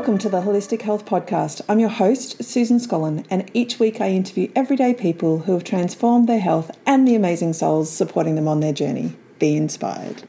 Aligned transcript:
Welcome 0.00 0.16
to 0.20 0.30
the 0.30 0.40
Holistic 0.40 0.80
Health 0.80 1.04
Podcast. 1.04 1.60
I'm 1.68 1.78
your 1.78 1.90
host, 1.90 2.42
Susan 2.42 2.78
Scollin, 2.78 3.26
and 3.28 3.50
each 3.52 3.78
week 3.78 4.00
I 4.00 4.08
interview 4.08 4.50
everyday 4.56 4.94
people 4.94 5.40
who 5.40 5.52
have 5.52 5.62
transformed 5.62 6.26
their 6.26 6.40
health 6.40 6.70
and 6.86 7.06
the 7.06 7.14
amazing 7.14 7.52
souls 7.52 7.94
supporting 7.94 8.34
them 8.34 8.48
on 8.48 8.60
their 8.60 8.72
journey. 8.72 9.14
Be 9.38 9.58
inspired. 9.58 10.22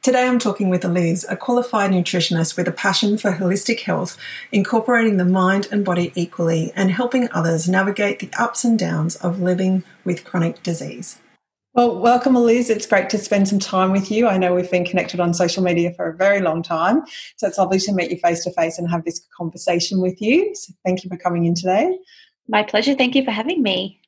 Today 0.00 0.28
I'm 0.28 0.38
talking 0.38 0.68
with 0.68 0.84
Eliz, 0.84 1.26
a 1.28 1.36
qualified 1.36 1.90
nutritionist 1.90 2.56
with 2.56 2.68
a 2.68 2.72
passion 2.72 3.18
for 3.18 3.32
holistic 3.32 3.80
health, 3.80 4.16
incorporating 4.52 5.16
the 5.16 5.24
mind 5.24 5.66
and 5.72 5.84
body 5.84 6.12
equally 6.14 6.72
and 6.76 6.92
helping 6.92 7.28
others 7.32 7.68
navigate 7.68 8.20
the 8.20 8.30
ups 8.38 8.62
and 8.62 8.78
downs 8.78 9.16
of 9.16 9.40
living 9.40 9.82
with 10.04 10.24
chronic 10.24 10.62
disease. 10.62 11.18
Well, 11.76 11.98
welcome, 11.98 12.36
Eliz. 12.36 12.70
It's 12.70 12.86
great 12.86 13.10
to 13.10 13.18
spend 13.18 13.48
some 13.48 13.58
time 13.58 13.92
with 13.92 14.10
you. 14.10 14.26
I 14.26 14.38
know 14.38 14.54
we've 14.54 14.70
been 14.70 14.86
connected 14.86 15.20
on 15.20 15.34
social 15.34 15.62
media 15.62 15.92
for 15.92 16.08
a 16.08 16.16
very 16.16 16.40
long 16.40 16.62
time, 16.62 17.02
so 17.36 17.46
it's 17.46 17.58
lovely 17.58 17.78
to 17.80 17.92
meet 17.92 18.10
you 18.10 18.16
face 18.16 18.42
to 18.44 18.52
face 18.52 18.78
and 18.78 18.90
have 18.90 19.04
this 19.04 19.20
conversation 19.36 20.00
with 20.00 20.18
you. 20.22 20.54
So, 20.54 20.72
thank 20.86 21.04
you 21.04 21.10
for 21.10 21.18
coming 21.18 21.44
in 21.44 21.54
today. 21.54 21.98
My 22.48 22.62
pleasure. 22.62 22.94
Thank 22.94 23.14
you 23.14 23.22
for 23.26 23.30
having 23.30 23.62
me. 23.62 24.00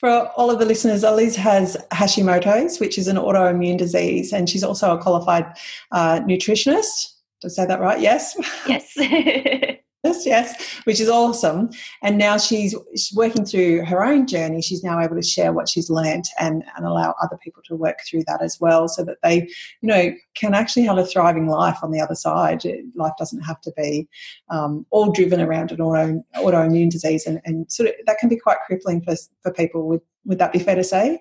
For 0.00 0.30
all 0.38 0.50
of 0.50 0.60
the 0.60 0.64
listeners, 0.64 1.04
Eliz 1.04 1.36
has 1.36 1.76
Hashimoto's, 1.92 2.80
which 2.80 2.96
is 2.96 3.06
an 3.06 3.16
autoimmune 3.16 3.76
disease, 3.76 4.32
and 4.32 4.48
she's 4.48 4.64
also 4.64 4.96
a 4.96 4.98
qualified 4.98 5.44
uh, 5.92 6.20
nutritionist. 6.20 7.12
Did 7.42 7.48
I 7.48 7.50
say 7.50 7.66
that 7.66 7.80
right? 7.80 8.00
Yes. 8.00 8.34
Yes. 8.66 8.96
yes, 10.04 10.26
yes, 10.26 10.80
which 10.84 11.00
is 11.00 11.08
awesome. 11.08 11.70
And 12.02 12.18
now 12.18 12.38
she's, 12.38 12.74
she's 12.90 13.12
working 13.14 13.44
through 13.44 13.84
her 13.84 14.04
own 14.04 14.26
journey. 14.26 14.62
She's 14.62 14.84
now 14.84 15.00
able 15.00 15.16
to 15.16 15.22
share 15.22 15.52
what 15.52 15.68
she's 15.68 15.90
learnt 15.90 16.28
and, 16.38 16.64
and 16.76 16.86
allow 16.86 17.14
other 17.22 17.38
people 17.42 17.62
to 17.66 17.76
work 17.76 17.98
through 18.08 18.24
that 18.26 18.42
as 18.42 18.58
well 18.60 18.88
so 18.88 19.04
that 19.04 19.18
they, 19.22 19.48
you 19.80 19.88
know, 19.88 20.12
can 20.34 20.54
actually 20.54 20.84
have 20.84 20.98
a 20.98 21.04
thriving 21.04 21.48
life 21.48 21.78
on 21.82 21.90
the 21.90 22.00
other 22.00 22.14
side. 22.14 22.62
Life 22.94 23.14
doesn't 23.18 23.42
have 23.42 23.60
to 23.62 23.72
be 23.76 24.08
um, 24.50 24.86
all 24.90 25.10
driven 25.10 25.40
around 25.40 25.72
an 25.72 25.80
auto, 25.80 26.24
autoimmune 26.36 26.90
disease 26.90 27.26
and, 27.26 27.40
and 27.44 27.70
sort 27.70 27.88
of 27.88 27.94
that 28.06 28.18
can 28.18 28.28
be 28.28 28.38
quite 28.38 28.58
crippling 28.66 29.02
for, 29.02 29.16
for 29.42 29.52
people. 29.52 29.88
Would, 29.88 30.00
would 30.24 30.38
that 30.38 30.52
be 30.52 30.58
fair 30.58 30.76
to 30.76 30.84
say? 30.84 31.20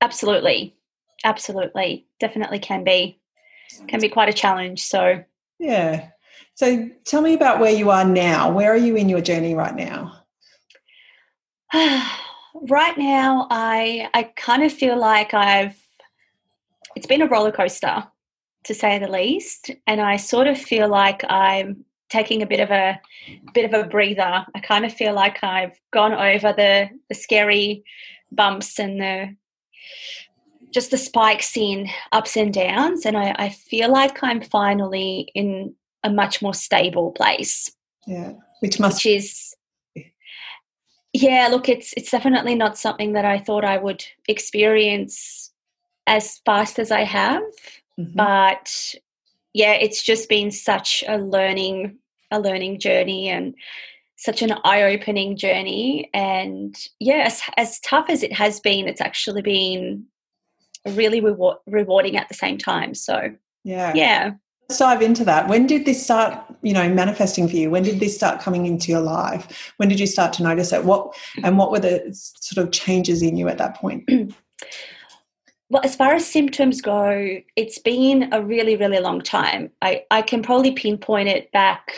Absolutely. 0.00 0.74
Absolutely. 1.22 2.06
Definitely 2.18 2.58
can 2.58 2.84
be. 2.84 3.20
Can 3.88 4.00
be 4.00 4.08
quite 4.08 4.28
a 4.28 4.32
challenge. 4.32 4.82
So 4.82 5.24
yeah 5.58 6.08
so 6.54 6.88
tell 7.04 7.20
me 7.20 7.34
about 7.34 7.58
where 7.58 7.72
you 7.72 7.90
are 7.90 8.04
now. 8.04 8.50
Where 8.50 8.72
are 8.72 8.76
you 8.76 8.96
in 8.96 9.08
your 9.08 9.20
journey 9.20 9.54
right 9.54 9.74
now? 9.74 10.20
right 12.54 12.96
now, 12.96 13.48
I 13.50 14.08
I 14.14 14.24
kind 14.36 14.62
of 14.62 14.72
feel 14.72 14.98
like 14.98 15.34
I've 15.34 15.76
it's 16.94 17.06
been 17.06 17.22
a 17.22 17.26
roller 17.26 17.50
coaster 17.50 18.04
to 18.64 18.74
say 18.74 18.98
the 18.98 19.08
least, 19.08 19.72
and 19.86 20.00
I 20.00 20.16
sort 20.16 20.46
of 20.46 20.56
feel 20.56 20.88
like 20.88 21.24
I'm 21.28 21.84
taking 22.08 22.42
a 22.42 22.46
bit 22.46 22.60
of 22.60 22.70
a 22.70 23.00
bit 23.52 23.64
of 23.64 23.74
a 23.74 23.88
breather. 23.88 24.46
I 24.54 24.60
kind 24.60 24.84
of 24.84 24.92
feel 24.92 25.12
like 25.12 25.42
I've 25.42 25.78
gone 25.92 26.12
over 26.12 26.52
the 26.52 26.88
the 27.08 27.14
scary 27.16 27.82
bumps 28.30 28.78
and 28.78 29.00
the 29.00 29.36
just 30.72 30.92
the 30.92 30.98
spikes 30.98 31.56
in 31.56 31.88
ups 32.12 32.36
and 32.36 32.54
downs, 32.54 33.04
and 33.04 33.16
I, 33.16 33.34
I 33.38 33.48
feel 33.48 33.90
like 33.90 34.22
I'm 34.22 34.40
finally 34.40 35.32
in 35.34 35.74
a 36.04 36.10
much 36.10 36.40
more 36.40 36.54
stable 36.54 37.10
place. 37.12 37.70
Yeah, 38.06 38.34
which 38.60 38.78
must 38.78 39.04
which 39.04 39.06
is 39.06 39.54
yeah. 41.12 41.48
Look, 41.50 41.68
it's 41.68 41.92
it's 41.96 42.10
definitely 42.10 42.54
not 42.54 42.78
something 42.78 43.14
that 43.14 43.24
I 43.24 43.38
thought 43.38 43.64
I 43.64 43.78
would 43.78 44.04
experience 44.28 45.52
as 46.06 46.40
fast 46.44 46.78
as 46.78 46.90
I 46.90 47.02
have, 47.02 47.42
mm-hmm. 47.98 48.14
but 48.14 48.94
yeah, 49.52 49.72
it's 49.72 50.02
just 50.02 50.28
been 50.28 50.50
such 50.50 51.02
a 51.08 51.18
learning 51.18 51.98
a 52.30 52.40
learning 52.40 52.80
journey 52.80 53.28
and 53.28 53.54
such 54.16 54.42
an 54.42 54.54
eye-opening 54.64 55.36
journey 55.36 56.08
and 56.14 56.76
yeah 57.00 57.24
as, 57.26 57.42
as 57.56 57.80
tough 57.80 58.06
as 58.08 58.22
it 58.22 58.32
has 58.32 58.60
been 58.60 58.88
it's 58.88 59.00
actually 59.00 59.42
been 59.42 60.04
really 60.90 61.20
reward, 61.20 61.58
rewarding 61.66 62.16
at 62.16 62.28
the 62.28 62.34
same 62.34 62.56
time 62.56 62.94
so 62.94 63.30
yeah 63.64 63.92
yeah 63.94 64.32
Let's 64.68 64.78
dive 64.78 65.02
into 65.02 65.24
that. 65.24 65.48
When 65.48 65.66
did 65.66 65.84
this 65.84 66.02
start, 66.02 66.42
you 66.62 66.72
know, 66.72 66.88
manifesting 66.88 67.48
for 67.48 67.56
you? 67.56 67.70
When 67.70 67.82
did 67.82 68.00
this 68.00 68.14
start 68.14 68.40
coming 68.40 68.64
into 68.64 68.90
your 68.90 69.00
life? 69.00 69.72
When 69.76 69.88
did 69.90 70.00
you 70.00 70.06
start 70.06 70.32
to 70.34 70.42
notice 70.42 70.72
it? 70.72 70.84
What 70.84 71.14
and 71.42 71.58
what 71.58 71.70
were 71.70 71.80
the 71.80 72.08
sort 72.40 72.66
of 72.66 72.72
changes 72.72 73.22
in 73.22 73.36
you 73.36 73.48
at 73.48 73.58
that 73.58 73.76
point? 73.76 74.08
Well, 75.70 75.82
as 75.82 75.96
far 75.96 76.14
as 76.14 76.24
symptoms 76.24 76.80
go, 76.82 77.38
it's 77.56 77.78
been 77.78 78.32
a 78.32 78.40
really, 78.40 78.76
really 78.76 79.00
long 79.00 79.20
time. 79.22 79.70
I, 79.82 80.04
I 80.10 80.22
can 80.22 80.42
probably 80.42 80.72
pinpoint 80.72 81.28
it 81.28 81.50
back 81.50 81.90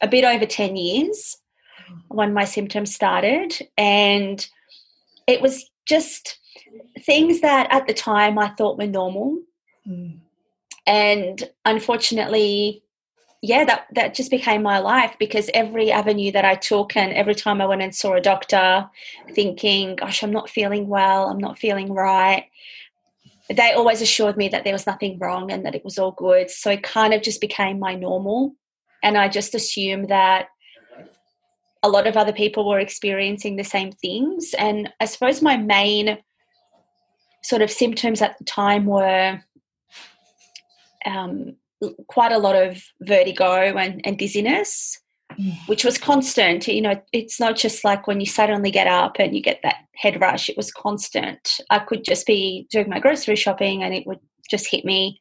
a 0.00 0.08
bit 0.08 0.24
over 0.24 0.46
10 0.46 0.76
years 0.76 1.36
when 2.08 2.32
my 2.32 2.44
symptoms 2.44 2.94
started. 2.94 3.58
And 3.76 4.46
it 5.26 5.42
was 5.42 5.68
just 5.84 6.38
things 7.00 7.40
that 7.40 7.68
at 7.70 7.86
the 7.86 7.92
time 7.92 8.38
I 8.38 8.48
thought 8.50 8.78
were 8.78 8.86
normal 8.86 9.38
Mm. 9.88 10.18
And 10.86 11.50
unfortunately, 11.64 12.82
yeah, 13.42 13.64
that 13.64 13.86
that 13.94 14.14
just 14.14 14.30
became 14.30 14.62
my 14.62 14.78
life 14.78 15.16
because 15.18 15.50
every 15.52 15.92
avenue 15.92 16.32
that 16.32 16.44
I 16.44 16.54
took 16.54 16.96
and 16.96 17.12
every 17.12 17.34
time 17.34 17.60
I 17.60 17.66
went 17.66 17.82
and 17.82 17.94
saw 17.94 18.14
a 18.14 18.20
doctor, 18.20 18.88
thinking, 19.34 19.96
"Gosh, 19.96 20.22
I'm 20.22 20.32
not 20.32 20.50
feeling 20.50 20.88
well. 20.88 21.28
I'm 21.28 21.38
not 21.38 21.58
feeling 21.58 21.92
right." 21.92 22.46
They 23.48 23.72
always 23.72 24.02
assured 24.02 24.36
me 24.36 24.48
that 24.48 24.64
there 24.64 24.72
was 24.72 24.86
nothing 24.86 25.18
wrong 25.18 25.52
and 25.52 25.64
that 25.64 25.74
it 25.74 25.84
was 25.84 25.98
all 25.98 26.12
good. 26.12 26.50
So 26.50 26.70
it 26.70 26.82
kind 26.82 27.14
of 27.14 27.22
just 27.22 27.40
became 27.40 27.78
my 27.78 27.94
normal, 27.94 28.54
and 29.02 29.16
I 29.16 29.28
just 29.28 29.54
assumed 29.54 30.08
that 30.08 30.48
a 31.82 31.88
lot 31.88 32.06
of 32.06 32.16
other 32.16 32.32
people 32.32 32.68
were 32.68 32.80
experiencing 32.80 33.56
the 33.56 33.64
same 33.64 33.92
things. 33.92 34.54
And 34.58 34.92
I 34.98 35.04
suppose 35.04 35.40
my 35.40 35.56
main 35.56 36.18
sort 37.42 37.62
of 37.62 37.70
symptoms 37.70 38.22
at 38.22 38.36
the 38.38 38.44
time 38.44 38.86
were 38.86 39.40
um, 41.06 41.56
quite 42.08 42.32
a 42.32 42.38
lot 42.38 42.56
of 42.56 42.82
vertigo 43.00 43.76
and, 43.76 44.00
and 44.04 44.18
dizziness, 44.18 45.00
which 45.66 45.84
was 45.84 45.98
constant. 45.98 46.66
You 46.66 46.82
know, 46.82 47.02
it's 47.12 47.38
not 47.38 47.56
just 47.56 47.84
like 47.84 48.06
when 48.06 48.20
you 48.20 48.26
suddenly 48.26 48.70
get 48.70 48.86
up 48.86 49.16
and 49.18 49.34
you 49.34 49.42
get 49.42 49.60
that 49.62 49.76
head 49.94 50.20
rush, 50.20 50.48
it 50.48 50.56
was 50.56 50.72
constant. 50.72 51.60
I 51.70 51.78
could 51.78 52.04
just 52.04 52.26
be 52.26 52.66
doing 52.70 52.88
my 52.88 53.00
grocery 53.00 53.36
shopping 53.36 53.82
and 53.82 53.94
it 53.94 54.06
would 54.06 54.20
just 54.50 54.70
hit 54.70 54.84
me. 54.84 55.20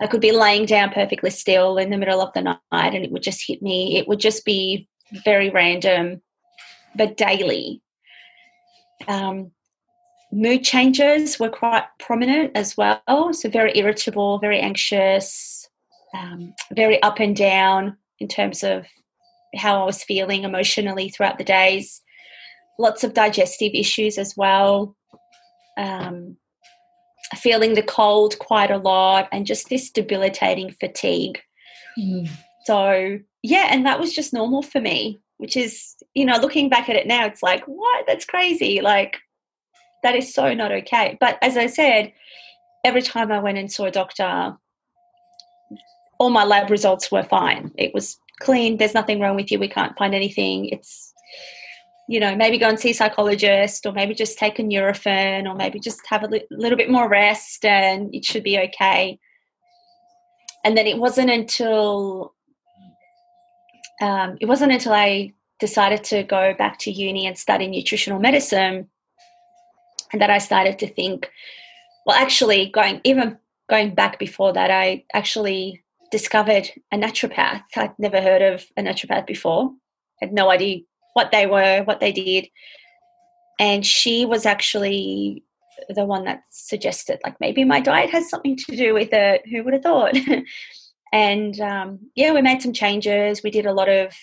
I 0.00 0.06
could 0.06 0.20
be 0.20 0.32
laying 0.32 0.66
down 0.66 0.90
perfectly 0.90 1.30
still 1.30 1.76
in 1.76 1.90
the 1.90 1.98
middle 1.98 2.20
of 2.20 2.32
the 2.32 2.42
night 2.42 2.58
and 2.70 3.04
it 3.04 3.10
would 3.10 3.22
just 3.22 3.44
hit 3.46 3.62
me. 3.62 3.96
It 3.96 4.06
would 4.06 4.20
just 4.20 4.44
be 4.44 4.88
very 5.24 5.50
random, 5.50 6.22
but 6.94 7.16
daily. 7.16 7.82
Um, 9.08 9.52
mood 10.32 10.64
changes 10.64 11.38
were 11.38 11.48
quite 11.48 11.84
prominent 11.98 12.52
as 12.54 12.76
well. 12.76 13.00
So, 13.32 13.48
very 13.48 13.72
irritable, 13.74 14.38
very 14.38 14.60
anxious, 14.60 15.68
um, 16.14 16.54
very 16.74 17.02
up 17.02 17.20
and 17.20 17.36
down 17.36 17.96
in 18.18 18.28
terms 18.28 18.62
of 18.62 18.86
how 19.56 19.82
I 19.82 19.84
was 19.84 20.02
feeling 20.02 20.44
emotionally 20.44 21.08
throughout 21.08 21.38
the 21.38 21.44
days. 21.44 22.02
Lots 22.78 23.04
of 23.04 23.14
digestive 23.14 23.72
issues 23.74 24.18
as 24.18 24.36
well. 24.36 24.94
Um, 25.76 26.36
feeling 27.36 27.74
the 27.74 27.82
cold 27.82 28.38
quite 28.38 28.70
a 28.70 28.78
lot, 28.78 29.28
and 29.32 29.46
just 29.46 29.68
this 29.68 29.90
debilitating 29.90 30.74
fatigue. 30.80 31.40
Mm. 31.98 32.28
So, 32.64 33.18
yeah, 33.42 33.68
and 33.70 33.86
that 33.86 34.00
was 34.00 34.12
just 34.12 34.32
normal 34.32 34.62
for 34.62 34.80
me, 34.80 35.20
which 35.38 35.56
is, 35.56 35.94
you 36.14 36.24
know, 36.24 36.38
looking 36.38 36.68
back 36.68 36.88
at 36.88 36.96
it 36.96 37.06
now, 37.06 37.26
it's 37.26 37.42
like, 37.42 37.64
what? 37.64 38.04
That's 38.06 38.24
crazy. 38.24 38.80
Like, 38.80 39.18
that 40.02 40.14
is 40.14 40.32
so 40.32 40.54
not 40.54 40.72
okay. 40.72 41.16
But 41.20 41.38
as 41.42 41.56
I 41.56 41.66
said, 41.66 42.12
every 42.84 43.02
time 43.02 43.32
I 43.32 43.40
went 43.40 43.58
and 43.58 43.70
saw 43.70 43.84
a 43.84 43.90
doctor, 43.90 44.56
all 46.18 46.30
my 46.30 46.44
lab 46.44 46.70
results 46.70 47.10
were 47.10 47.22
fine. 47.22 47.72
It 47.76 47.94
was 47.94 48.18
clean. 48.40 48.76
There's 48.76 48.94
nothing 48.94 49.20
wrong 49.20 49.36
with 49.36 49.50
you. 49.50 49.58
We 49.58 49.68
can't 49.68 49.96
find 49.96 50.14
anything. 50.14 50.66
It's, 50.66 51.12
you 52.08 52.20
know, 52.20 52.34
maybe 52.34 52.58
go 52.58 52.68
and 52.68 52.78
see 52.78 52.90
a 52.90 52.94
psychologist 52.94 53.86
or 53.86 53.92
maybe 53.92 54.14
just 54.14 54.38
take 54.38 54.58
a 54.58 54.62
Nurofen 54.62 55.46
or 55.46 55.54
maybe 55.54 55.78
just 55.78 56.00
have 56.06 56.22
a 56.22 56.28
li- 56.28 56.46
little 56.50 56.78
bit 56.78 56.90
more 56.90 57.08
rest 57.08 57.64
and 57.64 58.14
it 58.14 58.24
should 58.24 58.42
be 58.42 58.58
okay. 58.58 59.18
And 60.64 60.76
then 60.76 60.86
it 60.86 60.98
wasn't 60.98 61.30
until 61.30 62.34
um, 64.00 64.36
it 64.40 64.46
wasn't 64.46 64.72
until 64.72 64.92
I 64.92 65.32
decided 65.58 66.04
to 66.04 66.22
go 66.22 66.54
back 66.54 66.78
to 66.78 66.90
uni 66.90 67.26
and 67.26 67.36
study 67.36 67.66
nutritional 67.66 68.20
medicine 68.20 68.88
and 70.12 70.20
that 70.22 70.30
I 70.30 70.38
started 70.38 70.78
to 70.80 70.88
think, 70.88 71.30
well, 72.06 72.16
actually, 72.16 72.70
going 72.70 73.00
even 73.04 73.38
going 73.68 73.94
back 73.94 74.18
before 74.18 74.52
that, 74.52 74.70
I 74.70 75.04
actually 75.12 75.82
discovered 76.10 76.70
a 76.92 76.96
naturopath. 76.96 77.62
I'd 77.76 77.98
never 77.98 78.20
heard 78.20 78.42
of 78.42 78.64
a 78.76 78.82
naturopath 78.82 79.26
before. 79.26 79.72
Had 80.20 80.32
no 80.32 80.50
idea 80.50 80.80
what 81.14 81.30
they 81.30 81.46
were, 81.46 81.82
what 81.84 82.00
they 82.00 82.12
did, 82.12 82.48
and 83.60 83.84
she 83.84 84.24
was 84.24 84.46
actually 84.46 85.44
the 85.90 86.04
one 86.04 86.24
that 86.24 86.42
suggested 86.50 87.20
like 87.24 87.38
maybe 87.40 87.64
my 87.64 87.80
diet 87.80 88.10
has 88.10 88.28
something 88.28 88.56
to 88.56 88.76
do 88.76 88.94
with 88.94 89.12
it. 89.12 89.42
Who 89.48 89.62
would 89.64 89.74
have 89.74 89.82
thought? 89.82 90.16
and 91.12 91.60
um, 91.60 91.98
yeah, 92.14 92.32
we 92.32 92.42
made 92.42 92.62
some 92.62 92.72
changes. 92.72 93.42
We 93.42 93.50
did 93.50 93.66
a 93.66 93.72
lot 93.72 93.88
of 93.88 94.14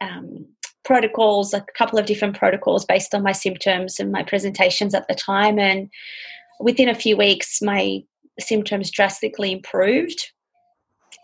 um, 0.00 0.46
protocols, 0.84 1.54
a 1.54 1.64
couple 1.76 1.98
of 1.98 2.06
different 2.06 2.36
protocols 2.36 2.84
based 2.84 3.14
on 3.14 3.22
my 3.22 3.32
symptoms 3.32 3.98
and 3.98 4.12
my 4.12 4.22
presentations 4.22 4.94
at 4.94 5.08
the 5.08 5.14
time. 5.14 5.58
And 5.58 5.88
within 6.60 6.88
a 6.88 6.94
few 6.94 7.16
weeks, 7.16 7.62
my 7.62 8.02
symptoms 8.38 8.90
drastically 8.90 9.52
improved. 9.52 10.30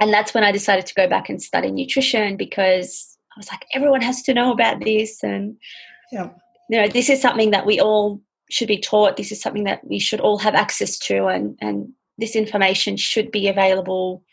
And 0.01 0.13
that's 0.13 0.33
when 0.33 0.45
I 0.45 0.53
decided 0.53 0.87
to 0.87 0.95
go 0.95 1.09
back 1.09 1.29
and 1.29 1.43
study 1.43 1.71
nutrition 1.71 2.37
because 2.37 3.17
I 3.37 3.39
was 3.39 3.51
like, 3.51 3.67
everyone 3.75 4.01
has 4.01 4.23
to 4.23 4.35
know 4.35 4.53
about 4.53 4.83
this. 4.83 5.23
And, 5.23 5.57
yeah. 6.11 6.31
you 6.69 6.81
know, 6.81 6.89
this 6.89 7.11
is 7.11 7.21
something 7.21 7.51
that 7.51 7.67
we 7.67 7.79
all 7.81 8.21
should 8.51 8.69
be 8.69 8.79
taught. 8.79 9.17
This 9.17 9.31
is 9.31 9.41
something 9.41 9.65
that 9.65 9.87
we 9.87 9.99
should 9.99 10.21
all 10.21 10.39
have 10.39 10.55
access 10.55 10.99
to. 11.01 11.27
And, 11.27 11.57
and 11.61 11.93
this 12.19 12.35
information 12.35 12.97
should 12.97 13.31
be 13.31 13.47
available 13.49 14.25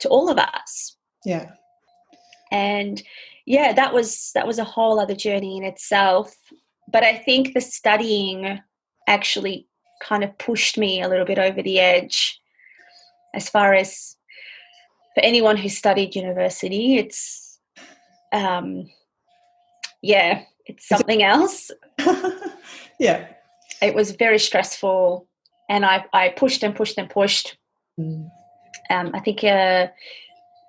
to 0.00 0.08
all 0.08 0.28
of 0.28 0.38
us. 0.38 0.96
Yeah. 1.24 1.50
And 2.52 3.02
yeah, 3.46 3.72
that 3.72 3.92
was 3.92 4.30
that 4.34 4.46
was 4.46 4.58
a 4.58 4.64
whole 4.64 4.98
other 4.98 5.14
journey 5.14 5.56
in 5.56 5.64
itself. 5.64 6.34
But 6.90 7.04
I 7.04 7.16
think 7.16 7.54
the 7.54 7.60
studying 7.60 8.60
actually 9.08 9.66
kind 10.02 10.24
of 10.24 10.36
pushed 10.38 10.78
me 10.78 11.02
a 11.02 11.08
little 11.08 11.24
bit 11.24 11.38
over 11.38 11.62
the 11.62 11.80
edge 11.80 12.40
as 13.34 13.48
far 13.48 13.74
as 13.74 14.16
for 15.14 15.22
anyone 15.22 15.56
who 15.56 15.68
studied 15.68 16.14
university, 16.14 16.96
it's 16.96 17.58
um 18.32 18.90
yeah, 20.02 20.42
it's 20.66 20.86
something 20.86 21.22
else. 21.22 21.70
yeah. 22.98 23.26
It 23.82 23.94
was 23.94 24.12
very 24.12 24.38
stressful 24.38 25.26
and 25.68 25.84
I, 25.84 26.04
I 26.12 26.28
pushed 26.30 26.62
and 26.62 26.74
pushed 26.74 26.98
and 26.98 27.08
pushed. 27.08 27.56
Mm. 27.98 28.28
Um, 28.90 29.10
I 29.14 29.20
think 29.20 29.42
uh, 29.44 29.88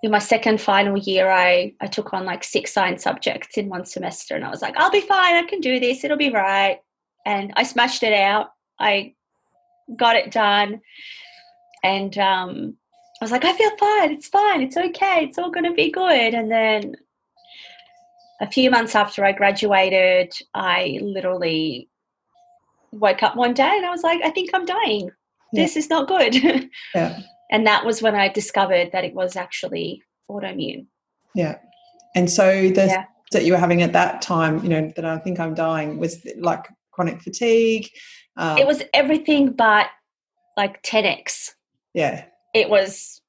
in 0.06 0.12
my 0.12 0.20
second 0.20 0.62
final 0.62 0.98
year, 0.98 1.32
I, 1.32 1.74
I 1.82 1.88
took 1.88 2.14
on 2.14 2.26
like 2.26 2.44
six 2.44 2.72
science 2.72 3.02
subjects 3.04 3.58
in 3.58 3.70
one 3.70 3.86
semester, 3.86 4.36
and 4.36 4.46
I 4.46 4.52
was 4.52 4.62
like, 4.62 4.78
I'll 4.78 4.92
be 4.92 5.02
fine, 5.02 5.36
I 5.36 5.48
can 5.48 5.60
do 5.62 5.80
this, 5.80 6.04
it'll 6.04 6.16
be 6.16 6.30
right. 6.30 6.80
And 7.26 7.52
I 7.56 7.64
smashed 7.64 8.04
it 8.04 8.14
out. 8.14 8.52
I 8.80 9.16
got 9.96 10.16
it 10.16 10.32
done, 10.32 10.82
and 11.84 12.16
um, 12.20 12.78
I 13.20 13.24
was 13.24 13.32
like, 13.32 13.46
I 13.46 13.54
feel 13.54 13.76
fine, 13.78 14.12
it's 14.12 14.28
fine, 14.28 14.62
it's 14.62 14.78
okay, 14.78 15.24
it's 15.24 15.40
all 15.40 15.50
going 15.50 15.64
to 15.66 15.74
be 15.74 15.90
good. 15.90 16.36
And 16.36 16.52
then 16.52 16.96
a 18.42 18.48
few 18.48 18.70
months 18.70 18.94
after 18.94 19.26
I 19.26 19.32
graduated, 19.32 20.34
I 20.54 21.00
literally 21.02 21.90
woke 22.92 23.24
up 23.24 23.36
one 23.36 23.56
day 23.56 23.76
and 23.76 23.86
I 23.86 23.90
was 23.90 24.04
like, 24.04 24.22
I 24.24 24.30
think 24.30 24.52
I'm 24.54 24.66
dying. 24.66 25.10
Yeah. 25.52 25.64
This 25.64 25.78
is 25.78 25.90
not 25.90 26.08
good. 26.08 26.36
yeah. 26.96 27.20
And 27.52 27.66
that 27.68 27.86
was 27.86 28.02
when 28.02 28.16
I 28.16 28.28
discovered 28.30 28.92
that 28.92 29.04
it 29.04 29.14
was 29.14 29.36
actually 29.36 30.04
autoimmune. 30.30 30.88
Yeah. 31.34 31.58
And 32.16 32.30
so 32.30 32.70
the 32.70 32.88
yeah. 32.88 33.06
that 33.32 33.46
you 33.46 33.54
were 33.54 33.60
having 33.60 33.82
at 33.82 33.94
that 33.94 34.22
time, 34.22 34.64
you 34.64 34.70
know, 34.70 34.92
that 34.96 35.06
I 35.06 35.18
think 35.20 35.40
I'm 35.40 35.54
dying 35.54 36.00
was 36.00 36.26
like 36.38 36.66
chronic 36.92 37.22
fatigue. 37.22 37.90
Um, 38.38 38.58
it 38.58 38.66
was 38.66 38.84
everything 38.94 39.52
but 39.52 39.88
like 40.58 40.82
10x. 40.84 41.52
Yeah. 41.94 42.26
It 42.54 42.70
was 42.70 43.22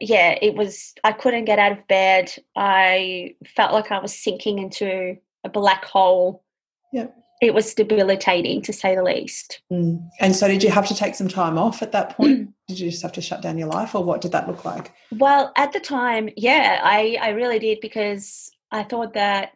yeah, 0.00 0.38
it 0.42 0.54
was 0.54 0.94
I 1.04 1.12
couldn't 1.12 1.46
get 1.46 1.58
out 1.58 1.72
of 1.72 1.88
bed. 1.88 2.32
I 2.54 3.34
felt 3.46 3.72
like 3.72 3.90
I 3.90 3.98
was 3.98 4.16
sinking 4.16 4.58
into 4.58 5.16
a 5.42 5.48
black 5.48 5.84
hole. 5.84 6.44
Yeah 6.92 7.06
it 7.40 7.54
was 7.54 7.74
debilitating 7.74 8.62
to 8.62 8.72
say 8.72 8.94
the 8.94 9.02
least. 9.02 9.60
Mm. 9.70 10.08
And 10.20 10.34
so, 10.34 10.48
did 10.48 10.62
you 10.62 10.70
have 10.70 10.86
to 10.88 10.94
take 10.94 11.14
some 11.14 11.28
time 11.28 11.58
off 11.58 11.82
at 11.82 11.92
that 11.92 12.16
point? 12.16 12.50
did 12.68 12.80
you 12.80 12.90
just 12.90 13.02
have 13.02 13.12
to 13.12 13.20
shut 13.20 13.42
down 13.42 13.58
your 13.58 13.68
life, 13.68 13.94
or 13.94 14.02
what 14.02 14.20
did 14.20 14.32
that 14.32 14.48
look 14.48 14.64
like? 14.64 14.92
Well, 15.12 15.52
at 15.56 15.72
the 15.72 15.80
time, 15.80 16.28
yeah, 16.36 16.80
I, 16.82 17.16
I 17.20 17.28
really 17.30 17.58
did 17.58 17.78
because 17.80 18.50
I 18.72 18.82
thought 18.82 19.14
that 19.14 19.52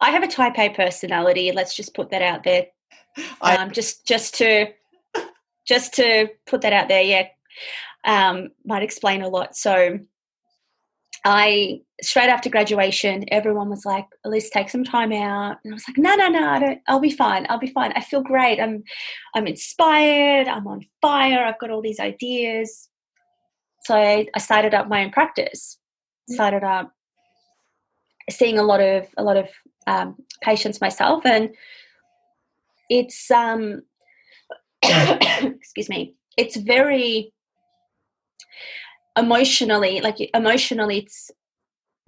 I 0.00 0.10
have 0.10 0.22
a 0.22 0.28
type 0.28 0.58
A 0.58 0.70
personality. 0.70 1.52
Let's 1.52 1.76
just 1.76 1.94
put 1.94 2.10
that 2.10 2.22
out 2.22 2.42
there. 2.42 2.66
I, 3.42 3.56
um, 3.56 3.70
just 3.70 4.06
just 4.06 4.34
to 4.36 4.68
just 5.66 5.94
to 5.94 6.28
put 6.46 6.62
that 6.62 6.72
out 6.72 6.88
there, 6.88 7.02
yeah, 7.02 7.28
um, 8.04 8.48
might 8.64 8.82
explain 8.82 9.22
a 9.22 9.28
lot. 9.28 9.54
So 9.54 9.98
I 11.24 11.80
straight 12.02 12.28
after 12.28 12.50
graduation, 12.50 13.24
everyone 13.28 13.70
was 13.70 13.84
like, 13.84 14.06
"At 14.24 14.30
least 14.30 14.52
take 14.52 14.68
some 14.68 14.84
time 14.84 15.12
out." 15.12 15.58
And 15.64 15.72
I 15.72 15.74
was 15.74 15.84
like, 15.88 15.98
"No, 15.98 16.14
no, 16.14 16.28
no, 16.28 16.48
I 16.48 16.58
don't. 16.58 16.80
I'll 16.88 17.00
be 17.00 17.10
fine. 17.10 17.46
I'll 17.48 17.58
be 17.58 17.72
fine. 17.72 17.92
I 17.94 18.00
feel 18.00 18.22
great. 18.22 18.60
I'm, 18.60 18.82
I'm 19.34 19.46
inspired. 19.46 20.48
I'm 20.48 20.66
on 20.66 20.84
fire. 21.00 21.44
I've 21.44 21.58
got 21.60 21.70
all 21.70 21.82
these 21.82 22.00
ideas." 22.00 22.88
So 23.84 23.96
I, 23.96 24.26
I 24.34 24.38
started 24.38 24.74
up 24.74 24.88
my 24.88 25.04
own 25.04 25.10
practice. 25.10 25.78
Started 26.28 26.64
up 26.64 26.92
seeing 28.30 28.58
a 28.58 28.62
lot 28.62 28.80
of 28.80 29.06
a 29.16 29.22
lot 29.22 29.36
of 29.36 29.48
um, 29.86 30.16
patients 30.42 30.80
myself, 30.80 31.24
and 31.24 31.50
it's 32.88 33.30
um, 33.30 33.82
excuse 34.82 35.88
me, 35.88 36.16
it's 36.36 36.56
very 36.56 37.32
emotionally 39.16 40.00
like 40.00 40.16
emotionally 40.34 40.98
it's 40.98 41.30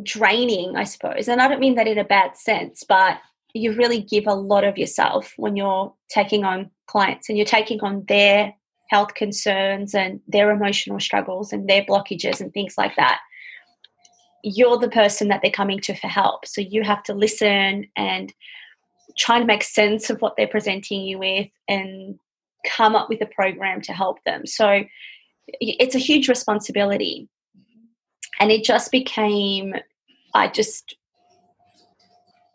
draining 0.03 0.77
i 0.77 0.85
suppose. 0.85 1.29
And 1.29 1.41
i 1.41 1.49
don't 1.49 1.61
mean 1.61 1.75
that 1.77 1.87
in 1.87 1.99
a 1.99 2.05
bad 2.05 2.37
sense 2.37 2.85
but 2.85 3.19
you 3.55 3.73
really 3.73 4.03
give 4.03 4.27
a 4.27 4.35
lot 4.35 4.65
of 4.65 4.77
yourself 4.77 5.33
when 5.37 5.57
you're 5.57 5.95
taking 6.09 6.45
on 6.45 6.71
clients 6.87 7.29
and 7.29 7.39
you're 7.39 7.47
taking 7.47 7.81
on 7.83 8.05
their 8.09 8.53
health 8.91 9.15
concerns 9.15 9.95
and 9.95 10.21
their 10.29 10.51
emotional 10.51 11.01
struggles 11.01 11.53
and 11.53 11.69
their 11.69 11.85
blockages 11.85 12.41
and 12.41 12.53
things 12.53 12.75
like 12.77 12.95
that. 12.97 13.21
You're 14.43 14.79
the 14.79 14.91
person 14.91 15.29
that 15.29 15.41
they're 15.43 15.51
coming 15.51 15.81
to 15.81 15.95
for 15.95 16.09
help. 16.09 16.47
So 16.47 16.61
you 16.61 16.83
have 16.83 17.03
to 17.05 17.15
listen 17.15 17.87
and 17.97 18.33
try 19.17 19.39
to 19.39 19.45
make 19.45 19.63
sense 19.63 20.11
of 20.11 20.21
what 20.21 20.35
they're 20.37 20.49
presenting 20.49 21.03
you 21.03 21.19
with 21.19 21.49
and 21.69 22.19
come 22.67 22.97
up 22.97 23.09
with 23.09 23.21
a 23.23 23.27
program 23.27 23.81
to 23.83 23.93
help 23.93 24.23
them. 24.25 24.47
So 24.47 24.83
it's 25.47 25.95
a 25.95 25.99
huge 25.99 26.29
responsibility. 26.29 27.29
And 28.41 28.51
it 28.51 28.65
just 28.65 28.91
became, 28.91 29.75
I 30.35 30.49
just, 30.49 30.97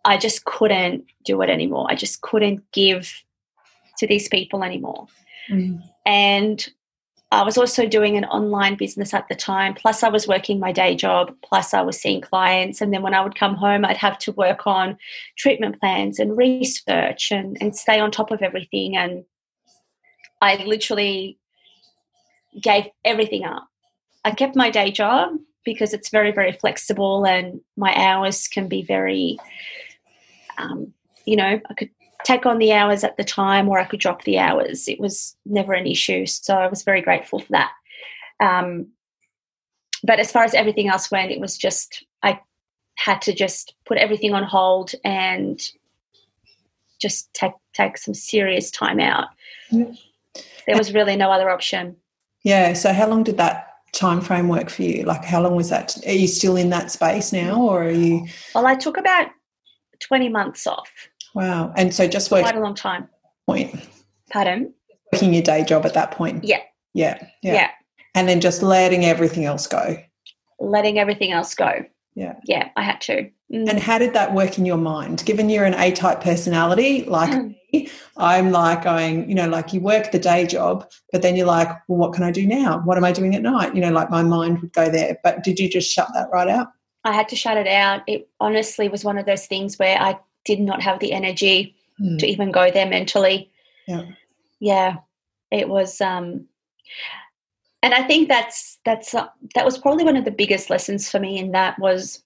I 0.06 0.18
just 0.18 0.46
couldn't 0.46 1.06
do 1.24 1.42
it 1.42 1.50
anymore. 1.50 1.88
I 1.90 1.96
just 1.96 2.22
couldn't 2.22 2.64
give 2.72 3.24
to 3.98 4.08
these 4.08 4.28
people 4.28 4.64
anymore. 4.64 5.08
Mm. 5.50 5.82
And 6.06 6.70
I 7.32 7.44
was 7.44 7.58
also 7.58 7.86
doing 7.86 8.18
an 8.18 8.26
online 8.26 8.76
business 8.76 9.14
at 9.14 9.28
the 9.30 9.36
time. 9.36 9.76
Plus, 9.76 10.02
I 10.02 10.10
was 10.10 10.28
working 10.28 10.60
my 10.60 10.72
day 10.72 10.96
job. 10.96 11.32
Plus, 11.44 11.74
I 11.74 11.82
was 11.82 12.00
seeing 12.00 12.22
clients. 12.22 12.82
And 12.82 12.92
then 12.92 13.04
when 13.04 13.14
I 13.14 13.22
would 13.22 13.36
come 13.36 13.56
home, 13.56 13.86
I'd 13.86 13.98
have 13.98 14.18
to 14.20 14.32
work 14.32 14.66
on 14.66 14.98
treatment 15.38 15.80
plans 15.80 16.18
and 16.18 16.36
research 16.36 17.32
and, 17.32 17.56
and 17.62 17.76
stay 17.76 18.00
on 18.00 18.10
top 18.10 18.32
of 18.32 18.42
everything. 18.42 18.98
And 18.98 19.26
I 20.42 20.64
literally 20.64 21.38
gave 22.62 22.86
everything 23.06 23.46
up. 23.46 23.68
I 24.26 24.32
kept 24.32 24.56
my 24.56 24.70
day 24.70 24.92
job 24.92 25.32
because 25.64 25.94
it's 25.94 26.10
very, 26.10 26.32
very 26.32 26.52
flexible 26.52 27.26
and 27.26 27.62
my 27.78 27.94
hours 27.96 28.48
can 28.48 28.68
be 28.68 28.82
very, 28.82 29.38
um, 30.58 30.94
you 31.26 31.36
know, 31.36 31.60
I 31.70 31.74
could 31.74 31.90
take 32.24 32.46
on 32.46 32.58
the 32.58 32.74
hours 32.74 33.04
at 33.04 33.18
the 33.18 33.24
time 33.24 33.70
or 33.70 33.80
I 33.80 33.86
could 33.86 34.00
drop 34.00 34.24
the 34.24 34.40
hours. 34.40 34.88
It 34.88 35.00
was 35.00 35.36
never 35.46 35.74
an 35.74 35.88
issue. 35.88 36.26
So 36.26 36.56
I 36.56 36.68
was 36.68 36.84
very 36.84 37.02
grateful 37.02 37.40
for 37.40 37.52
that. 37.52 37.72
Um, 38.40 38.88
but 40.04 40.20
as 40.20 40.32
far 40.32 40.44
as 40.44 40.54
everything 40.54 40.88
else 40.88 41.12
went, 41.12 41.32
it 41.32 41.40
was 41.40 41.58
just, 41.58 42.06
I 42.24 42.40
had 42.96 43.22
to 43.24 43.34
just 43.34 43.76
put 43.86 43.98
everything 43.98 44.34
on 44.34 44.44
hold 44.44 44.94
and 45.04 45.62
just 47.00 47.34
take, 47.34 47.54
take 47.74 47.98
some 47.98 48.14
serious 48.14 48.72
time 48.72 49.00
out. 49.00 49.28
Mm. 49.72 49.98
There 50.68 50.78
was 50.78 50.94
really 50.94 51.16
no 51.16 51.32
other 51.32 51.50
option. 51.50 51.96
Yeah. 52.44 52.74
So 52.74 52.94
how 52.94 53.08
long 53.08 53.24
did 53.24 53.38
that 53.38 53.68
time 53.94 54.22
frame 54.22 54.48
work 54.48 54.70
for 54.70 54.84
you? 54.84 55.04
Like 55.04 55.26
how 55.26 55.42
long 55.42 55.56
was 55.56 55.70
that? 55.70 55.98
Are 56.06 56.14
you 56.14 56.28
still 56.28 56.56
in 56.56 56.70
that 56.70 56.92
space 56.92 57.34
now 57.34 57.62
or 57.62 57.84
are 57.84 57.92
you 57.92 58.28
Well, 58.54 58.66
I 58.66 58.76
took 58.76 58.98
about 58.98 59.28
20 60.00 60.30
months 60.30 60.66
off. 60.68 60.92
Wow. 61.36 61.74
And 61.76 61.94
so 61.94 62.08
just 62.08 62.32
working 62.32 62.46
quite 62.46 62.56
a 62.56 62.62
long 62.62 62.76
time. 62.76 63.08
Point. 63.46 63.88
Pardon? 64.32 64.74
Working 65.14 65.34
your 65.34 65.44
day 65.44 65.64
job 65.64 65.86
at 65.86 65.94
that 65.94 66.12
point. 66.12 66.44
Yeah. 66.44 66.62
Yeah. 66.94 67.18
Yeah. 67.42 67.54
yeah. 67.54 67.70
And 68.16 68.28
then 68.28 68.42
just 68.42 68.64
letting 68.64 69.06
everything 69.06 69.46
else 69.46 69.68
go. 69.68 69.98
Letting 70.60 71.00
everything 71.00 71.32
else 71.32 71.54
go. 71.56 71.86
Yeah. 72.16 72.36
Yeah, 72.46 72.70
I 72.76 72.84
had 72.84 73.00
to. 73.02 73.30
Mm. 73.54 73.70
And 73.70 73.80
how 73.80 73.98
did 73.98 74.14
that 74.14 74.34
work 74.34 74.58
in 74.58 74.66
your 74.66 74.78
mind? 74.78 75.24
Given 75.26 75.50
you're 75.50 75.66
an 75.66 75.76
A 75.76 75.92
type 75.92 76.22
personality 76.22 77.06
like 77.06 77.32
I'm 78.18 78.52
like 78.52 78.84
going, 78.84 79.28
you 79.30 79.36
know, 79.36 79.48
like 79.48 79.74
you 79.74 79.80
work 79.80 80.12
the 80.12 80.20
day 80.20 80.46
job, 80.46 80.90
but 81.12 81.22
then 81.22 81.36
you're 81.36 81.48
like, 81.48 81.70
well, 81.88 82.00
what 82.00 82.14
can 82.14 82.24
I 82.24 82.32
do 82.32 82.46
now? 82.46 82.82
What 82.84 82.98
am 82.98 83.04
I 83.04 83.12
doing 83.12 83.36
at 83.36 83.42
night? 83.42 83.76
You 83.76 83.82
know, 83.82 83.92
like 83.92 84.10
my 84.10 84.24
mind 84.24 84.60
would 84.62 84.74
go 84.74 84.90
there. 84.90 85.18
But 85.24 85.44
did 85.44 85.60
you 85.60 85.70
just 85.70 85.92
shut 85.92 86.10
that 86.14 86.30
right 86.32 86.48
out? 86.48 86.68
I 87.04 87.14
had 87.14 87.30
to 87.30 87.36
shut 87.36 87.58
it 87.58 87.68
out. 87.68 88.02
It 88.08 88.30
honestly 88.40 88.90
was 88.90 89.06
one 89.06 89.18
of 89.18 89.26
those 89.26 89.46
things 89.46 89.80
where 89.80 90.00
I 90.00 90.20
did 90.46 90.60
not 90.60 90.82
have 90.82 91.00
the 91.00 91.14
energy 91.14 91.76
mm. 92.00 92.20
to 92.20 92.28
even 92.28 92.52
go 92.52 92.72
there 92.72 92.88
mentally. 92.88 93.52
Yeah. 93.88 94.06
Yeah. 94.60 94.98
It 95.52 95.70
was 95.70 96.02
um 96.02 96.48
and 97.82 97.94
I 97.94 98.04
think 98.04 98.28
that's 98.28 98.80
that's 98.84 99.14
uh, 99.14 99.28
that 99.56 99.66
was 99.66 99.78
probably 99.78 100.04
one 100.04 100.18
of 100.18 100.26
the 100.26 100.32
biggest 100.32 100.70
lessons 100.70 101.10
for 101.10 101.20
me 101.20 101.38
in 101.38 101.52
that 101.52 101.80
was 101.80 102.24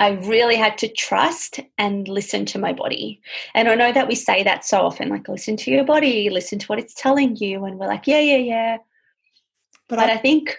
I 0.00 0.12
really 0.12 0.56
had 0.56 0.78
to 0.78 0.88
trust 0.88 1.60
and 1.76 2.08
listen 2.08 2.46
to 2.46 2.58
my 2.58 2.72
body. 2.72 3.20
And 3.54 3.68
I 3.68 3.74
know 3.74 3.92
that 3.92 4.08
we 4.08 4.14
say 4.14 4.42
that 4.42 4.64
so 4.64 4.80
often, 4.80 5.10
like 5.10 5.28
listen 5.28 5.58
to 5.58 5.70
your 5.70 5.84
body, 5.84 6.30
listen 6.30 6.58
to 6.58 6.66
what 6.68 6.78
it's 6.78 6.94
telling 6.94 7.36
you, 7.36 7.66
and 7.66 7.78
we're 7.78 7.86
like, 7.86 8.06
yeah, 8.06 8.18
yeah, 8.18 8.38
yeah. 8.38 8.76
But, 9.88 9.96
but 9.96 10.08
I, 10.08 10.14
I 10.14 10.16
think, 10.16 10.56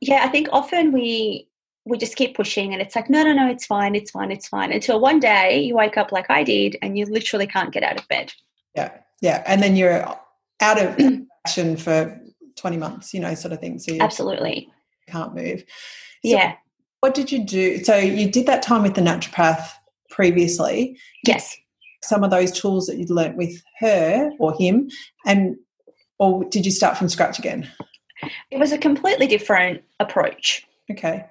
yeah, 0.00 0.24
I 0.24 0.28
think 0.28 0.48
often 0.50 0.90
we 0.90 1.48
we 1.84 1.96
just 1.96 2.16
keep 2.16 2.36
pushing, 2.36 2.72
and 2.72 2.82
it's 2.82 2.96
like, 2.96 3.08
no, 3.08 3.22
no, 3.22 3.32
no, 3.32 3.48
it's 3.48 3.66
fine, 3.66 3.94
it's 3.94 4.10
fine, 4.10 4.32
it's 4.32 4.48
fine. 4.48 4.72
Until 4.72 5.00
one 5.00 5.20
day 5.20 5.62
you 5.62 5.76
wake 5.76 5.96
up 5.96 6.10
like 6.10 6.28
I 6.28 6.42
did, 6.42 6.76
and 6.82 6.98
you 6.98 7.06
literally 7.06 7.46
can't 7.46 7.72
get 7.72 7.84
out 7.84 7.98
of 8.00 8.08
bed. 8.08 8.32
Yeah, 8.74 8.90
yeah, 9.20 9.44
and 9.46 9.62
then 9.62 9.76
you're 9.76 10.04
out 10.60 10.82
of 10.82 11.00
action 11.46 11.76
for 11.76 12.20
twenty 12.56 12.78
months, 12.78 13.14
you 13.14 13.20
know, 13.20 13.34
sort 13.36 13.52
of 13.52 13.60
thing. 13.60 13.78
So 13.78 13.92
you 13.92 14.00
absolutely 14.00 14.72
can't 15.08 15.36
move. 15.36 15.60
So, 15.60 16.30
yeah 16.30 16.54
what 17.02 17.14
did 17.14 17.32
you 17.32 17.44
do? 17.44 17.82
So 17.82 17.96
you 17.96 18.30
did 18.30 18.46
that 18.46 18.62
time 18.62 18.82
with 18.82 18.94
the 18.94 19.00
naturopath 19.00 19.70
previously. 20.08 20.96
Yes. 21.26 21.56
Some 22.00 22.22
of 22.22 22.30
those 22.30 22.52
tools 22.52 22.86
that 22.86 22.96
you'd 22.96 23.10
learnt 23.10 23.36
with 23.36 23.60
her 23.80 24.30
or 24.38 24.56
him, 24.56 24.88
and 25.26 25.56
or 26.20 26.44
did 26.44 26.64
you 26.64 26.70
start 26.70 26.96
from 26.96 27.08
scratch 27.08 27.40
again? 27.40 27.68
It 28.52 28.58
was 28.58 28.70
a 28.70 28.78
completely 28.78 29.26
different 29.26 29.82
approach. 29.98 30.64
Okay. 30.92 31.26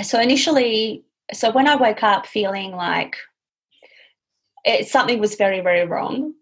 So 0.00 0.20
initially, 0.20 1.04
so 1.32 1.50
when 1.50 1.66
I 1.66 1.74
woke 1.74 2.04
up 2.04 2.24
feeling 2.24 2.70
like 2.70 3.16
it, 4.64 4.86
something 4.86 5.18
was 5.18 5.34
very, 5.34 5.60
very 5.60 5.86
wrong, 5.86 6.34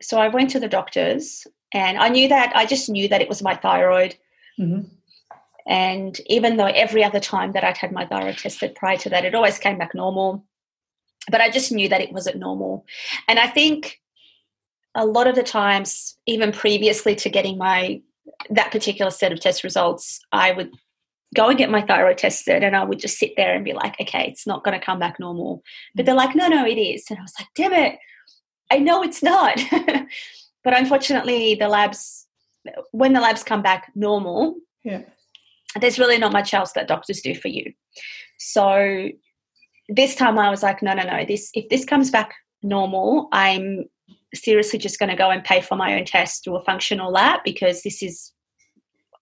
so 0.00 0.18
I 0.18 0.28
went 0.28 0.48
to 0.50 0.60
the 0.60 0.68
doctors, 0.68 1.46
and 1.74 1.98
I 1.98 2.08
knew 2.08 2.28
that 2.28 2.56
I 2.56 2.64
just 2.64 2.88
knew 2.88 3.06
that 3.08 3.20
it 3.20 3.28
was 3.28 3.42
my 3.42 3.54
thyroid. 3.54 4.16
Mm-hmm. 4.58 4.88
And 5.66 6.18
even 6.26 6.56
though 6.56 6.66
every 6.66 7.02
other 7.02 7.20
time 7.20 7.52
that 7.52 7.64
I'd 7.64 7.78
had 7.78 7.92
my 7.92 8.06
thyroid 8.06 8.38
tested 8.38 8.74
prior 8.74 8.96
to 8.98 9.10
that, 9.10 9.24
it 9.24 9.34
always 9.34 9.58
came 9.58 9.78
back 9.78 9.94
normal. 9.94 10.44
But 11.30 11.40
I 11.40 11.50
just 11.50 11.72
knew 11.72 11.88
that 11.88 12.02
it 12.02 12.12
wasn't 12.12 12.36
normal. 12.36 12.84
And 13.28 13.38
I 13.38 13.46
think 13.46 14.00
a 14.94 15.06
lot 15.06 15.26
of 15.26 15.34
the 15.34 15.42
times, 15.42 16.16
even 16.26 16.52
previously 16.52 17.14
to 17.16 17.30
getting 17.30 17.56
my 17.56 18.02
that 18.50 18.72
particular 18.72 19.10
set 19.10 19.32
of 19.32 19.40
test 19.40 19.64
results, 19.64 20.20
I 20.32 20.52
would 20.52 20.70
go 21.34 21.48
and 21.48 21.58
get 21.58 21.70
my 21.70 21.82
thyroid 21.82 22.18
tested 22.18 22.62
and 22.62 22.76
I 22.76 22.84
would 22.84 22.98
just 22.98 23.18
sit 23.18 23.32
there 23.36 23.54
and 23.54 23.64
be 23.64 23.72
like, 23.72 24.00
okay, 24.00 24.26
it's 24.28 24.46
not 24.46 24.64
going 24.64 24.78
to 24.78 24.84
come 24.84 24.98
back 24.98 25.18
normal. 25.18 25.62
But 25.94 26.06
they're 26.06 26.14
like, 26.14 26.36
no, 26.36 26.46
no, 26.48 26.66
it 26.66 26.78
is. 26.78 27.06
And 27.10 27.18
I 27.18 27.22
was 27.22 27.34
like, 27.38 27.48
damn 27.54 27.72
it, 27.72 27.98
I 28.70 28.78
know 28.78 29.02
it's 29.02 29.22
not. 29.22 29.60
but 30.64 30.78
unfortunately, 30.78 31.54
the 31.54 31.68
labs, 31.68 32.26
when 32.92 33.14
the 33.14 33.20
labs 33.20 33.42
come 33.42 33.62
back 33.62 33.90
normal, 33.94 34.56
yeah 34.84 35.02
there's 35.80 35.98
really 35.98 36.18
not 36.18 36.32
much 36.32 36.54
else 36.54 36.72
that 36.72 36.88
doctors 36.88 37.20
do 37.20 37.34
for 37.34 37.48
you. 37.48 37.72
So 38.38 39.08
this 39.88 40.14
time 40.14 40.38
I 40.38 40.50
was 40.50 40.62
like, 40.62 40.82
no, 40.82 40.94
no, 40.94 41.02
no. 41.04 41.24
This 41.24 41.50
if 41.54 41.68
this 41.68 41.84
comes 41.84 42.10
back 42.10 42.34
normal, 42.62 43.28
I'm 43.32 43.84
seriously 44.34 44.78
just 44.78 44.98
going 44.98 45.10
to 45.10 45.16
go 45.16 45.30
and 45.30 45.44
pay 45.44 45.60
for 45.60 45.76
my 45.76 45.94
own 45.94 46.04
test 46.04 46.44
through 46.44 46.56
a 46.56 46.64
functional 46.64 47.12
lab 47.12 47.40
because 47.44 47.82
this 47.82 48.02
is. 48.02 48.32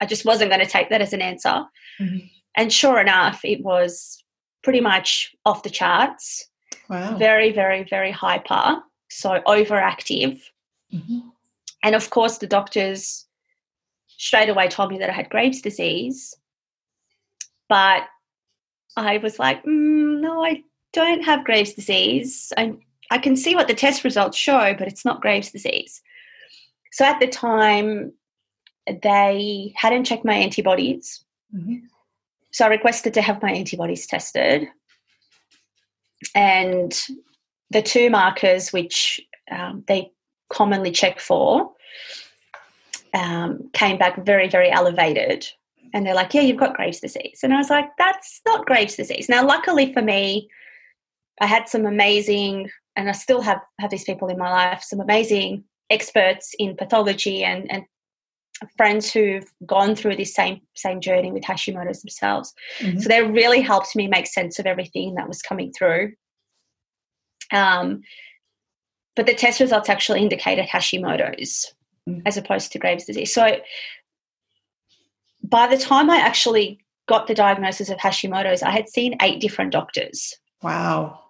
I 0.01 0.07
just 0.07 0.25
wasn't 0.25 0.51
going 0.51 0.65
to 0.65 0.71
take 0.71 0.91
that 0.91 1.01
as 1.01 1.13
an 1.13 1.23
answer. 1.23 1.65
Mm-hmm. 2.01 2.27
And 2.57 2.73
sure 2.73 3.01
enough, 3.01 3.41
it 3.45 3.63
was 3.63 4.23
pretty 4.65 4.81
much 4.81 5.31
off 5.47 5.63
the 5.63 5.71
charts. 5.71 6.49
Wow. 6.89 7.17
Very, 7.17 7.53
very, 7.53 7.85
very 7.89 8.11
hyper. 8.11 8.83
So 9.11 9.41
overactive. 9.47 10.41
Mm-hmm. 10.93 11.21
And 11.85 11.95
of 11.95 12.11
course, 12.11 12.39
the 12.39 12.49
doctors 12.49 13.27
straight 14.09 14.49
away 14.49 14.69
told 14.69 14.91
me 14.91 14.99
that 14.99 15.11
I 15.11 15.13
had 15.13 15.31
Graves' 15.31 15.63
disease. 15.63 16.35
But 17.73 18.03
I 18.99 19.17
was 19.17 19.39
like, 19.39 19.65
mm, 19.65 20.21
no, 20.21 20.45
I 20.45 20.63
don't 20.93 21.25
have 21.25 21.43
Graves' 21.43 21.73
disease. 21.73 22.53
I, 22.55 22.75
I 23.11 23.17
can 23.17 23.35
see 23.35 23.55
what 23.55 23.67
the 23.67 23.73
test 23.73 24.05
results 24.05 24.37
show, 24.37 24.75
but 24.79 24.89
it's 24.89 25.07
not 25.07 25.23
Graves' 25.23 25.53
disease. 25.53 26.03
So 26.91 27.07
at 27.07 27.19
the 27.19 27.29
time, 27.29 28.13
they 28.87 29.73
hadn't 29.75 30.05
checked 30.05 30.27
my 30.27 30.35
antibodies. 30.35 31.25
Mm-hmm. 31.57 31.87
So 32.51 32.67
I 32.67 32.69
requested 32.69 33.15
to 33.15 33.23
have 33.23 33.41
my 33.41 33.53
antibodies 33.53 34.07
tested. 34.07 34.69
And 36.35 36.93
the 37.71 37.81
two 37.81 38.11
markers 38.11 38.71
which 38.71 39.19
um, 39.51 39.83
they 39.89 40.13
commonly 40.51 40.91
check 40.91 41.21
for 41.21 41.73
um, 43.15 43.71
came 43.73 43.97
back 43.97 44.27
very, 44.27 44.51
very 44.51 44.71
elevated 44.71 45.47
and 45.93 46.07
they're 46.07 46.15
like, 46.15 46.35
yeah, 46.35 46.41
you've 46.41 46.59
got 46.59 46.75
Graves' 46.75 47.01
disease. 47.01 47.41
And 47.43 47.53
I 47.53 47.59
was 47.59 47.71
like, 47.71 47.91
that's 47.99 48.41
not 48.47 48.67
Graves' 48.67 48.97
disease. 48.97 49.29
Now, 49.29 49.47
luckily 49.47 49.93
for 49.93 50.03
me, 50.03 50.49
I 51.41 51.47
had 51.47 51.69
some 51.69 51.87
amazing, 51.87 52.71
and 52.97 53.09
I 53.09 53.13
still 53.13 53.43
have, 53.43 53.61
have 53.81 53.91
these 53.91 54.05
people 54.05 54.29
in 54.29 54.39
my 54.39 54.51
life, 54.51 54.83
some 54.83 55.01
amazing 55.01 55.65
experts 55.91 56.55
in 56.59 56.77
pathology 56.77 57.45
and, 57.45 57.71
and 57.71 57.85
friends 58.77 59.13
who've 59.13 59.51
gone 59.67 59.95
through 59.95 60.17
this 60.17 60.35
same 60.35 60.61
same 60.75 61.01
journey 61.01 61.33
with 61.33 61.43
Hashimoto's 61.43 62.03
themselves. 62.03 62.55
Mm-hmm. 62.79 63.01
So 63.01 63.09
they 63.09 63.23
really 63.23 63.61
helped 63.61 63.97
me 63.97 64.07
make 64.07 64.27
sense 64.27 64.59
of 64.59 64.67
everything 64.67 65.15
that 65.17 65.29
was 65.29 65.43
coming 65.43 65.73
through. 65.77 66.13
Um, 67.53 68.03
but 69.17 69.27
the 69.27 69.35
test 69.35 69.61
results 69.61 69.89
actually 69.89 70.21
indicated 70.21 70.67
Hashimoto's 70.67 71.75
mm-hmm. 72.09 72.21
as 72.25 72.37
opposed 72.37 72.73
to 72.73 72.79
Graves' 72.79 73.05
disease. 73.05 73.35
So 73.35 73.57
by 75.53 75.67
the 75.67 75.77
time 75.77 76.09
I 76.09 76.17
actually 76.17 76.81
got 77.07 77.27
the 77.27 77.35
diagnosis 77.35 77.91
of 77.91 77.99
Hashimoto's, 77.99 78.63
I 78.63 78.71
had 78.71 78.89
seen 78.89 79.17
eight 79.21 79.39
different 79.39 79.71
doctors. 79.71 80.35
Wow. 80.63 81.21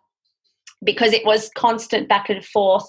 Because 0.82 1.12
it 1.12 1.26
was 1.26 1.50
constant 1.56 2.08
back 2.08 2.30
and 2.30 2.44
forth, 2.44 2.88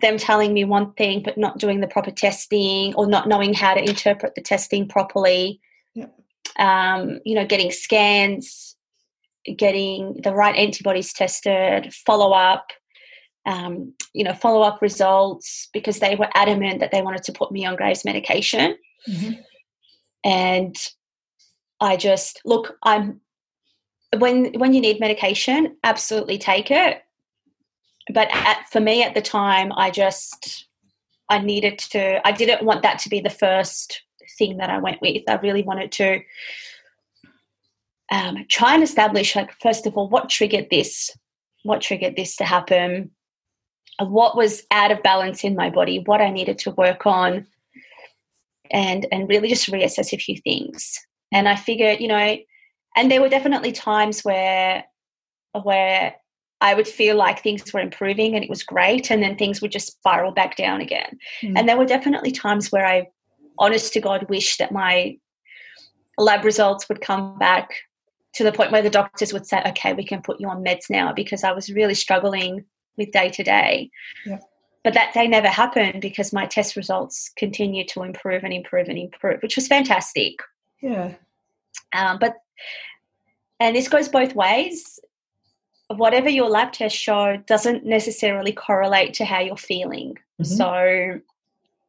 them 0.00 0.16
telling 0.16 0.54
me 0.54 0.64
one 0.64 0.94
thing 0.94 1.22
but 1.22 1.36
not 1.36 1.58
doing 1.58 1.80
the 1.80 1.86
proper 1.86 2.10
testing 2.10 2.94
or 2.94 3.06
not 3.06 3.28
knowing 3.28 3.52
how 3.52 3.74
to 3.74 3.86
interpret 3.86 4.34
the 4.34 4.40
testing 4.40 4.88
properly. 4.88 5.60
Yep. 5.94 6.14
Um, 6.58 7.20
you 7.26 7.34
know, 7.34 7.46
getting 7.46 7.70
scans, 7.70 8.74
getting 9.56 10.20
the 10.24 10.32
right 10.32 10.56
antibodies 10.56 11.12
tested, 11.12 11.92
follow 12.06 12.32
up, 12.32 12.68
um, 13.44 13.92
you 14.14 14.24
know, 14.24 14.32
follow 14.32 14.62
up 14.62 14.80
results 14.80 15.68
because 15.74 15.98
they 15.98 16.16
were 16.16 16.30
adamant 16.34 16.80
that 16.80 16.92
they 16.92 17.02
wanted 17.02 17.24
to 17.24 17.32
put 17.32 17.52
me 17.52 17.66
on 17.66 17.76
Graves 17.76 18.06
medication. 18.06 18.78
Mm-hmm 19.06 19.40
and 20.24 20.76
I 21.80 21.96
just 21.96 22.40
look. 22.44 22.78
I'm 22.82 23.20
when 24.18 24.52
when 24.54 24.74
you 24.74 24.80
need 24.80 25.00
medication, 25.00 25.76
absolutely 25.84 26.38
take 26.38 26.70
it. 26.70 27.02
But 28.12 28.28
at, 28.32 28.64
for 28.70 28.80
me 28.80 29.02
at 29.02 29.14
the 29.14 29.22
time, 29.22 29.72
I 29.76 29.90
just 29.90 30.66
I 31.28 31.38
needed 31.38 31.78
to. 31.78 32.26
I 32.26 32.32
didn't 32.32 32.64
want 32.64 32.82
that 32.82 32.98
to 33.00 33.08
be 33.08 33.20
the 33.20 33.30
first 33.30 34.02
thing 34.38 34.58
that 34.58 34.70
I 34.70 34.78
went 34.78 35.00
with. 35.00 35.22
I 35.28 35.34
really 35.36 35.62
wanted 35.62 35.92
to 35.92 36.20
um, 38.10 38.44
try 38.48 38.74
and 38.74 38.82
establish, 38.82 39.34
like, 39.34 39.52
first 39.60 39.86
of 39.86 39.96
all, 39.96 40.08
what 40.08 40.28
triggered 40.28 40.68
this? 40.70 41.10
What 41.62 41.80
triggered 41.80 42.16
this 42.16 42.36
to 42.36 42.44
happen? 42.44 43.10
What 43.98 44.36
was 44.36 44.64
out 44.70 44.90
of 44.90 45.02
balance 45.02 45.44
in 45.44 45.54
my 45.54 45.70
body? 45.70 46.00
What 46.00 46.20
I 46.20 46.30
needed 46.30 46.58
to 46.60 46.72
work 46.72 47.06
on? 47.06 47.46
And 48.72 49.06
and 49.12 49.28
really 49.28 49.48
just 49.48 49.70
reassess 49.70 50.12
a 50.12 50.18
few 50.18 50.36
things. 50.38 50.98
And 51.32 51.48
I 51.48 51.56
figured, 51.56 52.00
you 52.00 52.08
know, 52.08 52.36
and 52.96 53.10
there 53.10 53.20
were 53.20 53.28
definitely 53.28 53.72
times 53.72 54.22
where 54.22 54.84
where 55.62 56.16
I 56.60 56.74
would 56.74 56.86
feel 56.86 57.16
like 57.16 57.42
things 57.42 57.72
were 57.72 57.80
improving 57.80 58.34
and 58.34 58.44
it 58.44 58.50
was 58.50 58.62
great, 58.62 59.10
and 59.10 59.22
then 59.22 59.36
things 59.36 59.60
would 59.60 59.72
just 59.72 59.98
spiral 59.98 60.32
back 60.32 60.56
down 60.56 60.80
again. 60.80 61.18
Mm. 61.42 61.58
And 61.58 61.68
there 61.68 61.76
were 61.76 61.84
definitely 61.84 62.30
times 62.30 62.70
where 62.70 62.86
I, 62.86 63.08
honest 63.58 63.92
to 63.94 64.00
God, 64.00 64.28
wished 64.28 64.58
that 64.58 64.72
my 64.72 65.18
lab 66.18 66.44
results 66.44 66.88
would 66.88 67.00
come 67.00 67.36
back 67.38 67.70
to 68.34 68.44
the 68.44 68.52
point 68.52 68.70
where 68.72 68.82
the 68.82 68.90
doctors 68.90 69.32
would 69.32 69.46
say, 69.46 69.60
okay, 69.66 69.92
we 69.92 70.06
can 70.06 70.22
put 70.22 70.40
you 70.40 70.48
on 70.48 70.64
meds 70.64 70.88
now 70.88 71.12
because 71.12 71.44
I 71.44 71.52
was 71.52 71.72
really 71.72 71.94
struggling 71.94 72.64
with 72.96 73.10
day 73.10 73.28
to 73.30 73.42
day. 73.42 73.90
But 74.84 74.94
that 74.94 75.14
day 75.14 75.28
never 75.28 75.48
happened 75.48 76.00
because 76.00 76.32
my 76.32 76.46
test 76.46 76.74
results 76.74 77.30
continued 77.36 77.88
to 77.88 78.02
improve 78.02 78.42
and 78.42 78.52
improve 78.52 78.88
and 78.88 78.98
improve, 78.98 79.40
which 79.42 79.56
was 79.56 79.68
fantastic. 79.68 80.40
Yeah. 80.80 81.14
Um, 81.94 82.18
but, 82.18 82.34
and 83.60 83.76
this 83.76 83.88
goes 83.88 84.08
both 84.08 84.34
ways. 84.34 84.98
Whatever 85.88 86.28
your 86.28 86.48
lab 86.48 86.72
tests 86.72 86.98
show 86.98 87.36
doesn't 87.46 87.84
necessarily 87.84 88.52
correlate 88.52 89.14
to 89.14 89.24
how 89.24 89.40
you're 89.40 89.56
feeling. 89.56 90.16
Mm-hmm. 90.40 90.44
So, 90.44 91.20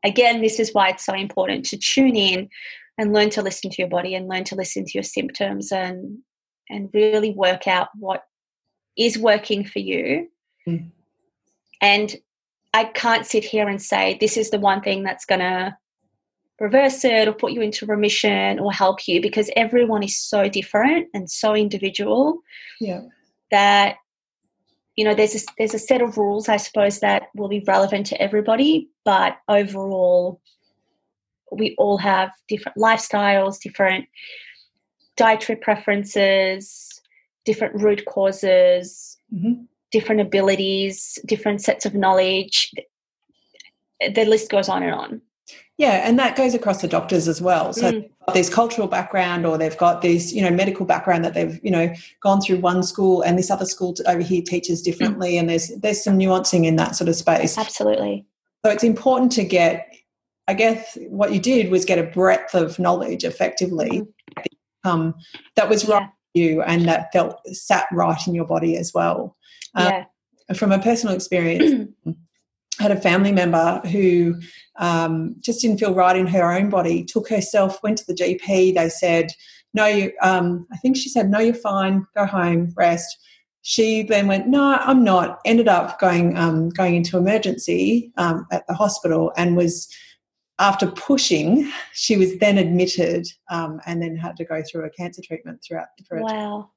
again, 0.03 0.41
this 0.41 0.59
is 0.59 0.73
why 0.73 0.89
it's 0.89 1.05
so 1.05 1.13
important 1.13 1.65
to 1.65 1.77
tune 1.77 2.15
in 2.15 2.49
and 2.97 3.13
learn 3.13 3.29
to 3.31 3.41
listen 3.41 3.71
to 3.71 3.81
your 3.81 3.89
body 3.89 4.13
and 4.13 4.27
learn 4.27 4.43
to 4.45 4.55
listen 4.55 4.85
to 4.85 4.91
your 4.93 5.03
symptoms 5.03 5.71
and 5.71 6.19
and 6.69 6.89
really 6.93 7.31
work 7.31 7.67
out 7.67 7.89
what 7.99 8.23
is 8.97 9.17
working 9.17 9.65
for 9.65 9.79
you 9.79 10.27
mm. 10.67 10.89
and 11.81 12.15
I 12.73 12.85
can't 12.85 13.25
sit 13.25 13.43
here 13.43 13.67
and 13.67 13.81
say 13.81 14.17
this 14.19 14.35
is 14.37 14.49
the 14.49 14.59
one 14.59 14.81
thing 14.81 15.03
that's 15.03 15.25
going 15.25 15.41
to 15.41 15.77
reverse 16.59 17.03
it 17.03 17.27
or 17.27 17.33
put 17.33 17.51
you 17.51 17.61
into 17.61 17.85
remission 17.85 18.59
or 18.59 18.71
help 18.71 19.07
you 19.07 19.21
because 19.21 19.49
everyone 19.55 20.03
is 20.03 20.17
so 20.17 20.47
different 20.47 21.07
and 21.13 21.29
so 21.29 21.55
individual 21.55 22.39
Yeah. 22.79 23.01
that 23.51 23.97
you 24.95 25.03
know 25.03 25.15
there's 25.15 25.35
a, 25.35 25.39
there's 25.57 25.73
a 25.73 25.79
set 25.79 26.01
of 26.03 26.17
rules 26.17 26.47
i 26.47 26.57
suppose 26.57 26.99
that 26.99 27.23
will 27.35 27.47
be 27.49 27.63
relevant 27.67 28.05
to 28.07 28.21
everybody 28.21 28.89
but 29.03 29.37
overall 29.49 30.39
we 31.51 31.73
all 31.79 31.97
have 31.97 32.29
different 32.47 32.77
lifestyles 32.77 33.59
different 33.59 34.05
dietary 35.17 35.57
preferences 35.57 37.01
different 37.45 37.73
root 37.81 38.05
causes 38.05 39.17
Mhm. 39.33 39.65
Different 39.93 40.19
abilities 40.19 41.17
different 41.25 41.61
sets 41.61 41.85
of 41.85 41.93
knowledge 41.93 42.71
the 44.13 44.25
list 44.25 44.49
goes 44.49 44.67
on 44.67 44.83
and 44.83 44.93
on 44.93 45.21
Yeah, 45.77 46.07
and 46.07 46.19
that 46.19 46.35
goes 46.35 46.53
across 46.53 46.81
the 46.81 46.87
doctors 46.87 47.27
as 47.27 47.41
well. 47.41 47.73
So 47.73 47.91
Mm. 47.91 48.01
they've 48.01 48.25
got 48.27 48.33
this 48.33 48.49
cultural 48.49 48.87
background, 48.87 49.45
or 49.45 49.57
they've 49.57 49.77
got 49.77 50.01
this, 50.01 50.31
you 50.31 50.41
know, 50.41 50.51
medical 50.51 50.85
background 50.85 51.25
that 51.25 51.33
they've, 51.33 51.59
you 51.63 51.71
know, 51.71 51.91
gone 52.21 52.41
through 52.41 52.59
one 52.59 52.83
school, 52.83 53.21
and 53.23 53.37
this 53.37 53.49
other 53.49 53.65
school 53.65 53.95
over 54.07 54.21
here 54.21 54.43
teaches 54.45 54.81
differently, 54.81 55.37
and 55.37 55.49
there's 55.49 55.69
there's 55.81 56.03
some 56.03 56.17
nuancing 56.19 56.65
in 56.65 56.75
that 56.75 56.95
sort 56.95 57.09
of 57.09 57.15
space. 57.15 57.57
absolutely 57.57 58.25
So 58.63 58.71
it's 58.71 58.83
important 58.83 59.31
to 59.33 59.43
get. 59.43 59.87
I 60.47 60.53
guess 60.53 60.97
what 61.09 61.31
you 61.33 61.39
did 61.39 61.71
was 61.71 61.85
get 61.85 61.99
a 61.99 62.03
breadth 62.03 62.53
of 62.53 62.77
knowledge, 62.77 63.23
effectively, 63.23 64.03
um, 64.83 65.15
that 65.55 65.69
was 65.69 65.87
right 65.87 66.01
yeah 66.01 66.09
for 66.33 66.39
you 66.39 66.61
and 66.63 66.87
that 66.87 67.11
felt 67.13 67.39
sat 67.55 67.85
right 67.91 68.27
in 68.27 68.33
your 68.33 68.45
body 68.45 68.77
as 68.77 68.93
well. 68.93 69.35
Um, 69.75 69.85
yeah 69.85 70.05
from 70.55 70.71
a 70.71 70.79
personal 70.79 71.15
experience, 71.15 71.89
I 72.05 72.13
had 72.79 72.91
a 72.91 72.99
family 72.99 73.31
member 73.31 73.81
who 73.85 74.35
um, 74.77 75.35
just 75.39 75.61
didn't 75.61 75.79
feel 75.79 75.93
right 75.93 76.15
in 76.15 76.27
her 76.27 76.51
own 76.51 76.69
body, 76.69 77.03
took 77.03 77.29
herself, 77.29 77.81
went 77.83 77.97
to 77.99 78.05
the 78.05 78.15
GP. 78.15 78.75
They 78.75 78.89
said, 78.89 79.31
No, 79.73 79.85
you, 79.85 80.11
um, 80.21 80.67
I 80.71 80.77
think 80.77 80.97
she 80.97 81.09
said, 81.09 81.29
No, 81.29 81.39
you're 81.39 81.53
fine, 81.53 82.05
go 82.15 82.25
home, 82.25 82.73
rest. 82.75 83.17
She 83.61 84.03
then 84.03 84.27
went, 84.27 84.47
No, 84.47 84.77
I'm 84.81 85.03
not. 85.03 85.39
Ended 85.45 85.67
up 85.67 85.99
going, 85.99 86.37
um, 86.37 86.69
going 86.69 86.95
into 86.95 87.17
emergency 87.17 88.11
um, 88.17 88.45
at 88.51 88.67
the 88.67 88.73
hospital 88.73 89.31
and 89.37 89.55
was, 89.55 89.87
after 90.59 90.87
pushing, 90.87 91.71
she 91.93 92.15
was 92.15 92.37
then 92.37 92.57
admitted 92.57 93.27
um, 93.49 93.79
and 93.85 94.01
then 94.01 94.15
had 94.15 94.37
to 94.37 94.45
go 94.45 94.61
through 94.61 94.85
a 94.85 94.89
cancer 94.91 95.21
treatment 95.25 95.59
throughout 95.67 95.87
wow 96.11 96.69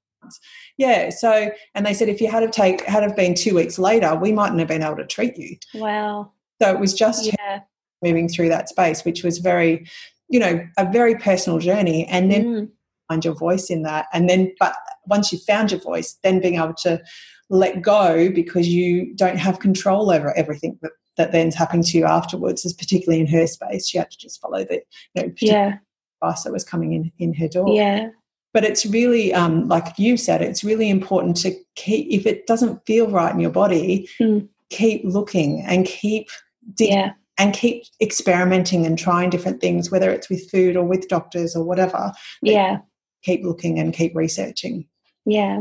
yeah. 0.76 1.10
So, 1.10 1.50
and 1.74 1.84
they 1.86 1.94
said 1.94 2.08
if 2.08 2.20
you 2.20 2.30
had 2.30 2.42
have 2.42 2.52
take 2.52 2.82
had 2.84 3.02
have 3.02 3.16
been 3.16 3.34
two 3.34 3.54
weeks 3.54 3.78
later, 3.78 4.14
we 4.14 4.32
mightn't 4.32 4.58
have 4.58 4.68
been 4.68 4.82
able 4.82 4.96
to 4.96 5.06
treat 5.06 5.36
you. 5.36 5.56
wow 5.74 6.30
So 6.60 6.70
it 6.70 6.80
was 6.80 6.94
just 6.94 7.26
yeah 7.26 7.60
moving 8.02 8.28
through 8.28 8.50
that 8.50 8.68
space, 8.68 9.04
which 9.04 9.24
was 9.24 9.38
very, 9.38 9.86
you 10.28 10.38
know, 10.38 10.60
a 10.76 10.90
very 10.90 11.14
personal 11.16 11.58
journey. 11.58 12.06
And 12.06 12.30
then 12.30 12.44
Mm. 12.44 12.68
find 13.08 13.24
your 13.24 13.34
voice 13.34 13.70
in 13.70 13.82
that. 13.82 14.06
And 14.12 14.28
then, 14.28 14.52
but 14.60 14.74
once 15.06 15.32
you 15.32 15.38
found 15.38 15.70
your 15.70 15.80
voice, 15.80 16.18
then 16.22 16.40
being 16.40 16.56
able 16.56 16.74
to 16.74 17.00
let 17.48 17.80
go 17.80 18.30
because 18.30 18.68
you 18.68 19.14
don't 19.14 19.38
have 19.38 19.60
control 19.60 20.10
over 20.10 20.36
everything 20.36 20.78
that, 20.82 20.92
that 21.16 21.32
then's 21.32 21.54
happening 21.54 21.84
to 21.84 21.98
you 21.98 22.04
afterwards, 22.04 22.64
is 22.64 22.72
particularly 22.74 23.20
in 23.20 23.26
her 23.28 23.46
space. 23.46 23.88
She 23.88 23.96
had 23.98 24.10
to 24.10 24.18
just 24.18 24.40
follow 24.40 24.64
the, 24.64 24.82
you 25.14 25.22
know, 25.22 25.32
yeah 25.40 25.78
advice 26.22 26.42
that 26.44 26.52
was 26.52 26.64
coming 26.64 26.92
in 26.92 27.12
in 27.18 27.32
her 27.34 27.48
door. 27.48 27.74
yeah 27.74 28.08
But 28.56 28.64
it's 28.64 28.86
really, 28.86 29.34
um, 29.34 29.68
like 29.68 29.98
you 29.98 30.16
said, 30.16 30.40
it's 30.40 30.64
really 30.64 30.88
important 30.88 31.36
to 31.42 31.54
keep, 31.74 32.06
if 32.10 32.24
it 32.24 32.46
doesn't 32.46 32.80
feel 32.86 33.06
right 33.10 33.30
in 33.34 33.38
your 33.38 33.50
body, 33.50 34.08
Mm. 34.18 34.48
keep 34.70 35.02
looking 35.04 35.60
and 35.66 35.84
keep 35.84 36.30
digging 36.72 36.96
yeah 36.96 37.12
and 37.38 37.52
keep 37.52 37.82
experimenting 38.00 38.86
and 38.86 38.98
trying 38.98 39.28
different 39.28 39.60
things, 39.60 39.90
whether 39.90 40.10
it's 40.10 40.30
with 40.30 40.50
food 40.50 40.74
or 40.74 40.84
with 40.86 41.06
doctors 41.08 41.54
or 41.54 41.62
whatever. 41.64 42.10
yeah 42.40 42.78
Keep 43.24 43.44
looking 43.44 43.78
and 43.78 43.92
keep 43.92 44.16
researching. 44.16 44.86
yeah 45.26 45.58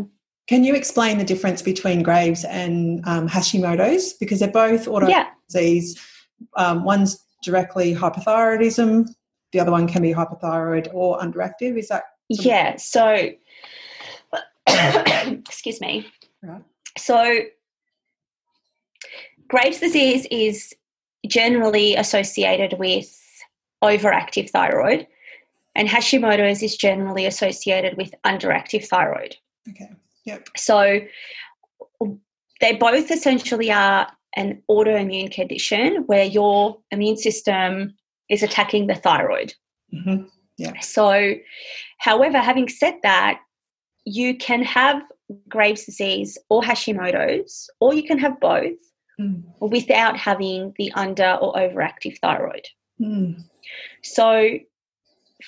Can 0.47 0.63
you 0.63 0.73
explain 0.73 1.17
the 1.17 1.25
difference 1.25 1.62
between 1.62 2.01
Graves 2.01 2.45
and 2.45 3.01
um, 3.05 3.27
Hashimoto's? 3.27 4.13
Because 4.21 4.39
they're 4.39 4.60
both 4.65 4.86
autoimmune 4.86 5.10
yeah 5.10 5.27
disease. 5.49 5.99
Um, 6.55 6.86
one's 6.86 7.12
directly 7.43 7.93
hypothyroidism, 7.93 9.10
the 9.51 9.60
other 9.60 9.71
one 9.71 9.86
can 9.86 10.01
be 10.01 10.13
hypothyroid 10.13 10.88
or 10.93 11.19
underactive. 11.19 11.77
Is 11.77 11.89
that 11.89 12.03
Yeah. 12.29 12.77
So, 12.77 13.29
excuse 14.67 15.79
me. 15.81 16.07
Right. 16.41 16.63
So, 16.97 17.41
Graves' 19.47 19.79
disease 19.79 20.25
is 20.31 20.73
generally 21.27 21.95
associated 21.95 22.79
with 22.79 23.15
overactive 23.83 24.49
thyroid, 24.49 25.07
and 25.75 25.88
Hashimoto's 25.88 26.63
is 26.63 26.75
generally 26.77 27.25
associated 27.25 27.97
with 27.97 28.13
underactive 28.25 28.88
thyroid. 28.88 29.35
okay? 29.69 29.91
Yep. 30.25 30.49
So, 30.57 31.01
they 32.61 32.73
both 32.73 33.11
essentially 33.11 33.71
are 33.71 34.07
an 34.35 34.61
autoimmune 34.69 35.31
condition 35.31 36.03
where 36.07 36.25
your 36.25 36.79
immune 36.91 37.17
system 37.17 37.95
is 38.29 38.43
attacking 38.43 38.88
the 38.88 38.95
thyroid. 38.95 39.53
Hmm 40.57 40.71
So, 40.81 41.35
however, 41.99 42.39
having 42.39 42.69
said 42.69 42.95
that, 43.03 43.39
you 44.05 44.37
can 44.37 44.63
have 44.63 45.01
Graves' 45.49 45.85
disease 45.85 46.37
or 46.49 46.61
Hashimoto's, 46.61 47.69
or 47.79 47.93
you 47.93 48.03
can 48.03 48.19
have 48.19 48.39
both 48.39 48.77
Mm. 49.17 49.43
without 49.61 50.17
having 50.17 50.73
the 50.77 50.91
under 50.91 51.35
or 51.35 51.53
overactive 51.53 52.19
thyroid. 52.19 52.67
Mm. 52.99 53.45
So, 54.03 54.59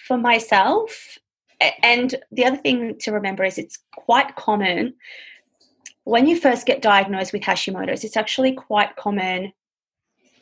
for 0.08 0.18
myself, 0.18 1.18
and 1.84 2.16
the 2.32 2.46
other 2.46 2.56
thing 2.56 2.98
to 3.00 3.12
remember 3.12 3.44
is 3.44 3.58
it's 3.58 3.80
quite 3.94 4.38
common 4.38 4.94
when 6.06 6.26
you 6.26 6.40
first 6.40 6.66
get 6.66 6.82
diagnosed 6.82 7.34
with 7.34 7.42
Hashimoto's, 7.42 8.06
it's 8.06 8.16
actually 8.16 8.54
quite 8.54 8.96
common 8.96 9.52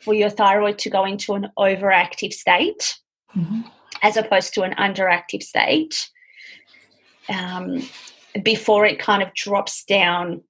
for 0.00 0.14
your 0.14 0.30
thyroid 0.30 0.78
to 0.78 0.90
go 0.90 1.04
into 1.04 1.34
an 1.34 1.48
overactive 1.58 2.32
state 2.32 2.98
Mhm. 3.36 3.68
As 4.02 4.16
opposed 4.16 4.54
to 4.54 4.62
an 4.62 4.74
underactive 4.74 5.42
state 5.42 6.08
um, 7.28 7.82
before 8.42 8.84
it 8.86 8.98
kind 8.98 9.22
of 9.22 9.32
drops 9.34 9.84
down 9.84 10.42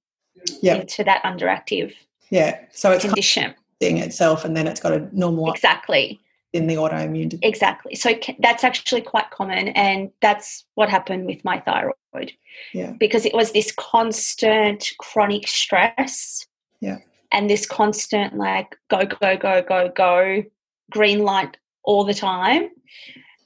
Yep. 0.61 0.81
into 0.81 1.03
that 1.03 1.23
underactive 1.23 1.93
Yeah. 2.29 2.59
So 2.71 2.91
it's 2.91 3.03
condition. 3.03 3.55
thing 3.79 3.97
itself, 3.97 4.45
and 4.45 4.55
then 4.55 4.67
it's 4.67 4.79
got 4.79 4.93
a 4.93 5.09
normal 5.11 5.51
Exactly, 5.51 6.19
in 6.53 6.67
the 6.67 6.75
autoimmune. 6.75 7.29
disease. 7.29 7.39
exactly. 7.43 7.95
So 7.95 8.13
that's 8.39 8.63
actually 8.63 9.01
quite 9.01 9.29
common, 9.31 9.69
and 9.69 10.11
that's 10.21 10.63
what 10.75 10.89
happened 10.89 11.25
with 11.25 11.43
my 11.43 11.59
thyroid 11.61 12.33
Yeah. 12.73 12.91
because 12.99 13.25
it 13.25 13.33
was 13.33 13.51
this 13.51 13.71
constant 13.71 14.91
chronic 14.99 15.47
stress. 15.47 16.45
Yeah. 16.81 16.97
And 17.31 17.49
this 17.49 17.65
constant 17.65 18.37
like 18.37 18.75
go 18.89 19.05
go 19.05 19.35
go 19.37 19.61
go 19.63 19.89
go 19.89 20.43
green 20.91 21.23
light 21.23 21.57
all 21.83 22.03
the 22.03 22.13
time, 22.13 22.69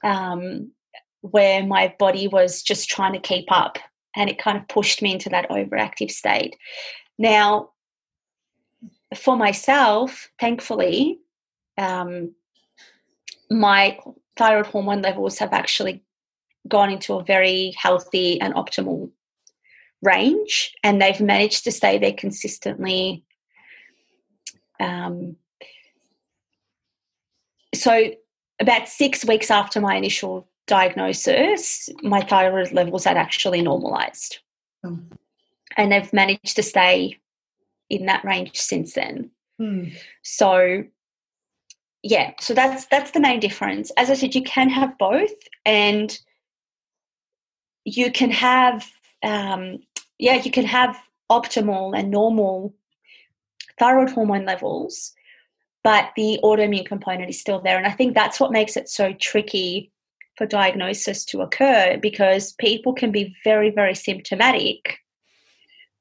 um, 0.02 0.70
where 1.20 1.64
my 1.64 1.94
body 1.98 2.28
was 2.28 2.62
just 2.62 2.88
trying 2.88 3.12
to 3.12 3.20
keep 3.20 3.46
up, 3.50 3.78
and 4.16 4.28
it 4.28 4.38
kind 4.38 4.58
of 4.58 4.68
pushed 4.68 5.02
me 5.02 5.12
into 5.12 5.28
that 5.30 5.48
overactive 5.50 6.10
state. 6.10 6.56
Now, 7.18 7.70
for 9.16 9.36
myself, 9.36 10.30
thankfully, 10.40 11.18
um, 11.78 12.34
my 13.50 13.98
thyroid 14.36 14.66
hormone 14.66 15.02
levels 15.02 15.38
have 15.38 15.52
actually 15.52 16.02
gone 16.68 16.90
into 16.90 17.14
a 17.14 17.24
very 17.24 17.74
healthy 17.76 18.40
and 18.40 18.54
optimal 18.54 19.10
range, 20.02 20.74
and 20.82 21.00
they've 21.00 21.20
managed 21.20 21.64
to 21.64 21.72
stay 21.72 21.98
there 21.98 22.12
consistently. 22.12 23.24
Um, 24.80 25.36
so, 27.74 28.12
about 28.62 28.88
six 28.88 29.24
weeks 29.24 29.50
after 29.50 29.80
my 29.80 29.96
initial 29.96 30.48
diagnosis, 30.66 31.88
my 32.02 32.20
thyroid 32.20 32.72
levels 32.72 33.04
had 33.04 33.16
actually 33.16 33.60
normalized, 33.62 34.38
Um, 34.84 35.10
and 35.76 35.92
they've 35.92 36.12
managed 36.12 36.56
to 36.56 36.62
stay 36.62 37.18
in 37.90 38.06
that 38.06 38.24
range 38.24 38.58
since 38.58 38.94
then. 38.94 39.30
mm. 39.60 39.92
So 40.22 40.84
yeah, 42.02 42.32
so 42.40 42.54
that's 42.54 42.86
that's 42.86 43.12
the 43.12 43.20
main 43.20 43.40
difference. 43.40 43.92
As 43.96 44.10
I 44.10 44.14
said, 44.14 44.34
you 44.34 44.42
can 44.42 44.68
have 44.70 44.98
both, 44.98 45.36
and 45.64 46.18
you 47.84 48.10
can 48.10 48.30
have 48.30 48.88
um, 49.22 49.80
yeah, 50.18 50.36
you 50.36 50.50
can 50.50 50.64
have 50.64 50.96
optimal 51.30 51.96
and 51.98 52.10
normal 52.10 52.74
thyroid 53.78 54.10
hormone 54.10 54.44
levels, 54.44 55.14
but 55.82 56.10
the 56.16 56.38
autoimmune 56.42 56.86
component 56.86 57.30
is 57.30 57.40
still 57.40 57.60
there, 57.60 57.76
and 57.76 57.86
I 57.86 57.90
think 57.90 58.14
that's 58.14 58.40
what 58.40 58.52
makes 58.52 58.76
it 58.76 58.88
so 58.88 59.12
tricky 59.14 59.90
for 60.36 60.46
diagnosis 60.46 61.24
to 61.26 61.42
occur 61.42 61.98
because 62.00 62.52
people 62.54 62.92
can 62.92 63.12
be 63.12 63.34
very 63.44 63.70
very 63.70 63.94
symptomatic, 63.94 64.98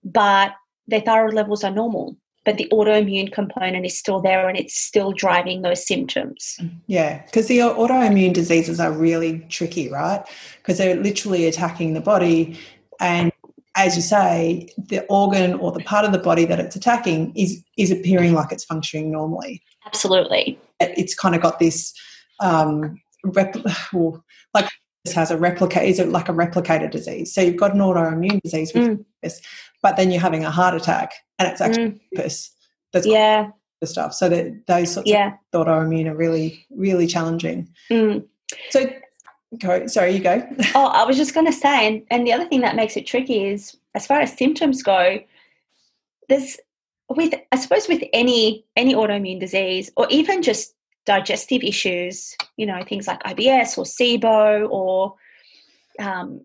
but 0.04 0.54
their 0.88 1.02
thyroid 1.02 1.34
levels 1.34 1.63
are 1.63 1.72
normal 1.72 2.17
but 2.44 2.58
the 2.58 2.67
autoimmune 2.72 3.32
component 3.32 3.86
is 3.86 3.98
still 3.98 4.20
there 4.20 4.48
and 4.50 4.58
it's 4.58 4.80
still 4.80 5.12
driving 5.12 5.62
those 5.62 5.86
symptoms. 5.86 6.60
Yeah, 6.88 7.22
because 7.26 7.48
the 7.48 7.60
autoimmune 7.60 8.34
diseases 8.34 8.80
are 8.80 8.91
really 8.91 9.39
tricky, 9.50 9.89
right? 9.89 10.24
Because 10.58 10.78
they're 10.78 10.96
literally 10.96 11.46
attacking 11.46 11.94
the 11.94 12.02
body. 12.02 12.60
And 13.00 13.31
as 13.75 13.95
you 13.95 14.01
say, 14.01 14.69
the 14.77 15.05
organ 15.07 15.53
or 15.55 15.71
the 15.71 15.84
part 15.84 16.05
of 16.05 16.12
the 16.12 16.19
body 16.19 16.45
that 16.45 16.60
it's 16.60 16.75
attacking 16.75 17.34
is, 17.36 17.63
is 17.77 17.91
appearing 17.91 18.34
like 18.34 18.51
it's 18.51 18.65
functioning 18.65 19.12
normally. 19.12 19.62
Absolutely. 19.86 20.60
It's 20.79 21.15
kind 21.15 21.36
of 21.36 21.41
got 21.41 21.60
this, 21.60 21.93
um, 22.39 22.99
rep- 23.23 23.55
like 24.53 24.69
this 25.03 25.13
has 25.13 25.31
a 25.31 25.38
replicate 25.38 25.88
is 25.88 25.99
it 25.99 26.10
like 26.10 26.29
a 26.29 26.34
replicator 26.34 26.89
disease 26.89 27.34
so 27.34 27.41
you've 27.41 27.57
got 27.57 27.73
an 27.73 27.79
autoimmune 27.79 28.41
disease 28.41 28.73
with 28.73 28.84
mm. 28.84 29.05
lupus 29.23 29.41
but 29.81 29.97
then 29.97 30.12
you're 30.12 30.21
having 30.21 30.45
a 30.45 30.51
heart 30.51 30.75
attack 30.75 31.13
and 31.39 31.47
it's 31.47 31.62
actually 31.62 31.91
mm. 31.91 31.99
lupus 32.12 32.51
that's 32.93 33.07
yeah 33.07 33.49
the 33.79 33.88
stuff 33.88 34.13
so 34.13 34.29
that 34.29 34.67
those 34.67 34.93
sorts 34.93 35.10
yeah. 35.10 35.34
of 35.53 35.65
autoimmune 35.65 36.07
are 36.07 36.15
really 36.15 36.65
really 36.71 37.07
challenging 37.07 37.67
mm. 37.89 38.23
so 38.69 38.86
go 39.59 39.85
sorry 39.87 40.11
you 40.11 40.19
go 40.19 40.47
oh 40.75 40.87
i 40.87 41.03
was 41.03 41.17
just 41.17 41.33
going 41.33 41.45
to 41.45 41.51
say 41.51 41.87
and, 41.87 42.03
and 42.09 42.25
the 42.25 42.33
other 42.33 42.45
thing 42.45 42.61
that 42.61 42.75
makes 42.75 42.95
it 42.95 43.05
tricky 43.05 43.45
is 43.45 43.77
as 43.95 44.07
far 44.07 44.21
as 44.21 44.35
symptoms 44.37 44.81
go 44.81 45.19
there's 46.29 46.57
with 47.09 47.33
i 47.51 47.57
suppose 47.57 47.87
with 47.87 48.01
any 48.13 48.63
any 48.77 48.93
autoimmune 48.95 49.39
disease 49.39 49.91
or 49.97 50.07
even 50.09 50.41
just 50.41 50.73
digestive 51.05 51.63
issues, 51.63 52.35
you 52.57 52.65
know, 52.65 52.83
things 52.83 53.07
like 53.07 53.21
IBS 53.23 53.77
or 53.77 53.85
SIBO 53.85 54.69
or 54.69 55.15
um, 55.99 56.41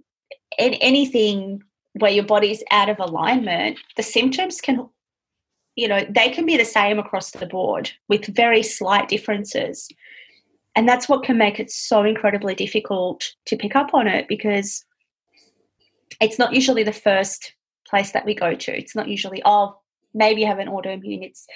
anything 0.58 1.62
where 1.94 2.10
your 2.10 2.24
body's 2.24 2.62
out 2.70 2.88
of 2.88 2.98
alignment, 2.98 3.78
the 3.96 4.02
symptoms 4.02 4.60
can, 4.60 4.88
you 5.76 5.88
know, 5.88 6.04
they 6.08 6.30
can 6.30 6.46
be 6.46 6.56
the 6.56 6.64
same 6.64 6.98
across 6.98 7.30
the 7.30 7.46
board 7.46 7.90
with 8.08 8.34
very 8.34 8.62
slight 8.62 9.08
differences. 9.08 9.88
And 10.76 10.86
that's 10.86 11.08
what 11.08 11.24
can 11.24 11.38
make 11.38 11.58
it 11.58 11.70
so 11.70 12.04
incredibly 12.04 12.54
difficult 12.54 13.32
to 13.46 13.56
pick 13.56 13.74
up 13.74 13.94
on 13.94 14.06
it 14.06 14.28
because 14.28 14.84
it's 16.20 16.38
not 16.38 16.52
usually 16.52 16.82
the 16.82 16.92
first 16.92 17.54
place 17.88 18.12
that 18.12 18.26
we 18.26 18.34
go 18.34 18.54
to. 18.54 18.76
It's 18.76 18.94
not 18.94 19.08
usually, 19.08 19.42
oh, 19.44 19.78
maybe 20.12 20.42
you 20.42 20.46
have 20.46 20.58
an 20.58 20.68
autoimmune. 20.68 21.24
It's 21.24 21.46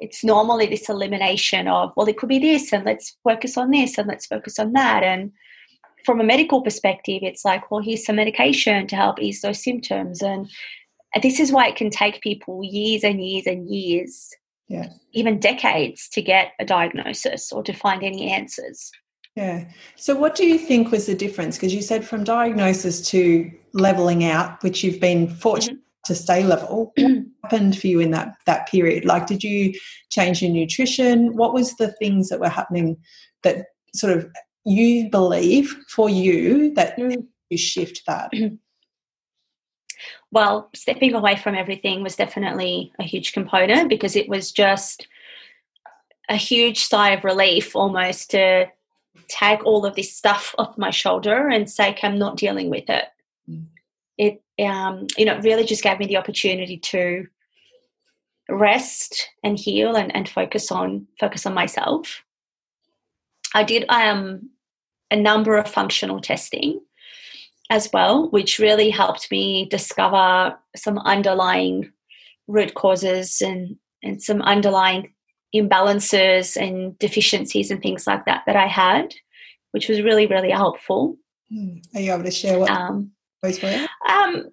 it's 0.00 0.24
normally 0.24 0.66
this 0.66 0.88
elimination 0.88 1.68
of 1.68 1.92
well 1.94 2.08
it 2.08 2.16
could 2.16 2.28
be 2.28 2.38
this 2.38 2.72
and 2.72 2.84
let's 2.84 3.16
focus 3.22 3.56
on 3.58 3.70
this 3.70 3.98
and 3.98 4.08
let's 4.08 4.26
focus 4.26 4.58
on 4.58 4.72
that 4.72 5.02
and 5.02 5.30
from 6.06 6.20
a 6.20 6.24
medical 6.24 6.62
perspective 6.62 7.20
it's 7.22 7.44
like 7.44 7.70
well 7.70 7.82
here's 7.82 8.04
some 8.04 8.16
medication 8.16 8.86
to 8.86 8.96
help 8.96 9.20
ease 9.20 9.42
those 9.42 9.62
symptoms 9.62 10.22
and 10.22 10.48
this 11.22 11.38
is 11.38 11.52
why 11.52 11.68
it 11.68 11.76
can 11.76 11.90
take 11.90 12.22
people 12.22 12.64
years 12.64 13.04
and 13.04 13.22
years 13.22 13.46
and 13.46 13.68
years 13.68 14.30
yeah 14.70 14.88
even 15.12 15.38
decades 15.38 16.08
to 16.08 16.22
get 16.22 16.52
a 16.58 16.64
diagnosis 16.64 17.52
or 17.52 17.62
to 17.62 17.74
find 17.74 18.02
any 18.02 18.30
answers 18.30 18.90
yeah 19.36 19.64
so 19.96 20.14
what 20.14 20.34
do 20.34 20.46
you 20.46 20.56
think 20.56 20.90
was 20.90 21.06
the 21.06 21.14
difference 21.14 21.56
because 21.56 21.74
you 21.74 21.82
said 21.82 22.04
from 22.04 22.24
diagnosis 22.24 23.06
to 23.10 23.50
leveling 23.74 24.24
out 24.24 24.62
which 24.62 24.82
you've 24.82 25.00
been 25.00 25.28
fortunate 25.28 25.74
mm-hmm 25.74 25.84
to 26.04 26.14
stay 26.14 26.44
level. 26.44 26.92
What 26.96 27.12
happened 27.42 27.78
for 27.78 27.86
you 27.86 28.00
in 28.00 28.10
that 28.12 28.34
that 28.46 28.68
period? 28.68 29.04
Like, 29.04 29.26
did 29.26 29.42
you 29.42 29.74
change 30.10 30.42
your 30.42 30.50
nutrition? 30.50 31.36
What 31.36 31.52
was 31.52 31.76
the 31.76 31.92
things 31.92 32.28
that 32.28 32.40
were 32.40 32.48
happening 32.48 32.96
that 33.42 33.66
sort 33.94 34.16
of 34.16 34.30
you 34.64 35.10
believe 35.10 35.74
for 35.88 36.08
you 36.08 36.74
that 36.74 36.96
mm. 36.98 37.26
you 37.48 37.58
shift 37.58 38.02
that? 38.06 38.30
Well, 40.32 40.70
stepping 40.74 41.14
away 41.14 41.36
from 41.36 41.54
everything 41.54 42.02
was 42.02 42.16
definitely 42.16 42.92
a 42.98 43.02
huge 43.02 43.32
component 43.32 43.88
because 43.88 44.14
it 44.14 44.28
was 44.28 44.52
just 44.52 45.08
a 46.28 46.36
huge 46.36 46.84
sigh 46.84 47.10
of 47.10 47.24
relief 47.24 47.74
almost 47.74 48.30
to 48.30 48.66
take 49.26 49.64
all 49.64 49.84
of 49.84 49.96
this 49.96 50.14
stuff 50.14 50.54
off 50.58 50.78
my 50.78 50.90
shoulder 50.90 51.48
and 51.48 51.68
say, 51.68 51.96
I'm 52.02 52.18
not 52.18 52.36
dealing 52.36 52.70
with 52.70 52.88
it. 52.88 53.06
Mm. 53.48 53.66
It 54.18 54.42
um, 54.60 55.06
you 55.16 55.24
know, 55.24 55.38
really 55.40 55.64
just 55.64 55.82
gave 55.82 55.98
me 55.98 56.06
the 56.06 56.16
opportunity 56.16 56.76
to 56.76 57.26
rest 58.48 59.30
and 59.42 59.58
heal 59.58 59.96
and, 59.96 60.14
and 60.14 60.28
focus 60.28 60.70
on 60.70 61.06
focus 61.18 61.46
on 61.46 61.54
myself. 61.54 62.22
I 63.54 63.64
did 63.64 63.84
um, 63.88 64.50
a 65.10 65.16
number 65.16 65.56
of 65.56 65.68
functional 65.68 66.20
testing 66.20 66.80
as 67.70 67.88
well, 67.92 68.28
which 68.30 68.58
really 68.58 68.90
helped 68.90 69.30
me 69.30 69.66
discover 69.66 70.58
some 70.76 70.98
underlying 70.98 71.90
root 72.48 72.74
causes 72.74 73.40
and, 73.40 73.76
and 74.02 74.22
some 74.22 74.42
underlying 74.42 75.12
imbalances 75.54 76.56
and 76.56 76.98
deficiencies 76.98 77.70
and 77.70 77.80
things 77.80 78.06
like 78.06 78.24
that 78.26 78.42
that 78.46 78.56
I 78.56 78.66
had, 78.66 79.14
which 79.70 79.88
was 79.88 80.02
really, 80.02 80.26
really 80.26 80.50
helpful. 80.50 81.16
Hmm. 81.50 81.78
Are 81.94 82.00
you 82.00 82.12
able 82.12 82.24
to 82.24 82.30
share 82.30 82.58
what 82.58 82.70
um, 82.70 83.12
those 83.42 83.62
were? 83.62 83.86
Um, 84.08 84.50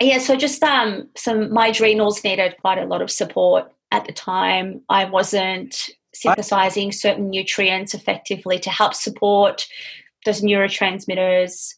yeah, 0.00 0.18
so 0.18 0.36
just 0.36 0.62
um, 0.62 1.08
some 1.16 1.52
my 1.52 1.68
adrenals 1.68 2.24
needed 2.24 2.56
quite 2.60 2.78
a 2.78 2.86
lot 2.86 3.02
of 3.02 3.10
support 3.10 3.72
at 3.90 4.04
the 4.04 4.12
time. 4.12 4.82
I 4.88 5.04
wasn't 5.04 5.90
synthesizing 6.14 6.92
certain 6.92 7.30
nutrients 7.30 7.94
effectively 7.94 8.58
to 8.58 8.70
help 8.70 8.94
support 8.94 9.66
those 10.24 10.42
neurotransmitters. 10.42 11.74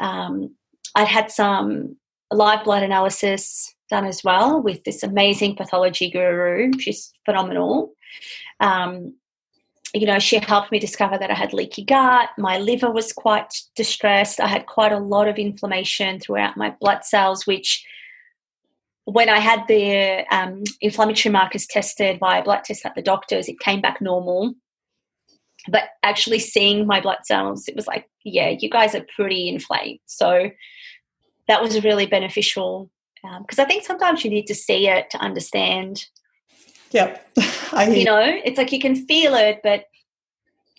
Um, 0.00 0.54
I'd 0.94 1.08
had 1.08 1.30
some 1.30 1.96
live 2.30 2.64
blood 2.64 2.82
analysis 2.82 3.74
done 3.90 4.04
as 4.04 4.22
well 4.22 4.62
with 4.62 4.84
this 4.84 5.02
amazing 5.02 5.56
pathology 5.56 6.10
guru. 6.10 6.70
She's 6.78 7.12
phenomenal. 7.24 7.92
Um, 8.60 9.14
you 9.94 10.06
know, 10.06 10.18
she 10.18 10.38
helped 10.38 10.70
me 10.70 10.78
discover 10.78 11.16
that 11.16 11.30
I 11.30 11.34
had 11.34 11.54
leaky 11.54 11.82
gut. 11.82 12.28
My 12.36 12.58
liver 12.58 12.90
was 12.90 13.12
quite 13.12 13.54
distressed. 13.74 14.38
I 14.40 14.46
had 14.46 14.66
quite 14.66 14.92
a 14.92 14.98
lot 14.98 15.28
of 15.28 15.36
inflammation 15.36 16.20
throughout 16.20 16.56
my 16.56 16.70
blood 16.78 17.04
cells, 17.04 17.46
which 17.46 17.86
when 19.04 19.30
I 19.30 19.38
had 19.38 19.66
the 19.68 20.26
um, 20.30 20.64
inflammatory 20.82 21.32
markers 21.32 21.66
tested 21.66 22.20
by 22.20 22.38
a 22.38 22.44
blood 22.44 22.64
test 22.64 22.84
at 22.84 22.94
the 22.94 23.00
doctor's, 23.00 23.48
it 23.48 23.58
came 23.60 23.80
back 23.80 24.02
normal. 24.02 24.54
But 25.68 25.84
actually 26.02 26.38
seeing 26.38 26.86
my 26.86 27.00
blood 27.00 27.18
cells, 27.24 27.68
it 27.68 27.76
was 27.76 27.86
like, 27.86 28.08
yeah, 28.24 28.54
you 28.58 28.70
guys 28.70 28.94
are 28.94 29.04
pretty 29.14 29.48
inflamed. 29.48 30.00
So 30.06 30.50
that 31.46 31.62
was 31.62 31.84
really 31.84 32.06
beneficial 32.06 32.90
because 33.40 33.58
um, 33.58 33.64
I 33.64 33.68
think 33.68 33.84
sometimes 33.84 34.24
you 34.24 34.30
need 34.30 34.46
to 34.46 34.54
see 34.54 34.88
it 34.88 35.10
to 35.10 35.18
understand 35.18 36.06
Yep. 36.92 37.26
I 37.72 37.88
you 37.88 38.04
know, 38.04 38.22
it's 38.22 38.58
like 38.58 38.72
you 38.72 38.80
can 38.80 38.94
feel 39.06 39.34
it, 39.34 39.60
but 39.62 39.84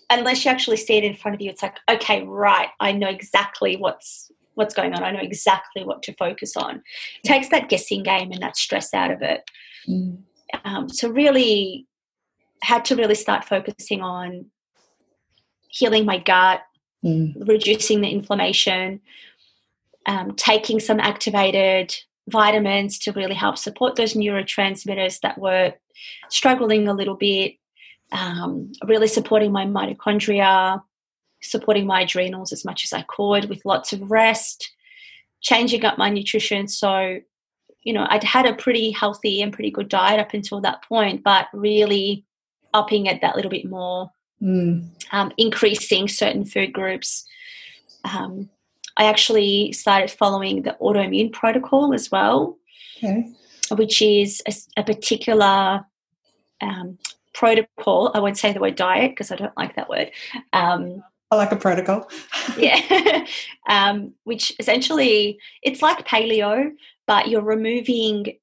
unless 0.09 0.43
you 0.43 0.51
actually 0.51 0.77
see 0.77 0.95
it 0.97 1.03
in 1.03 1.15
front 1.15 1.35
of 1.35 1.41
you, 1.41 1.49
it's 1.49 1.61
like, 1.61 1.77
okay, 1.89 2.23
right, 2.23 2.69
I 2.79 2.91
know 2.91 3.09
exactly 3.09 3.77
what's 3.77 4.31
what's 4.55 4.73
going 4.73 4.93
on. 4.93 5.03
I 5.03 5.11
know 5.11 5.21
exactly 5.21 5.85
what 5.85 6.03
to 6.03 6.13
focus 6.13 6.57
on. 6.57 6.81
It 7.23 7.27
takes 7.27 7.49
that 7.49 7.69
guessing 7.69 8.03
game 8.03 8.31
and 8.31 8.41
that 8.41 8.57
stress 8.57 8.93
out 8.93 9.11
of 9.11 9.21
it. 9.21 9.49
Mm. 9.87 10.23
Um, 10.65 10.89
so 10.89 11.09
really 11.09 11.87
had 12.61 12.83
to 12.85 12.95
really 12.95 13.15
start 13.15 13.45
focusing 13.45 14.01
on 14.01 14.47
healing 15.69 16.05
my 16.05 16.17
gut, 16.17 16.61
mm. 17.03 17.33
reducing 17.47 18.01
the 18.01 18.09
inflammation, 18.09 18.99
um, 20.05 20.35
taking 20.35 20.79
some 20.79 20.99
activated 20.99 21.95
vitamins 22.27 22.99
to 22.99 23.11
really 23.13 23.35
help 23.35 23.57
support 23.57 23.95
those 23.95 24.13
neurotransmitters 24.13 25.21
that 25.21 25.37
were 25.37 25.73
struggling 26.29 26.87
a 26.87 26.93
little 26.93 27.15
bit, 27.15 27.55
um, 28.11 28.71
really 28.85 29.07
supporting 29.07 29.51
my 29.51 29.65
mitochondria, 29.65 30.81
supporting 31.41 31.85
my 31.85 32.01
adrenals 32.01 32.51
as 32.51 32.65
much 32.65 32.83
as 32.85 32.93
I 32.93 33.03
could 33.03 33.49
with 33.49 33.65
lots 33.65 33.93
of 33.93 34.11
rest, 34.11 34.71
changing 35.41 35.85
up 35.85 35.97
my 35.97 36.09
nutrition. 36.09 36.67
So, 36.67 37.19
you 37.83 37.93
know, 37.93 38.05
I'd 38.09 38.23
had 38.23 38.45
a 38.45 38.55
pretty 38.55 38.91
healthy 38.91 39.41
and 39.41 39.53
pretty 39.53 39.71
good 39.71 39.89
diet 39.89 40.19
up 40.19 40.33
until 40.33 40.61
that 40.61 40.83
point, 40.83 41.23
but 41.23 41.47
really 41.53 42.25
upping 42.73 43.05
it 43.05 43.21
that 43.21 43.35
little 43.35 43.51
bit 43.51 43.65
more, 43.65 44.11
mm. 44.41 44.87
um, 45.11 45.31
increasing 45.37 46.07
certain 46.07 46.45
food 46.45 46.73
groups. 46.73 47.25
Um, 48.03 48.49
I 48.97 49.05
actually 49.05 49.71
started 49.71 50.11
following 50.11 50.63
the 50.63 50.75
autoimmune 50.81 51.31
protocol 51.31 51.93
as 51.93 52.11
well, 52.11 52.57
okay. 52.97 53.31
which 53.71 54.01
is 54.01 54.41
a, 54.47 54.81
a 54.81 54.83
particular 54.83 55.85
um, 56.61 56.97
protocol. 57.33 58.11
I 58.13 58.19
won't 58.19 58.37
say 58.37 58.51
the 58.51 58.59
word 58.59 58.75
diet 58.75 59.11
because 59.11 59.31
I 59.31 59.37
don't 59.37 59.55
like 59.57 59.75
that 59.75 59.89
word. 59.89 60.11
Um, 60.51 61.01
I 61.31 61.35
like 61.35 61.51
a 61.51 61.55
protocol. 61.55 62.09
yeah, 62.57 63.25
um, 63.69 64.13
which 64.23 64.51
essentially 64.59 65.39
it's 65.61 65.81
like 65.81 66.07
paleo, 66.07 66.71
but 67.07 67.29
you're 67.29 67.41
removing 67.41 68.37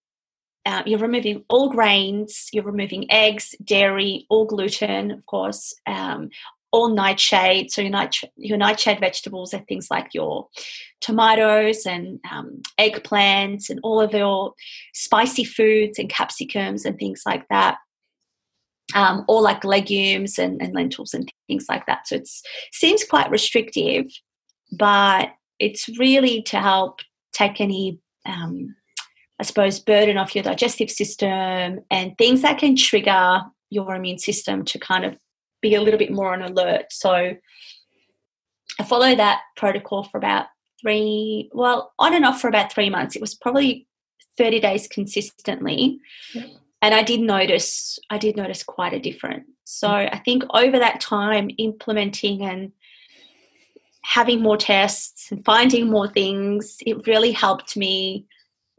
uh, 0.66 0.82
you're 0.84 0.98
removing 0.98 1.44
all 1.48 1.70
grains, 1.70 2.48
you're 2.52 2.64
removing 2.64 3.10
eggs, 3.10 3.54
dairy, 3.64 4.26
all 4.28 4.46
gluten, 4.46 5.12
of 5.12 5.24
course, 5.26 5.72
um, 5.86 6.28
all 6.72 6.88
nightshade. 6.88 7.70
So 7.70 7.82
your, 7.82 8.08
your 8.36 8.58
nightshade 8.58 8.98
vegetables 8.98 9.54
are 9.54 9.64
things 9.68 9.86
like 9.90 10.12
your 10.12 10.48
tomatoes 11.00 11.86
and 11.86 12.18
um, 12.30 12.60
eggplants 12.80 13.70
and 13.70 13.78
all 13.84 14.00
of 14.00 14.12
your 14.12 14.54
spicy 14.92 15.44
foods 15.44 16.00
and 16.00 16.10
capsicums 16.10 16.84
and 16.84 16.98
things 16.98 17.22
like 17.24 17.46
that. 17.48 17.78
Um, 18.94 19.24
or 19.28 19.42
like 19.42 19.64
legumes 19.64 20.38
and, 20.38 20.62
and 20.62 20.72
lentils 20.72 21.12
and 21.12 21.28
things 21.48 21.66
like 21.68 21.86
that. 21.86 22.06
So 22.06 22.16
it 22.16 22.28
seems 22.72 23.04
quite 23.04 23.30
restrictive, 23.30 24.06
but 24.70 25.30
it's 25.58 25.88
really 25.98 26.42
to 26.42 26.60
help 26.60 27.00
take 27.32 27.60
any, 27.60 27.98
um, 28.26 28.76
I 29.38 29.42
suppose, 29.42 29.80
burden 29.80 30.18
off 30.18 30.34
your 30.34 30.44
digestive 30.44 30.90
system 30.90 31.80
and 31.90 32.16
things 32.16 32.42
that 32.42 32.58
can 32.58 32.76
trigger 32.76 33.42
your 33.70 33.94
immune 33.94 34.18
system 34.18 34.64
to 34.64 34.78
kind 34.78 35.04
of 35.04 35.16
be 35.60 35.74
a 35.74 35.80
little 35.80 35.98
bit 35.98 36.12
more 36.12 36.32
on 36.32 36.42
alert. 36.42 36.86
So 36.90 37.36
I 38.78 38.84
followed 38.84 39.18
that 39.18 39.40
protocol 39.56 40.04
for 40.04 40.18
about 40.18 40.46
three, 40.80 41.50
well, 41.52 41.92
on 41.98 42.14
and 42.14 42.24
off 42.24 42.40
for 42.40 42.48
about 42.48 42.72
three 42.72 42.90
months. 42.90 43.16
It 43.16 43.20
was 43.20 43.34
probably 43.34 43.86
30 44.38 44.60
days 44.60 44.88
consistently. 44.88 45.98
Yeah. 46.34 46.44
And 46.82 46.94
I 46.94 47.02
did 47.02 47.20
notice, 47.20 47.98
I 48.10 48.18
did 48.18 48.36
notice 48.36 48.62
quite 48.62 48.92
a 48.92 49.00
difference. 49.00 49.48
So 49.64 49.88
mm. 49.88 50.08
I 50.12 50.18
think 50.18 50.44
over 50.50 50.78
that 50.78 51.00
time, 51.00 51.50
implementing 51.58 52.42
and 52.42 52.72
having 54.02 54.40
more 54.40 54.56
tests 54.56 55.32
and 55.32 55.44
finding 55.44 55.90
more 55.90 56.08
things, 56.08 56.76
it 56.86 57.06
really 57.06 57.32
helped 57.32 57.76
me 57.76 58.26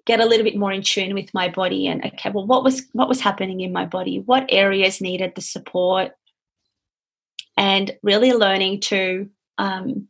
get 0.07 0.21
a 0.21 0.25
little 0.25 0.43
bit 0.43 0.55
more 0.55 0.71
in 0.71 0.81
tune 0.81 1.13
with 1.13 1.31
my 1.33 1.49
body 1.49 1.85
and 1.85 2.03
okay 2.03 2.31
well 2.31 2.47
what 2.47 2.63
was 2.63 2.87
what 2.93 3.09
was 3.09 3.21
happening 3.21 3.59
in 3.61 3.71
my 3.71 3.85
body? 3.85 4.19
What 4.25 4.45
areas 4.49 5.01
needed 5.01 5.35
the 5.35 5.41
support? 5.41 6.13
And 7.57 7.95
really 8.01 8.33
learning 8.33 8.81
to 8.81 9.29
um, 9.57 10.07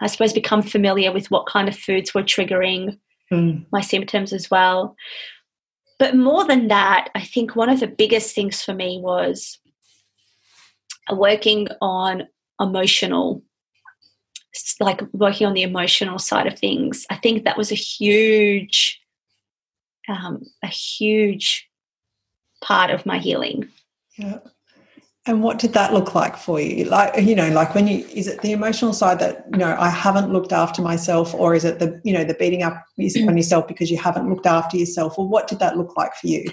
i 0.00 0.06
suppose 0.08 0.32
become 0.32 0.62
familiar 0.62 1.12
with 1.12 1.30
what 1.30 1.46
kind 1.46 1.68
of 1.68 1.78
foods 1.78 2.12
were 2.12 2.22
triggering 2.22 2.98
mm. 3.32 3.64
my 3.70 3.80
symptoms 3.80 4.32
as 4.32 4.50
well. 4.50 4.96
But 5.98 6.16
more 6.16 6.44
than 6.44 6.68
that 6.68 7.08
i 7.14 7.22
think 7.22 7.54
one 7.54 7.70
of 7.70 7.80
the 7.80 7.86
biggest 7.86 8.34
things 8.34 8.62
for 8.62 8.74
me 8.74 8.98
was 9.00 9.58
working 11.10 11.68
on 11.80 12.24
emotional 12.60 13.42
like 14.80 15.02
working 15.12 15.46
on 15.46 15.54
the 15.54 15.62
emotional 15.62 16.18
side 16.18 16.46
of 16.46 16.58
things. 16.58 17.06
I 17.10 17.16
think 17.16 17.44
that 17.44 17.56
was 17.56 17.72
a 17.72 17.76
huge 17.76 19.00
um, 20.08 20.42
a 20.62 20.66
huge 20.66 21.68
part 22.60 22.90
of 22.90 23.06
my 23.06 23.18
healing. 23.18 23.68
Yeah. 24.16 24.38
And 25.26 25.42
what 25.42 25.58
did 25.58 25.72
that 25.72 25.94
look 25.94 26.14
like 26.14 26.36
for 26.36 26.60
you? 26.60 26.84
Like, 26.84 27.22
you 27.22 27.34
know, 27.34 27.48
like 27.48 27.74
when 27.74 27.86
you, 27.86 28.04
is 28.12 28.26
it 28.26 28.42
the 28.42 28.52
emotional 28.52 28.92
side 28.92 29.18
that, 29.20 29.46
you 29.50 29.58
know, 29.58 29.74
I 29.78 29.88
haven't 29.88 30.30
looked 30.30 30.52
after 30.52 30.82
myself, 30.82 31.32
or 31.32 31.54
is 31.54 31.64
it 31.64 31.78
the, 31.78 31.98
you 32.04 32.12
know, 32.12 32.24
the 32.24 32.34
beating 32.34 32.62
up 32.62 32.74
on 32.98 33.36
yourself 33.36 33.66
because 33.66 33.90
you 33.90 33.96
haven't 33.96 34.28
looked 34.28 34.46
after 34.46 34.76
yourself? 34.76 35.18
Or 35.18 35.26
what 35.26 35.48
did 35.48 35.60
that 35.60 35.78
look 35.78 35.96
like 35.96 36.14
for 36.14 36.26
you? 36.26 36.44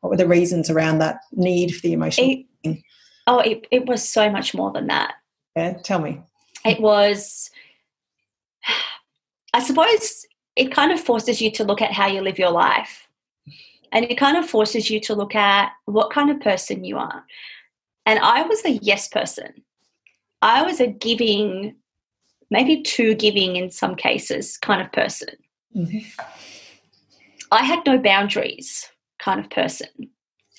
What 0.00 0.10
were 0.10 0.16
the 0.16 0.28
reasons 0.28 0.70
around 0.70 0.98
that 0.98 1.18
need 1.32 1.74
for 1.74 1.80
the 1.80 1.92
emotional? 1.94 2.44
It, 2.62 2.78
oh, 3.26 3.40
it, 3.40 3.66
it 3.72 3.86
was 3.86 4.08
so 4.08 4.30
much 4.30 4.54
more 4.54 4.70
than 4.70 4.86
that. 4.86 5.14
Yeah, 5.56 5.74
tell 5.82 5.98
me. 5.98 6.20
It 6.64 6.80
was, 6.80 7.50
I 9.52 9.62
suppose 9.62 10.26
it 10.56 10.72
kind 10.72 10.92
of 10.92 11.00
forces 11.00 11.40
you 11.40 11.50
to 11.52 11.64
look 11.64 11.80
at 11.80 11.92
how 11.92 12.06
you 12.06 12.20
live 12.20 12.38
your 12.38 12.50
life. 12.50 13.08
And 13.92 14.06
it 14.06 14.16
kind 14.16 14.36
of 14.36 14.48
forces 14.48 14.90
you 14.90 15.00
to 15.00 15.14
look 15.14 15.34
at 15.34 15.72
what 15.84 16.10
kind 16.10 16.30
of 16.30 16.40
person 16.40 16.84
you 16.84 16.96
are. 16.98 17.24
And 18.06 18.18
I 18.18 18.42
was 18.42 18.64
a 18.64 18.72
yes 18.72 19.08
person. 19.08 19.62
I 20.40 20.62
was 20.62 20.80
a 20.80 20.86
giving, 20.86 21.76
maybe 22.50 22.82
too 22.82 23.14
giving 23.14 23.56
in 23.56 23.70
some 23.70 23.94
cases 23.94 24.56
kind 24.56 24.80
of 24.80 24.90
person. 24.92 25.36
Mm-hmm. 25.76 26.20
I 27.50 27.64
had 27.64 27.84
no 27.86 27.98
boundaries 27.98 28.88
kind 29.18 29.38
of 29.38 29.50
person, 29.50 29.88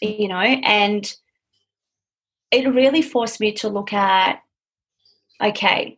you 0.02 0.28
know, 0.28 0.38
and 0.38 1.12
it 2.52 2.72
really 2.72 3.02
forced 3.02 3.40
me 3.40 3.52
to 3.54 3.68
look 3.68 3.94
at 3.94 4.42
okay, 5.42 5.98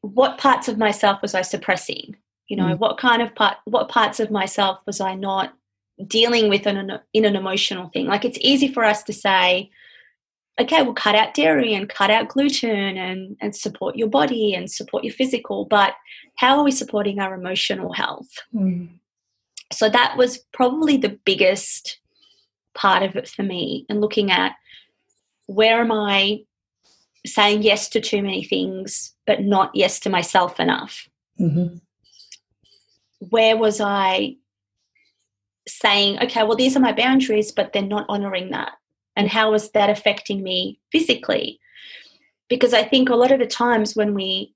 what 0.00 0.38
parts 0.38 0.68
of 0.68 0.78
myself 0.78 1.20
was 1.22 1.34
I 1.34 1.42
suppressing? 1.42 2.16
You 2.48 2.56
know, 2.56 2.74
mm. 2.74 2.78
what 2.78 2.98
kind 2.98 3.20
of 3.20 3.34
part, 3.34 3.58
what 3.64 3.88
parts 3.88 4.20
of 4.20 4.30
myself 4.30 4.78
was 4.86 5.00
I 5.00 5.14
not 5.14 5.54
dealing 6.06 6.48
with 6.48 6.66
in 6.66 6.76
an, 6.76 6.98
in 7.12 7.24
an 7.24 7.36
emotional 7.36 7.88
thing? 7.88 8.06
Like 8.06 8.24
it's 8.24 8.38
easy 8.40 8.72
for 8.72 8.84
us 8.84 9.02
to 9.04 9.12
say, 9.12 9.70
okay, 10.60 10.82
we'll 10.82 10.94
cut 10.94 11.14
out 11.14 11.34
dairy 11.34 11.74
and 11.74 11.88
cut 11.88 12.10
out 12.10 12.28
gluten 12.28 12.96
and, 12.96 13.36
and 13.40 13.54
support 13.54 13.96
your 13.96 14.08
body 14.08 14.54
and 14.54 14.70
support 14.70 15.04
your 15.04 15.12
physical, 15.12 15.64
but 15.64 15.94
how 16.36 16.58
are 16.58 16.64
we 16.64 16.72
supporting 16.72 17.20
our 17.20 17.34
emotional 17.34 17.92
health? 17.92 18.28
Mm. 18.54 18.88
So 19.72 19.88
that 19.88 20.16
was 20.16 20.38
probably 20.52 20.96
the 20.96 21.18
biggest 21.24 22.00
part 22.74 23.02
of 23.02 23.16
it 23.16 23.28
for 23.28 23.42
me 23.42 23.86
and 23.88 24.00
looking 24.00 24.30
at 24.30 24.54
where 25.46 25.80
am 25.80 25.92
I 25.92 26.44
saying 27.34 27.62
yes 27.62 27.88
to 27.90 28.00
too 28.00 28.22
many 28.22 28.42
things, 28.42 29.14
but 29.26 29.42
not 29.42 29.70
yes 29.74 30.00
to 30.00 30.10
myself 30.10 30.60
enough. 30.60 31.08
Mm-hmm. 31.40 31.76
Where 33.30 33.56
was 33.56 33.80
I 33.80 34.36
saying, 35.66 36.20
okay, 36.22 36.44
well, 36.44 36.56
these 36.56 36.76
are 36.76 36.80
my 36.80 36.92
boundaries, 36.92 37.52
but 37.52 37.72
they're 37.72 37.82
not 37.82 38.06
honoring 38.08 38.50
that? 38.50 38.72
And 39.16 39.28
how 39.28 39.54
is 39.54 39.70
that 39.70 39.90
affecting 39.90 40.42
me 40.42 40.78
physically? 40.92 41.58
Because 42.48 42.72
I 42.72 42.84
think 42.84 43.08
a 43.08 43.16
lot 43.16 43.32
of 43.32 43.40
the 43.40 43.46
times 43.46 43.96
when 43.96 44.14
we 44.14 44.54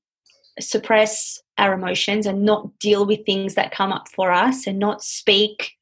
suppress 0.61 1.41
our 1.59 1.75
emotions 1.75 2.27
and 2.27 2.45
not 2.45 2.79
deal 2.79 3.05
with 3.05 3.25
things 3.27 3.55
that 3.55 3.73
come 3.73 3.93
up 3.93 4.09
for 4.09 4.31
us 4.31 4.67
and 4.67 4.79
not 4.79 5.03
speak 5.03 5.73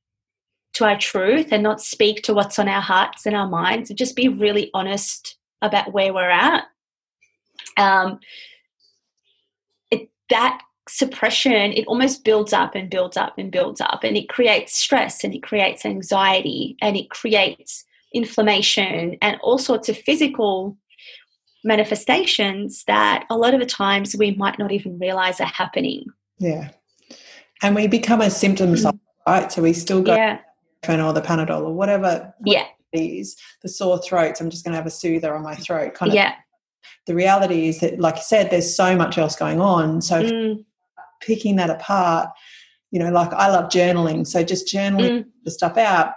to 0.72 0.84
our 0.84 0.96
truth 0.96 1.48
and 1.52 1.62
not 1.62 1.80
speak 1.80 2.22
to 2.22 2.34
what's 2.34 2.58
on 2.58 2.68
our 2.68 2.80
hearts 2.80 3.26
and 3.26 3.36
our 3.36 3.48
minds 3.48 3.90
and 3.90 3.98
just 3.98 4.16
be 4.16 4.28
really 4.28 4.70
honest 4.72 5.36
about 5.62 5.92
where 5.92 6.14
we're 6.14 6.30
at. 6.30 6.64
Um, 7.76 8.20
it, 9.90 10.10
that 10.30 10.62
suppression, 10.88 11.72
it 11.72 11.86
almost 11.86 12.24
builds 12.24 12.52
up 12.52 12.74
and 12.74 12.90
builds 12.90 13.16
up 13.16 13.34
and 13.38 13.50
builds 13.50 13.80
up, 13.80 14.04
and 14.04 14.16
it 14.16 14.28
creates 14.28 14.76
stress 14.76 15.24
and 15.24 15.34
it 15.34 15.42
creates 15.42 15.84
anxiety 15.84 16.76
and 16.80 16.96
it 16.96 17.10
creates 17.10 17.84
inflammation 18.12 19.16
and 19.22 19.38
all 19.42 19.58
sorts 19.58 19.88
of 19.88 19.96
physical 19.96 20.76
manifestations 21.62 22.84
that 22.84 23.24
a 23.30 23.36
lot 23.36 23.54
of 23.54 23.60
the 23.60 23.66
times 23.66 24.16
we 24.16 24.32
might 24.32 24.58
not 24.58 24.72
even 24.72 24.98
realize 24.98 25.40
are 25.40 25.46
happening. 25.46 26.06
Yeah. 26.38 26.70
And 27.62 27.74
we 27.74 27.86
become 27.86 28.22
a 28.22 28.30
symptom, 28.30 28.74
mm. 28.74 28.98
right? 29.26 29.52
So 29.52 29.62
we 29.62 29.74
still 29.74 30.02
go 30.02 30.14
yeah. 30.14 30.38
or 30.88 31.12
the 31.12 31.20
Panadol 31.20 31.60
or 31.60 31.74
whatever. 31.74 32.34
Yeah 32.44 32.66
these, 32.92 33.36
the 33.62 33.68
sore 33.68 33.98
throats, 33.98 34.40
I'm 34.40 34.50
just 34.50 34.64
going 34.64 34.72
to 34.72 34.76
have 34.76 34.86
a 34.86 34.90
soother 34.90 35.34
on 35.34 35.42
my 35.42 35.54
throat. 35.54 35.94
Kind 35.94 36.10
of. 36.10 36.16
Yeah. 36.16 36.34
The 37.06 37.14
reality 37.14 37.68
is 37.68 37.80
that, 37.80 37.98
like 37.98 38.16
you 38.16 38.22
said, 38.22 38.50
there's 38.50 38.74
so 38.74 38.96
much 38.96 39.18
else 39.18 39.36
going 39.36 39.60
on. 39.60 40.00
So 40.02 40.22
mm. 40.22 40.64
picking 41.20 41.56
that 41.56 41.70
apart, 41.70 42.28
you 42.90 42.98
know, 42.98 43.10
like 43.10 43.32
I 43.32 43.48
love 43.48 43.70
journaling. 43.70 44.26
So 44.26 44.42
just 44.42 44.72
journaling 44.72 45.10
mm. 45.10 45.24
the 45.44 45.50
stuff 45.50 45.76
out. 45.76 46.14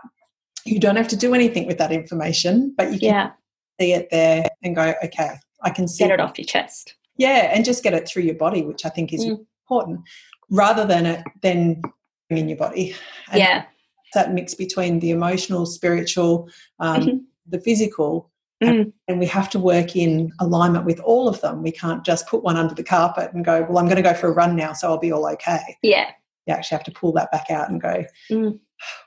You 0.65 0.79
don't 0.79 0.95
have 0.95 1.09
to 1.09 1.17
do 1.17 1.33
anything 1.33 1.67
with 1.67 1.77
that 1.77 1.91
information, 1.91 2.73
but 2.77 2.93
you 2.93 2.99
can 2.99 3.09
yeah. 3.09 3.31
see 3.79 3.93
it 3.93 4.07
there 4.11 4.45
and 4.61 4.75
go, 4.75 4.93
okay, 5.03 5.35
I 5.61 5.69
can 5.69 5.87
see 5.87 6.05
get 6.05 6.11
it 6.11 6.19
off 6.19 6.37
your 6.37 6.45
chest. 6.45 6.95
Yeah, 7.17 7.51
and 7.53 7.63
just 7.65 7.83
get 7.83 7.93
it 7.93 8.07
through 8.07 8.23
your 8.23 8.35
body, 8.35 8.63
which 8.63 8.85
I 8.85 8.89
think 8.89 9.13
is 9.13 9.25
mm. 9.25 9.45
important, 9.65 10.01
rather 10.49 10.85
than 10.85 11.05
it 11.05 11.23
then 11.41 11.81
in 12.29 12.47
your 12.47 12.57
body. 12.57 12.95
And 13.29 13.39
yeah 13.39 13.65
that 14.13 14.33
mix 14.33 14.53
between 14.53 14.99
the 14.99 15.11
emotional, 15.11 15.65
spiritual, 15.65 16.49
um, 16.79 17.01
mm-hmm. 17.01 17.17
the 17.47 17.59
physical. 17.59 18.31
Mm. 18.63 18.93
And, 19.07 19.19
we 19.19 19.25
have 19.27 19.49
to 19.51 19.59
work 19.59 19.95
in 19.95 20.31
alignment 20.39 20.85
with 20.85 20.99
all 21.01 21.27
of 21.27 21.41
them. 21.41 21.63
We 21.63 21.71
can't 21.71 22.05
just 22.05 22.27
put 22.27 22.43
one 22.43 22.57
under 22.57 22.73
the 22.73 22.83
carpet 22.83 23.31
and 23.33 23.45
go, 23.45 23.63
well, 23.63 23.77
I'm 23.77 23.85
going 23.85 23.97
to 23.97 24.01
go 24.01 24.13
for 24.13 24.27
a 24.27 24.33
run 24.33 24.55
now, 24.55 24.73
so 24.73 24.89
I'll 24.89 24.97
be 24.97 25.11
all 25.11 25.27
okay. 25.27 25.77
Yeah. 25.81 26.09
You 26.47 26.53
actually 26.53 26.77
have 26.77 26.85
to 26.85 26.91
pull 26.91 27.13
that 27.13 27.31
back 27.31 27.49
out 27.49 27.69
and 27.69 27.81
go, 27.81 28.03
mm. 28.29 28.59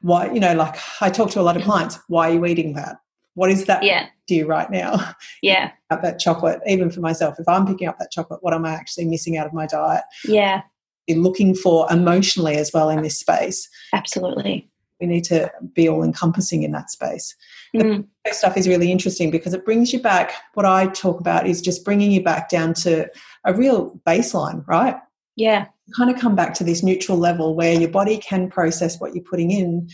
why, 0.03 0.31
you 0.33 0.40
know, 0.40 0.55
like 0.55 0.77
I 1.01 1.11
talk 1.11 1.31
to 1.33 1.40
a 1.40 1.42
lot 1.42 1.57
of 1.57 1.62
clients, 1.62 1.99
why 2.09 2.31
are 2.31 2.35
you 2.35 2.47
eating 2.47 2.75
that? 2.75 2.97
What 3.35 3.51
is 3.51 3.66
that 3.66 3.83
yeah. 3.83 4.07
to 4.29 4.35
you 4.35 4.47
right 4.47 4.71
now? 4.71 5.14
Yeah. 5.42 5.73
that 5.90 6.19
chocolate, 6.19 6.61
even 6.66 6.90
for 6.90 7.01
myself, 7.01 7.38
if 7.38 7.49
I'm 7.49 7.66
picking 7.66 7.88
up 7.88 7.99
that 7.99 8.11
chocolate, 8.11 8.42
what 8.42 8.55
am 8.55 8.64
I 8.64 8.73
actually 8.73 9.05
missing 9.05 9.37
out 9.37 9.47
of 9.47 9.53
my 9.53 9.66
diet? 9.66 10.05
Yeah. 10.25 10.62
Be 11.07 11.14
looking 11.14 11.55
for 11.55 11.87
emotionally 11.90 12.57
as 12.57 12.73
well 12.73 12.88
in 12.88 13.03
this 13.03 13.19
space. 13.19 13.69
Absolutely 13.92 14.69
we 15.01 15.07
need 15.07 15.25
to 15.25 15.51
be 15.75 15.88
all 15.88 16.03
encompassing 16.03 16.62
in 16.62 16.73
that 16.73 16.90
space. 16.90 17.35
Mm. 17.81 18.07
The 18.25 18.35
stuff 18.35 18.57
is 18.57 18.69
really 18.69 18.91
interesting 18.91 19.31
because 19.31 19.55
it 19.55 19.65
brings 19.65 19.93
you 19.93 20.01
back. 20.01 20.33
What 20.55 20.67
I 20.67 20.89
talk 20.89 21.21
about 21.21 21.47
is 21.47 21.61
just 21.61 21.85
bringing 21.85 22.11
you 22.11 22.23
back 22.23 22.49
down 22.49 22.75
to 22.75 23.09
a 23.45 23.55
real 23.55 24.01
baseline, 24.07 24.67
right? 24.67 24.97
Yeah. 25.37 25.67
kind 25.97 26.11
of 26.11 26.21
come 26.21 26.35
back 26.35 26.55
to 26.55 26.65
this 26.65 26.83
neutral 26.83 27.19
level 27.19 27.55
where 27.55 27.79
your 27.79 27.91
body 27.91 28.19
can 28.19 28.49
process 28.49 28.99
what 28.99 29.15
you're 29.15 29.23
putting 29.23 29.51
in 29.51 29.89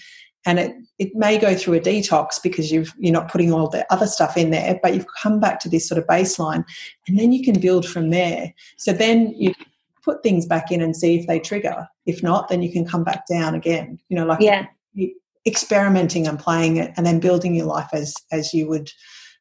and 0.44 0.58
it 0.58 0.76
it 0.98 1.14
may 1.14 1.38
go 1.38 1.54
through 1.54 1.74
a 1.74 1.80
detox 1.80 2.40
because 2.42 2.70
you've 2.70 2.92
you're 2.98 3.12
not 3.12 3.30
putting 3.30 3.52
all 3.52 3.68
the 3.68 3.84
other 3.92 4.06
stuff 4.06 4.36
in 4.36 4.50
there 4.50 4.78
but 4.82 4.94
you've 4.94 5.06
come 5.20 5.40
back 5.40 5.60
to 5.60 5.68
this 5.68 5.88
sort 5.88 5.98
of 5.98 6.06
baseline 6.06 6.64
and 7.06 7.18
then 7.18 7.32
you 7.32 7.44
can 7.44 7.58
build 7.60 7.86
from 7.86 8.10
there 8.10 8.52
so 8.76 8.92
then 8.92 9.34
you 9.36 9.52
put 10.02 10.22
things 10.22 10.46
back 10.46 10.72
in 10.72 10.80
and 10.80 10.96
see 10.96 11.18
if 11.18 11.26
they 11.26 11.38
trigger 11.38 11.88
if 12.06 12.22
not 12.22 12.48
then 12.48 12.62
you 12.62 12.72
can 12.72 12.86
come 12.86 13.04
back 13.04 13.26
down 13.26 13.54
again 13.54 13.98
you 14.08 14.16
know 14.16 14.24
like 14.24 14.40
yeah 14.40 14.66
experimenting 15.46 16.26
and 16.26 16.38
playing 16.38 16.76
it 16.76 16.92
and 16.96 17.04
then 17.04 17.20
building 17.20 17.54
your 17.54 17.66
life 17.66 17.88
as 17.92 18.14
as 18.30 18.54
you 18.54 18.68
would 18.68 18.90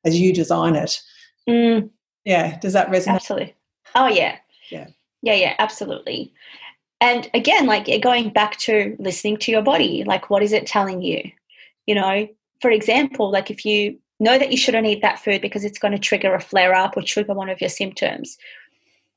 as 0.06 0.20
you 0.20 0.34
design 0.34 0.76
it. 0.76 1.00
Mm. 1.50 1.90
yeah 2.26 2.60
does 2.60 2.74
that 2.74 2.90
resonate? 2.90 3.16
Absolutely. 3.16 3.56
Oh 3.96 4.08
yeah. 4.08 4.38
Yeah. 4.70 4.88
Yeah 5.22 5.36
yeah 5.36 5.54
absolutely. 5.60 6.34
And 7.00 7.30
again 7.34 7.66
like 7.66 7.88
going 8.02 8.30
back 8.30 8.58
to 8.60 8.96
listening 9.00 9.38
to 9.38 9.52
your 9.52 9.62
body 9.62 10.04
like 10.06 10.30
what 10.30 10.44
is 10.44 10.54
it 10.54 10.66
telling 10.68 11.02
you? 11.02 11.32
You 11.86 11.96
know 11.96 12.28
for 12.62 12.72
example 12.72 13.32
like 13.32 13.52
if 13.52 13.66
you 13.66 13.98
know 14.20 14.38
that 14.38 14.52
you 14.52 14.58
shouldn't 14.58 14.86
eat 14.88 15.02
that 15.02 15.20
food 15.20 15.42
because 15.42 15.66
it's 15.66 15.80
going 15.80 15.94
to 15.94 16.00
trigger 16.00 16.34
a 16.36 16.40
flare 16.40 16.76
up 16.76 16.96
or 16.96 17.02
trigger 17.02 17.34
one 17.34 17.50
of 17.50 17.60
your 17.60 17.72
symptoms 17.72 18.38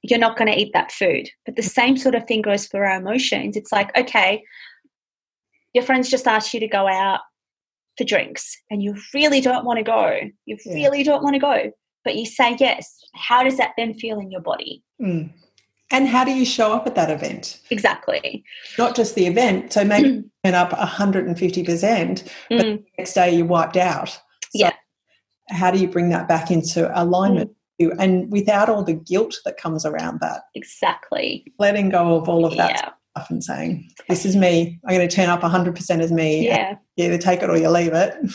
you're 0.02 0.18
not 0.18 0.36
going 0.36 0.52
to 0.52 0.58
eat 0.58 0.74
that 0.74 0.92
food. 0.92 1.30
But 1.46 1.56
the 1.56 1.62
same 1.62 1.96
sort 1.96 2.14
of 2.14 2.26
thing 2.26 2.42
goes 2.42 2.66
for 2.66 2.84
our 2.84 2.98
emotions. 2.98 3.56
It's 3.56 3.72
like 3.72 3.96
okay 3.96 4.44
your 5.74 5.84
friends 5.84 6.08
just 6.08 6.26
asked 6.26 6.54
you 6.54 6.60
to 6.60 6.68
go 6.68 6.88
out 6.88 7.20
for 7.98 8.04
drinks 8.04 8.56
and 8.70 8.82
you 8.82 8.96
really 9.12 9.40
don't 9.40 9.64
want 9.64 9.78
to 9.78 9.84
go 9.84 10.18
you 10.46 10.56
yeah. 10.64 10.74
really 10.74 11.02
don't 11.02 11.22
want 11.22 11.34
to 11.34 11.40
go 11.40 11.70
but 12.04 12.16
you 12.16 12.26
say 12.26 12.56
yes 12.58 12.98
how 13.14 13.44
does 13.44 13.56
that 13.56 13.72
then 13.76 13.94
feel 13.94 14.18
in 14.18 14.30
your 14.30 14.40
body 14.40 14.82
mm. 15.00 15.30
And 15.90 16.08
how 16.08 16.24
do 16.24 16.32
you 16.32 16.44
show 16.44 16.72
up 16.72 16.86
at 16.88 16.94
that 16.96 17.10
event? 17.10 17.60
Exactly. 17.70 18.44
Not 18.78 18.96
just 18.96 19.14
the 19.14 19.26
event. 19.26 19.72
So 19.72 19.84
maybe 19.84 20.08
mm. 20.08 20.24
turn 20.44 20.54
up 20.54 20.70
150%, 20.70 22.24
but 22.48 22.58
mm. 22.58 22.60
the 22.60 22.84
next 22.98 23.12
day 23.12 23.36
you 23.36 23.44
wiped 23.44 23.76
out. 23.76 24.08
So 24.08 24.20
yeah. 24.54 24.72
How 25.50 25.70
do 25.70 25.78
you 25.78 25.86
bring 25.86 26.08
that 26.08 26.26
back 26.26 26.50
into 26.50 26.90
alignment? 27.00 27.52
Mm. 27.80 27.96
And 27.98 28.32
without 28.32 28.68
all 28.68 28.82
the 28.82 28.94
guilt 28.94 29.36
that 29.44 29.56
comes 29.56 29.84
around 29.84 30.20
that. 30.20 30.42
Exactly. 30.54 31.44
Letting 31.58 31.90
go 31.90 32.16
of 32.16 32.28
all 32.28 32.44
of 32.46 32.56
that 32.56 32.70
yeah. 32.70 32.90
Stuff 33.14 33.30
and 33.30 33.42
saying, 33.44 33.88
this 34.08 34.24
is 34.26 34.34
me. 34.36 34.78
I'm 34.86 34.96
going 34.96 35.08
to 35.08 35.14
turn 35.14 35.28
up 35.30 35.40
100% 35.42 36.00
as 36.00 36.10
me. 36.12 36.46
Yeah. 36.46 36.76
You 36.96 37.06
either 37.06 37.18
take 37.18 37.42
it 37.42 37.50
or 37.50 37.56
you 37.56 37.68
leave 37.70 37.92
it. 37.92 38.14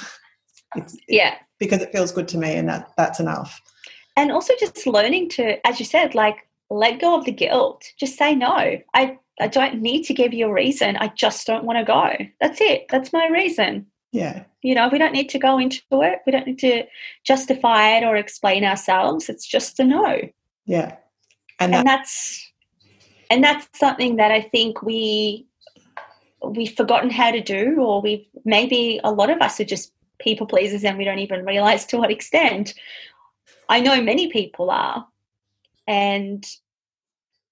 It's, 0.76 0.96
yeah. 1.08 1.34
Because 1.58 1.82
it 1.82 1.92
feels 1.92 2.12
good 2.12 2.28
to 2.28 2.38
me 2.38 2.54
and 2.54 2.70
that 2.70 2.92
that's 2.96 3.20
enough. 3.20 3.60
And 4.16 4.32
also 4.32 4.54
just 4.60 4.86
learning 4.86 5.30
to, 5.30 5.66
as 5.66 5.80
you 5.80 5.86
said, 5.86 6.14
like 6.14 6.48
let 6.70 7.02
go 7.02 7.18
of 7.18 7.26
the 7.26 7.32
guilt. 7.32 7.86
Just 8.00 8.20
say 8.20 8.36
no. 8.36 8.78
I, 8.94 9.18
I 9.42 9.48
don't 9.48 9.82
need 9.82 10.04
to 10.04 10.14
give 10.14 10.32
you 10.32 10.46
a 10.46 10.54
reason. 10.54 10.96
I 10.98 11.08
just 11.16 11.48
don't 11.48 11.64
want 11.64 11.80
to 11.80 11.84
go. 11.84 12.12
That's 12.40 12.62
it. 12.62 12.86
That's 12.92 13.12
my 13.12 13.28
reason. 13.30 13.88
Yeah. 14.12 14.44
You 14.62 14.76
know, 14.76 14.90
we 14.90 15.00
don't 15.00 15.12
need 15.12 15.30
to 15.30 15.40
go 15.40 15.58
into 15.58 15.82
it. 15.92 16.20
We 16.28 16.32
don't 16.32 16.46
need 16.46 16.60
to 16.60 16.84
justify 17.26 17.98
it 17.98 18.04
or 18.04 18.16
explain 18.16 18.64
ourselves. 18.64 19.28
It's 19.28 19.48
just 19.48 19.80
a 19.80 19.84
no. 19.84 20.20
Yeah. 20.68 20.98
And, 21.60 21.74
that- 21.74 21.80
and 21.80 21.88
that's 21.88 22.49
and 23.30 23.44
that's 23.44 23.68
something 23.78 24.18
that 24.18 24.32
I 24.32 24.42
think 24.42 24.82
we 24.82 25.46
we've 26.44 26.76
forgotten 26.76 27.10
how 27.10 27.32
to 27.32 27.42
do, 27.42 27.78
or 27.80 28.02
we've 28.02 28.26
maybe 28.46 29.00
a 29.04 29.12
lot 29.12 29.30
of 29.30 29.42
us 29.42 29.60
are 29.60 29.66
just 29.66 29.94
people 30.20 30.48
pleasers 30.48 30.84
and 30.84 30.98
we 30.98 31.06
don't 31.06 31.20
even 31.20 31.46
realize 31.46 31.86
to 31.88 31.98
what 31.98 32.12
extent. 32.12 32.74
I 33.68 33.80
know 33.82 34.02
many 34.02 34.32
people 34.32 34.72
are, 34.72 35.08
and 35.88 36.46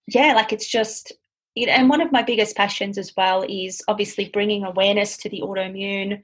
yeah 0.07 0.33
like 0.33 0.53
it's 0.53 0.67
just 0.67 1.13
and 1.55 1.89
one 1.89 2.01
of 2.01 2.11
my 2.11 2.21
biggest 2.21 2.55
passions 2.55 2.97
as 2.97 3.11
well 3.17 3.43
is 3.47 3.81
obviously 3.87 4.29
bringing 4.29 4.63
awareness 4.63 5.17
to 5.17 5.29
the 5.29 5.41
autoimmune 5.41 6.21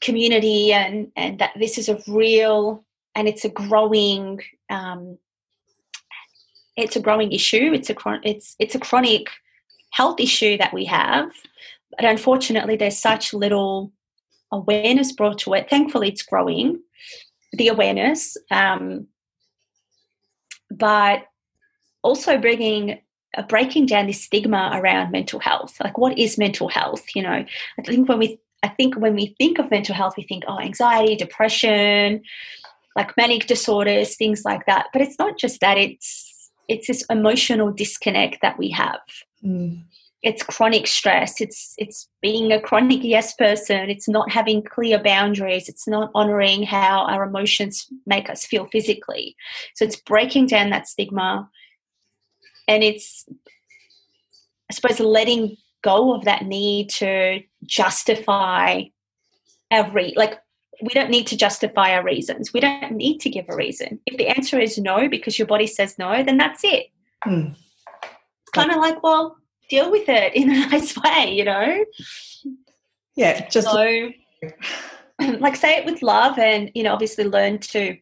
community 0.00 0.72
and 0.72 1.10
and 1.16 1.38
that 1.38 1.52
this 1.58 1.78
is 1.78 1.88
a 1.88 2.00
real 2.06 2.84
and 3.14 3.28
it's 3.28 3.44
a 3.44 3.48
growing 3.48 4.40
um, 4.70 5.18
it's 6.76 6.96
a 6.96 7.00
growing 7.00 7.32
issue. 7.32 7.72
It's 7.72 7.90
a 7.90 7.96
it's 8.22 8.56
it's 8.58 8.74
a 8.74 8.80
chronic 8.80 9.28
health 9.90 10.18
issue 10.20 10.56
that 10.56 10.72
we 10.72 10.86
have 10.86 11.30
but 11.96 12.04
unfortunately 12.04 12.76
there's 12.76 12.98
such 12.98 13.34
little 13.34 13.92
awareness 14.50 15.12
brought 15.12 15.38
to 15.38 15.54
it. 15.54 15.68
Thankfully 15.68 16.08
it's 16.08 16.22
growing 16.22 16.80
the 17.52 17.68
awareness 17.68 18.36
um, 18.50 19.06
but 20.70 21.24
also 22.02 22.38
bringing 22.38 23.00
uh, 23.36 23.42
breaking 23.42 23.86
down 23.86 24.06
this 24.06 24.22
stigma 24.22 24.70
around 24.74 25.10
mental 25.10 25.38
health. 25.38 25.76
Like 25.82 25.98
what 25.98 26.18
is 26.18 26.38
mental 26.38 26.68
health? 26.68 27.04
You 27.14 27.22
know 27.22 27.44
i 27.78 27.82
think 27.82 28.08
when 28.08 28.18
we 28.18 28.38
i 28.62 28.68
think 28.68 28.96
when 28.96 29.14
we 29.14 29.34
think 29.38 29.58
of 29.58 29.70
mental 29.70 29.94
health 29.94 30.14
we 30.16 30.22
think 30.24 30.44
oh 30.46 30.58
anxiety 30.60 31.16
depression 31.16 32.22
like 32.96 33.16
manic 33.16 33.46
disorders 33.46 34.16
things 34.16 34.44
like 34.44 34.66
that. 34.66 34.86
But 34.92 35.02
it's 35.02 35.18
not 35.18 35.38
just 35.38 35.60
that 35.60 35.78
it's 35.78 36.31
it's 36.68 36.86
this 36.86 37.04
emotional 37.10 37.72
disconnect 37.72 38.40
that 38.42 38.58
we 38.58 38.70
have. 38.70 39.00
Mm. 39.44 39.84
It's 40.22 40.42
chronic 40.42 40.86
stress. 40.86 41.40
It's 41.40 41.74
it's 41.78 42.08
being 42.20 42.52
a 42.52 42.60
chronic 42.60 43.00
yes 43.02 43.34
person. 43.34 43.90
It's 43.90 44.08
not 44.08 44.30
having 44.30 44.62
clear 44.62 45.02
boundaries. 45.02 45.68
It's 45.68 45.88
not 45.88 46.12
honoring 46.14 46.62
how 46.62 47.04
our 47.06 47.24
emotions 47.24 47.88
make 48.06 48.30
us 48.30 48.44
feel 48.44 48.66
physically. 48.66 49.34
So 49.74 49.84
it's 49.84 49.96
breaking 49.96 50.46
down 50.46 50.70
that 50.70 50.86
stigma. 50.86 51.50
And 52.68 52.84
it's 52.84 53.26
i 54.70 54.74
suppose 54.74 55.00
letting 55.00 55.56
go 55.82 56.14
of 56.14 56.24
that 56.24 56.46
need 56.46 56.88
to 56.88 57.40
justify 57.64 58.82
every 59.70 60.14
like 60.16 60.40
we 60.82 60.90
don't 60.94 61.10
need 61.10 61.26
to 61.26 61.36
justify 61.36 61.92
our 61.92 62.04
reasons 62.04 62.52
we 62.52 62.60
don't 62.60 62.92
need 62.92 63.18
to 63.18 63.30
give 63.30 63.46
a 63.48 63.56
reason 63.56 63.98
if 64.06 64.16
the 64.18 64.28
answer 64.28 64.58
is 64.58 64.78
no 64.78 65.08
because 65.08 65.38
your 65.38 65.46
body 65.46 65.66
says 65.66 65.98
no 65.98 66.22
then 66.22 66.36
that's 66.36 66.64
it 66.64 66.86
mm. 67.26 67.54
kind 68.52 68.70
of 68.70 68.78
like 68.78 69.02
well 69.02 69.36
deal 69.72 69.90
with 69.90 70.08
it 70.08 70.34
in 70.34 70.50
a 70.50 70.66
nice 70.68 70.96
way, 70.98 71.32
you 71.32 71.44
know? 71.44 71.84
Yeah, 73.16 73.48
just 73.48 73.70
so, 73.70 74.10
like 75.38 75.56
say 75.56 75.76
it 75.76 75.86
with 75.86 76.02
love 76.02 76.38
and 76.38 76.70
you 76.74 76.82
know 76.82 76.92
obviously 76.92 77.24
learn 77.24 77.58
to 77.58 77.96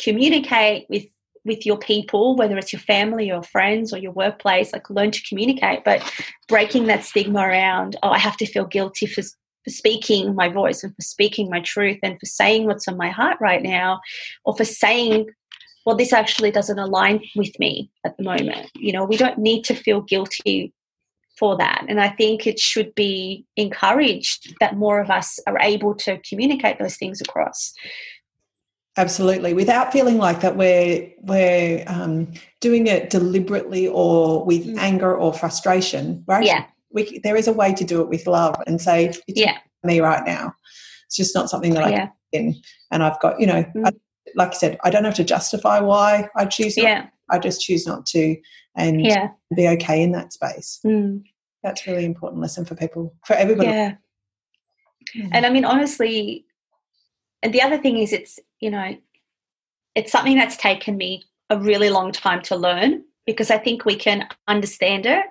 communicate 0.00 0.86
with 0.88 1.04
with 1.44 1.66
your 1.66 1.76
people 1.76 2.36
whether 2.36 2.56
it's 2.56 2.72
your 2.72 2.80
family 2.80 3.30
or 3.30 3.42
friends 3.42 3.92
or 3.92 3.98
your 3.98 4.12
workplace 4.12 4.72
like 4.72 4.88
learn 4.88 5.10
to 5.10 5.20
communicate 5.28 5.84
but 5.84 6.00
breaking 6.48 6.86
that 6.86 7.04
stigma 7.04 7.40
around 7.40 7.96
oh 8.02 8.08
i 8.08 8.16
have 8.16 8.36
to 8.36 8.46
feel 8.46 8.64
guilty 8.64 9.06
for, 9.06 9.22
for 9.64 9.70
speaking 9.70 10.34
my 10.34 10.48
voice 10.48 10.82
and 10.82 10.94
for 10.94 11.02
speaking 11.02 11.48
my 11.48 11.60
truth 11.60 11.98
and 12.02 12.18
for 12.18 12.26
saying 12.26 12.66
what's 12.66 12.88
on 12.88 12.96
my 12.96 13.08
heart 13.08 13.38
right 13.40 13.62
now 13.62 14.00
or 14.44 14.56
for 14.56 14.64
saying 14.64 15.26
well 15.86 15.96
this 15.96 16.12
actually 16.12 16.50
doesn't 16.50 16.78
align 16.78 17.20
with 17.36 17.58
me 17.58 17.90
at 18.04 18.16
the 18.16 18.22
moment 18.22 18.70
you 18.74 18.92
know 18.92 19.04
we 19.04 19.16
don't 19.16 19.38
need 19.38 19.62
to 19.64 19.74
feel 19.74 20.00
guilty 20.00 20.72
for 21.42 21.56
that. 21.56 21.84
And 21.88 22.00
I 22.00 22.08
think 22.08 22.46
it 22.46 22.60
should 22.60 22.94
be 22.94 23.44
encouraged 23.56 24.54
that 24.60 24.76
more 24.76 25.00
of 25.00 25.10
us 25.10 25.38
are 25.46 25.58
able 25.58 25.94
to 25.96 26.18
communicate 26.18 26.78
those 26.78 26.96
things 26.96 27.20
across. 27.20 27.72
Absolutely, 28.96 29.54
without 29.54 29.90
feeling 29.90 30.18
like 30.18 30.40
that 30.42 30.56
we're 30.56 31.10
we're 31.22 31.82
um, 31.86 32.32
doing 32.60 32.86
it 32.86 33.08
deliberately 33.08 33.88
or 33.88 34.44
with 34.44 34.66
mm. 34.66 34.78
anger 34.78 35.16
or 35.16 35.32
frustration. 35.32 36.22
Right? 36.26 36.44
Yeah, 36.44 36.66
we, 36.92 37.20
there 37.22 37.36
is 37.36 37.48
a 37.48 37.52
way 37.52 37.72
to 37.74 37.84
do 37.84 38.00
it 38.00 38.08
with 38.08 38.26
love 38.26 38.56
and 38.66 38.80
say, 38.80 39.06
"It's 39.06 39.40
yeah. 39.40 39.58
me 39.82 40.00
right 40.00 40.24
now." 40.26 40.54
It's 41.06 41.16
just 41.16 41.34
not 41.34 41.50
something 41.50 41.74
that 41.74 41.84
I 41.84 41.90
yeah. 41.90 42.08
can. 42.32 42.54
And 42.90 43.02
I've 43.02 43.20
got, 43.20 43.38
you 43.38 43.46
know, 43.46 43.64
mm. 43.76 43.86
I, 43.86 43.92
like 44.34 44.50
I 44.50 44.54
said, 44.54 44.78
I 44.82 44.90
don't 44.90 45.04
have 45.04 45.14
to 45.16 45.24
justify 45.24 45.78
why 45.80 46.28
I 46.36 46.46
choose. 46.46 46.76
Not, 46.76 46.84
yeah, 46.84 47.06
I 47.28 47.38
just 47.38 47.60
choose 47.60 47.86
not 47.86 48.06
to, 48.06 48.36
and 48.76 49.04
yeah. 49.04 49.28
be 49.54 49.68
okay 49.68 50.02
in 50.02 50.12
that 50.12 50.32
space. 50.32 50.80
Mm. 50.86 51.22
That's 51.62 51.86
really 51.86 52.04
important 52.04 52.40
lesson 52.40 52.64
for 52.64 52.74
people, 52.74 53.14
for 53.26 53.34
everybody. 53.34 53.68
Yeah. 53.68 53.94
Mm. 55.16 55.28
And 55.32 55.46
I 55.46 55.50
mean, 55.50 55.64
honestly, 55.64 56.46
and 57.42 57.52
the 57.52 57.62
other 57.62 57.78
thing 57.78 57.98
is, 57.98 58.12
it's, 58.12 58.38
you 58.60 58.70
know, 58.70 58.96
it's 59.94 60.10
something 60.10 60.36
that's 60.36 60.56
taken 60.56 60.96
me 60.96 61.24
a 61.50 61.58
really 61.58 61.90
long 61.90 62.12
time 62.12 62.40
to 62.42 62.56
learn 62.56 63.04
because 63.26 63.50
I 63.50 63.58
think 63.58 63.84
we 63.84 63.96
can 63.96 64.26
understand 64.48 65.04
it. 65.06 65.24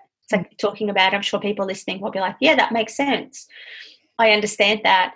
Talking 0.59 0.89
about, 0.89 1.13
I'm 1.13 1.21
sure 1.21 1.39
people 1.39 1.65
listening 1.65 2.01
will 2.01 2.11
be 2.11 2.19
like, 2.19 2.35
yeah, 2.39 2.55
that 2.55 2.71
makes 2.71 2.95
sense. 2.95 3.47
I 4.17 4.31
understand 4.31 4.81
that. 4.83 5.15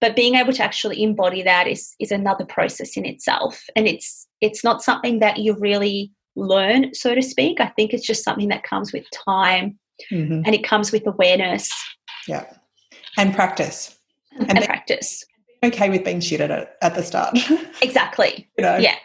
But 0.00 0.14
being 0.14 0.34
able 0.34 0.52
to 0.52 0.62
actually 0.62 1.02
embody 1.02 1.42
that 1.42 1.66
is 1.66 1.94
is 1.98 2.12
another 2.12 2.44
process 2.44 2.96
in 2.96 3.06
itself. 3.06 3.64
And 3.74 3.86
it's 3.86 4.26
it's 4.40 4.62
not 4.62 4.82
something 4.82 5.20
that 5.20 5.38
you 5.38 5.56
really 5.58 6.12
learn, 6.36 6.94
so 6.94 7.14
to 7.14 7.22
speak. 7.22 7.60
I 7.60 7.68
think 7.68 7.94
it's 7.94 8.06
just 8.06 8.22
something 8.22 8.48
that 8.48 8.62
comes 8.62 8.92
with 8.92 9.06
time 9.10 9.78
mm-hmm. 10.12 10.42
and 10.44 10.54
it 10.54 10.64
comes 10.64 10.92
with 10.92 11.06
awareness. 11.06 11.70
Yeah, 12.28 12.44
and 13.16 13.34
practice. 13.34 13.96
And, 14.38 14.50
and 14.50 14.64
practice. 14.64 15.24
Okay 15.64 15.88
with 15.88 16.04
being 16.04 16.20
shit 16.20 16.40
at 16.40 16.50
it 16.50 16.68
at 16.82 16.94
the 16.94 17.02
start. 17.02 17.38
exactly. 17.82 18.48
you 18.58 18.64
know, 18.64 18.76
yeah. 18.76 18.96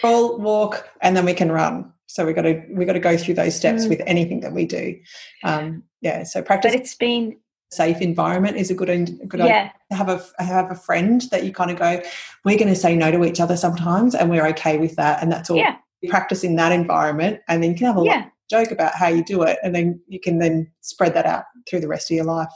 Crawl, 0.00 0.38
walk, 0.38 0.88
and 1.00 1.16
then 1.16 1.24
we 1.24 1.34
can 1.34 1.52
run. 1.52 1.92
So 2.12 2.26
we 2.26 2.34
got 2.34 2.42
to 2.42 2.62
we 2.70 2.84
got 2.84 2.92
to 2.92 3.00
go 3.00 3.16
through 3.16 3.34
those 3.34 3.56
steps 3.56 3.86
mm. 3.86 3.88
with 3.88 4.02
anything 4.06 4.40
that 4.40 4.52
we 4.52 4.66
do. 4.66 5.00
Um, 5.44 5.82
yeah. 6.02 6.24
So 6.24 6.42
practice. 6.42 6.72
But 6.72 6.80
it's 6.80 6.94
been 6.94 7.38
safe 7.70 8.02
environment 8.02 8.58
is 8.58 8.70
a 8.70 8.74
good, 8.74 8.90
a 8.90 8.98
good 9.00 9.40
yeah. 9.40 9.44
idea. 9.44 9.72
Have 9.92 10.08
a 10.10 10.42
have 10.42 10.70
a 10.70 10.74
friend 10.74 11.22
that 11.30 11.42
you 11.44 11.52
kind 11.52 11.70
of 11.70 11.78
go, 11.78 12.02
we're 12.44 12.58
going 12.58 12.68
to 12.68 12.76
say 12.76 12.94
no 12.94 13.10
to 13.10 13.24
each 13.24 13.40
other 13.40 13.56
sometimes, 13.56 14.14
and 14.14 14.28
we're 14.28 14.46
okay 14.48 14.76
with 14.76 14.94
that, 14.96 15.22
and 15.22 15.32
that's 15.32 15.48
all. 15.48 15.56
Yeah. 15.56 15.76
Practice 16.08 16.42
in 16.42 16.56
that 16.56 16.72
environment, 16.72 17.40
and 17.48 17.62
then 17.62 17.70
you 17.70 17.76
can 17.76 17.86
have 17.86 17.96
a 17.96 18.04
yeah. 18.04 18.28
joke 18.50 18.72
about 18.72 18.92
how 18.92 19.06
you 19.06 19.24
do 19.24 19.42
it, 19.44 19.58
and 19.62 19.72
then 19.72 20.00
you 20.08 20.18
can 20.18 20.38
then 20.38 20.70
spread 20.80 21.14
that 21.14 21.26
out 21.26 21.44
through 21.66 21.78
the 21.78 21.86
rest 21.86 22.10
of 22.10 22.16
your 22.16 22.24
life. 22.24 22.50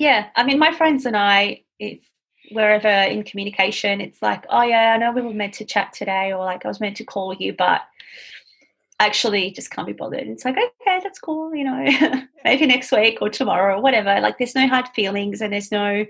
Yeah, 0.00 0.26
I 0.34 0.42
mean, 0.42 0.58
my 0.58 0.74
friends 0.74 1.06
and 1.06 1.16
I, 1.16 1.62
if 1.78 2.00
wherever 2.50 2.88
in 2.88 3.22
communication, 3.22 4.00
it's 4.00 4.20
like, 4.20 4.44
oh 4.50 4.62
yeah, 4.62 4.94
I 4.94 4.96
know 4.98 5.12
we 5.12 5.22
were 5.22 5.32
meant 5.32 5.54
to 5.54 5.64
chat 5.64 5.92
today, 5.92 6.32
or 6.32 6.44
like 6.44 6.64
I 6.64 6.68
was 6.68 6.80
meant 6.80 6.96
to 6.96 7.04
call 7.04 7.32
you, 7.34 7.54
but 7.56 7.82
actually 9.00 9.50
just 9.50 9.70
can't 9.70 9.86
be 9.86 9.92
bothered. 9.92 10.26
It's 10.26 10.44
like, 10.44 10.56
okay, 10.56 11.00
that's 11.02 11.18
cool, 11.18 11.54
you 11.54 11.64
know, 11.64 12.22
maybe 12.44 12.66
next 12.66 12.90
week 12.92 13.18
or 13.20 13.28
tomorrow 13.28 13.76
or 13.78 13.82
whatever. 13.82 14.20
Like 14.20 14.38
there's 14.38 14.54
no 14.54 14.66
hard 14.66 14.88
feelings 14.88 15.40
and 15.40 15.52
there's 15.52 15.70
no 15.70 16.04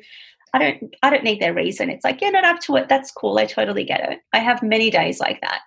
I 0.55 0.59
don't 0.59 0.97
I 1.03 1.11
don't 1.11 1.25
need 1.25 1.41
their 1.41 1.55
reason. 1.55 1.91
It's 1.91 2.05
like, 2.05 2.21
yeah, 2.21 2.31
not 2.31 2.45
up 2.45 2.61
to 2.61 2.77
it. 2.77 2.89
That's 2.89 3.11
cool. 3.11 3.39
I 3.39 3.47
totally 3.47 3.85
get 3.85 4.11
it. 4.11 4.21
I 4.33 4.39
have 4.39 4.63
many 4.63 4.91
days 4.91 5.21
like 5.21 5.41
that. 5.43 5.61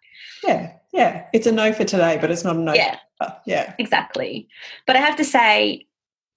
Yeah. 0.44 0.74
Yeah. 0.92 1.26
It's 1.34 1.48
a 1.48 1.52
no 1.52 1.72
for 1.74 1.84
today, 1.84 2.18
but 2.20 2.32
it's 2.32 2.44
not 2.44 2.56
a 2.56 2.60
no. 2.60 2.74
Yeah. 2.74 2.98
Uh, 3.20 3.32
yeah. 3.46 3.76
Exactly. 3.78 4.48
But 4.88 4.96
I 4.96 5.00
have 5.00 5.16
to 5.18 5.24
say, 5.24 5.86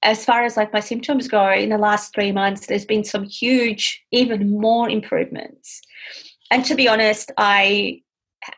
as 0.03 0.25
far 0.25 0.45
as 0.45 0.57
like 0.57 0.73
my 0.73 0.81
symptoms 0.81 1.29
go, 1.29 1.51
in 1.51 1.71
the 1.71 1.79
last 1.79 2.15
three 2.15 2.31
months, 2.31 2.67
there's 2.67 2.85
been 2.85 3.05
some 3.05 3.25
huge, 3.25 4.05
even 4.13 4.61
more 4.61 4.89
improvements. 4.91 5.81
And 6.51 6.65
to 6.67 6.75
be 6.75 6.87
honest, 6.87 7.33
I 7.39 8.03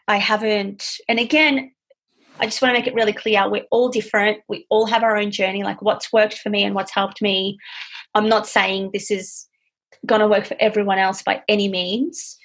I 0.08 0.16
haven't 0.16 0.98
and 1.08 1.20
again, 1.20 1.70
I 2.40 2.46
just 2.46 2.60
want 2.60 2.74
to 2.74 2.78
make 2.78 2.86
it 2.86 2.94
really 2.94 3.12
clear 3.12 3.48
we're 3.48 3.66
all 3.70 3.88
different. 3.88 4.38
We 4.48 4.66
all 4.68 4.86
have 4.86 5.02
our 5.02 5.16
own 5.16 5.30
journey, 5.30 5.62
like 5.62 5.82
what's 5.82 6.12
worked 6.12 6.38
for 6.38 6.50
me 6.50 6.64
and 6.64 6.74
what's 6.74 6.92
helped 6.92 7.22
me. 7.22 7.58
I'm 8.14 8.28
not 8.28 8.46
saying 8.46 8.90
this 8.92 9.10
is 9.10 9.46
going 10.04 10.20
to 10.20 10.28
work 10.28 10.46
for 10.46 10.56
everyone 10.60 10.98
else 10.98 11.22
by 11.22 11.42
any 11.48 11.68
means. 11.68 12.36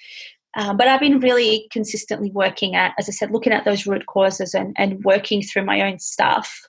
Um, 0.54 0.76
but 0.76 0.88
I've 0.88 1.00
been 1.00 1.20
really 1.20 1.66
consistently 1.70 2.30
working 2.30 2.74
at, 2.74 2.94
as 2.98 3.08
I 3.08 3.12
said, 3.12 3.30
looking 3.30 3.52
at 3.52 3.64
those 3.64 3.86
root 3.86 4.06
causes 4.06 4.54
and, 4.54 4.74
and 4.78 5.02
working 5.04 5.42
through 5.42 5.64
my 5.64 5.80
own 5.80 5.98
stuff, 5.98 6.68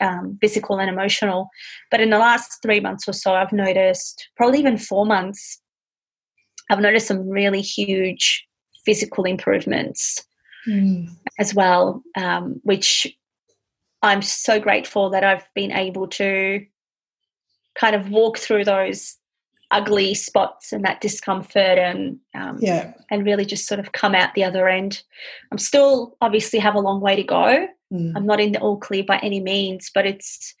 um, 0.00 0.38
physical 0.40 0.78
and 0.78 0.88
emotional. 0.88 1.48
But 1.90 2.00
in 2.00 2.10
the 2.10 2.18
last 2.18 2.62
three 2.62 2.80
months 2.80 3.06
or 3.06 3.12
so, 3.12 3.34
I've 3.34 3.52
noticed, 3.52 4.28
probably 4.36 4.60
even 4.60 4.78
four 4.78 5.04
months, 5.04 5.60
I've 6.70 6.80
noticed 6.80 7.06
some 7.06 7.28
really 7.28 7.60
huge 7.60 8.46
physical 8.84 9.24
improvements 9.24 10.24
mm. 10.66 11.08
As 11.38 11.54
well, 11.54 12.02
um, 12.16 12.60
which 12.62 13.06
I'm 14.02 14.22
so 14.22 14.60
grateful 14.60 15.10
that 15.10 15.24
I've 15.24 15.48
been 15.54 15.72
able 15.72 16.08
to 16.08 16.64
kind 17.74 17.94
of 17.94 18.10
walk 18.10 18.38
through 18.38 18.64
those 18.64 19.16
ugly 19.70 20.14
spots 20.14 20.72
and 20.72 20.84
that 20.84 21.00
discomfort 21.00 21.78
and 21.78 22.18
um, 22.34 22.58
yeah. 22.60 22.92
and 23.10 23.26
really 23.26 23.44
just 23.44 23.66
sort 23.66 23.78
of 23.78 23.92
come 23.92 24.14
out 24.14 24.34
the 24.34 24.44
other 24.44 24.68
end. 24.68 25.02
I'm 25.52 25.58
still 25.58 26.16
obviously 26.20 26.58
have 26.58 26.74
a 26.74 26.80
long 26.80 27.00
way 27.00 27.16
to 27.16 27.22
go. 27.22 27.68
Mm. 27.90 28.12
i'm 28.14 28.26
not 28.26 28.38
in 28.38 28.52
the 28.52 28.60
all 28.60 28.76
clear 28.76 29.02
by 29.02 29.16
any 29.20 29.40
means 29.40 29.90
but 29.94 30.04
it's 30.04 30.54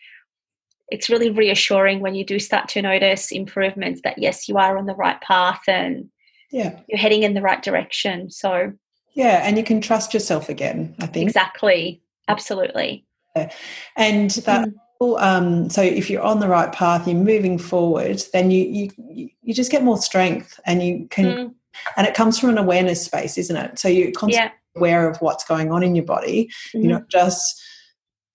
it's 0.88 1.10
really 1.10 1.28
reassuring 1.28 2.00
when 2.00 2.14
you 2.14 2.24
do 2.24 2.38
start 2.38 2.70
to 2.70 2.80
notice 2.80 3.30
improvements 3.30 4.00
that 4.02 4.16
yes 4.16 4.48
you 4.48 4.56
are 4.56 4.78
on 4.78 4.86
the 4.86 4.94
right 4.94 5.20
path 5.20 5.60
and 5.68 6.08
yeah. 6.50 6.78
you're 6.88 6.98
heading 6.98 7.22
in 7.22 7.34
the 7.34 7.42
right 7.42 7.62
direction. 7.62 8.30
So 8.30 8.72
yeah, 9.18 9.40
and 9.42 9.58
you 9.58 9.64
can 9.64 9.80
trust 9.80 10.14
yourself 10.14 10.48
again, 10.48 10.94
I 11.00 11.06
think. 11.06 11.26
Exactly. 11.26 12.00
Absolutely. 12.28 13.04
Yeah. 13.34 13.50
And 13.96 14.30
that 14.30 14.68
mm. 15.02 15.20
um, 15.20 15.68
so 15.68 15.82
if 15.82 16.08
you're 16.08 16.22
on 16.22 16.38
the 16.38 16.46
right 16.46 16.72
path, 16.72 17.08
you're 17.08 17.16
moving 17.16 17.58
forward, 17.58 18.22
then 18.32 18.52
you 18.52 18.92
you 18.96 19.30
you 19.42 19.52
just 19.52 19.72
get 19.72 19.82
more 19.82 19.98
strength 19.98 20.60
and 20.66 20.84
you 20.84 21.08
can 21.10 21.24
mm. 21.24 21.54
and 21.96 22.06
it 22.06 22.14
comes 22.14 22.38
from 22.38 22.50
an 22.50 22.58
awareness 22.58 23.04
space, 23.04 23.36
isn't 23.36 23.56
it? 23.56 23.80
So 23.80 23.88
you're 23.88 24.12
constantly 24.12 24.52
yeah. 24.54 24.78
aware 24.78 25.10
of 25.10 25.16
what's 25.16 25.42
going 25.42 25.72
on 25.72 25.82
in 25.82 25.96
your 25.96 26.04
body. 26.04 26.44
Mm-hmm. 26.68 26.82
You're 26.82 26.98
not 27.00 27.08
just 27.08 27.60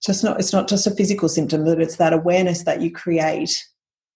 just 0.05 0.21
not 0.21 0.38
it's 0.38 0.51
not 0.51 0.67
just 0.67 0.86
a 0.86 0.91
physical 0.91 1.29
symptom, 1.29 1.63
but 1.63 1.79
it's 1.79 1.95
that 1.95 2.11
awareness 2.11 2.63
that 2.63 2.81
you 2.81 2.91
create 2.91 3.57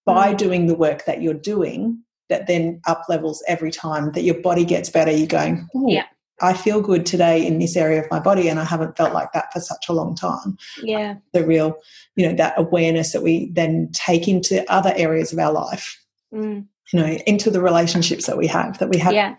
by 0.04 0.34
mm. 0.34 0.36
doing 0.36 0.66
the 0.66 0.76
work 0.76 1.06
that 1.06 1.22
you're 1.22 1.32
doing 1.32 2.02
that 2.28 2.46
then 2.46 2.78
up 2.86 3.04
levels 3.08 3.42
every 3.48 3.70
time 3.70 4.12
that 4.12 4.20
your 4.20 4.38
body 4.42 4.66
gets 4.66 4.90
better. 4.90 5.10
You're 5.10 5.26
going, 5.26 5.66
yeah 5.86 6.04
I 6.40 6.54
feel 6.54 6.80
good 6.80 7.04
today 7.04 7.44
in 7.44 7.58
this 7.58 7.76
area 7.76 8.02
of 8.02 8.10
my 8.10 8.20
body, 8.20 8.48
and 8.48 8.60
I 8.60 8.64
haven't 8.64 8.96
felt 8.96 9.12
like 9.12 9.32
that 9.32 9.52
for 9.52 9.60
such 9.60 9.88
a 9.88 9.92
long 9.92 10.14
time. 10.14 10.56
Yeah. 10.82 11.16
The 11.32 11.44
real, 11.44 11.76
you 12.16 12.26
know, 12.26 12.34
that 12.36 12.54
awareness 12.56 13.12
that 13.12 13.22
we 13.22 13.50
then 13.50 13.90
take 13.92 14.28
into 14.28 14.70
other 14.70 14.92
areas 14.96 15.32
of 15.32 15.38
our 15.38 15.52
life, 15.52 16.00
mm. 16.32 16.64
you 16.92 17.00
know, 17.00 17.18
into 17.26 17.50
the 17.50 17.60
relationships 17.60 18.26
that 18.26 18.36
we 18.38 18.46
have, 18.46 18.78
that 18.78 18.88
we 18.88 18.98
have. 18.98 19.12
Yeah. 19.12 19.34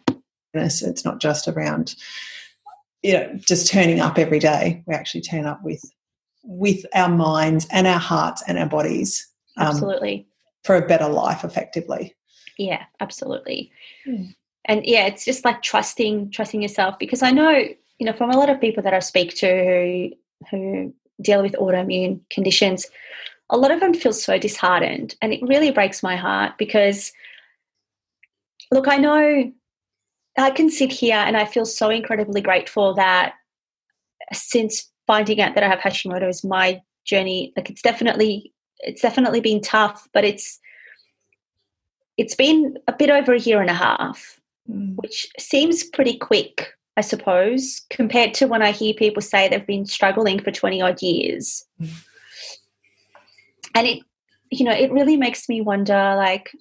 It's 0.53 1.05
not 1.05 1.21
just 1.21 1.47
around, 1.47 1.95
you 3.03 3.13
know, 3.13 3.33
just 3.35 3.71
turning 3.71 3.99
up 3.99 4.17
every 4.17 4.39
day. 4.39 4.83
We 4.87 4.95
actually 4.95 5.21
turn 5.21 5.45
up 5.45 5.63
with 5.63 5.83
with 6.43 6.85
our 6.95 7.09
minds 7.09 7.67
and 7.71 7.85
our 7.85 7.99
hearts 7.99 8.43
and 8.47 8.57
our 8.57 8.65
bodies. 8.65 9.25
Um, 9.57 9.67
absolutely. 9.67 10.27
For 10.63 10.75
a 10.75 10.87
better 10.87 11.07
life, 11.07 11.43
effectively. 11.43 12.15
Yeah, 12.57 12.83
absolutely. 12.99 13.71
Mm 14.07 14.33
and 14.69 14.85
yeah 14.85 15.05
it's 15.05 15.25
just 15.25 15.43
like 15.43 15.61
trusting 15.61 16.31
trusting 16.31 16.61
yourself 16.61 16.97
because 16.99 17.21
i 17.21 17.31
know 17.31 17.49
you 17.49 18.05
know 18.05 18.13
from 18.13 18.29
a 18.29 18.37
lot 18.37 18.49
of 18.49 18.61
people 18.61 18.81
that 18.81 18.93
i 18.93 18.99
speak 18.99 19.35
to 19.35 19.47
who 19.65 20.09
who 20.49 20.93
deal 21.21 21.41
with 21.41 21.53
autoimmune 21.53 22.21
conditions 22.29 22.85
a 23.49 23.57
lot 23.57 23.71
of 23.71 23.81
them 23.81 23.93
feel 23.93 24.13
so 24.13 24.37
disheartened 24.37 25.15
and 25.21 25.33
it 25.33 25.41
really 25.41 25.71
breaks 25.71 26.01
my 26.01 26.15
heart 26.15 26.53
because 26.57 27.11
look 28.71 28.87
i 28.87 28.95
know 28.95 29.51
i 30.37 30.51
can 30.51 30.69
sit 30.69 30.91
here 30.91 31.17
and 31.17 31.35
i 31.35 31.43
feel 31.43 31.65
so 31.65 31.89
incredibly 31.89 32.39
grateful 32.39 32.93
that 32.93 33.33
since 34.31 34.89
finding 35.07 35.41
out 35.41 35.55
that 35.55 35.63
i 35.63 35.67
have 35.67 35.79
hashimoto's 35.79 36.43
my 36.43 36.81
journey 37.03 37.51
like 37.57 37.69
it's 37.69 37.81
definitely 37.81 38.53
it's 38.81 39.01
definitely 39.01 39.41
been 39.41 39.59
tough 39.61 40.07
but 40.13 40.23
it's 40.23 40.59
it's 42.17 42.35
been 42.35 42.77
a 42.87 42.93
bit 42.93 43.09
over 43.09 43.33
a 43.33 43.39
year 43.39 43.61
and 43.61 43.69
a 43.69 43.73
half 43.73 44.38
Mm. 44.69 44.95
which 44.97 45.27
seems 45.39 45.83
pretty 45.83 46.17
quick, 46.17 46.73
I 46.95 47.01
suppose, 47.01 47.81
compared 47.89 48.35
to 48.35 48.45
when 48.45 48.61
I 48.61 48.71
hear 48.71 48.93
people 48.93 49.21
say 49.21 49.47
they've 49.47 49.65
been 49.65 49.85
struggling 49.85 50.39
for 50.39 50.51
20 50.51 50.81
odd 50.81 51.01
years. 51.01 51.65
Mm. 51.81 51.89
And 53.73 53.87
it, 53.87 53.99
you 54.51 54.65
know, 54.65 54.73
it 54.73 54.91
really 54.91 55.17
makes 55.17 55.49
me 55.49 55.61
wonder 55.61 56.13
like, 56.15 56.51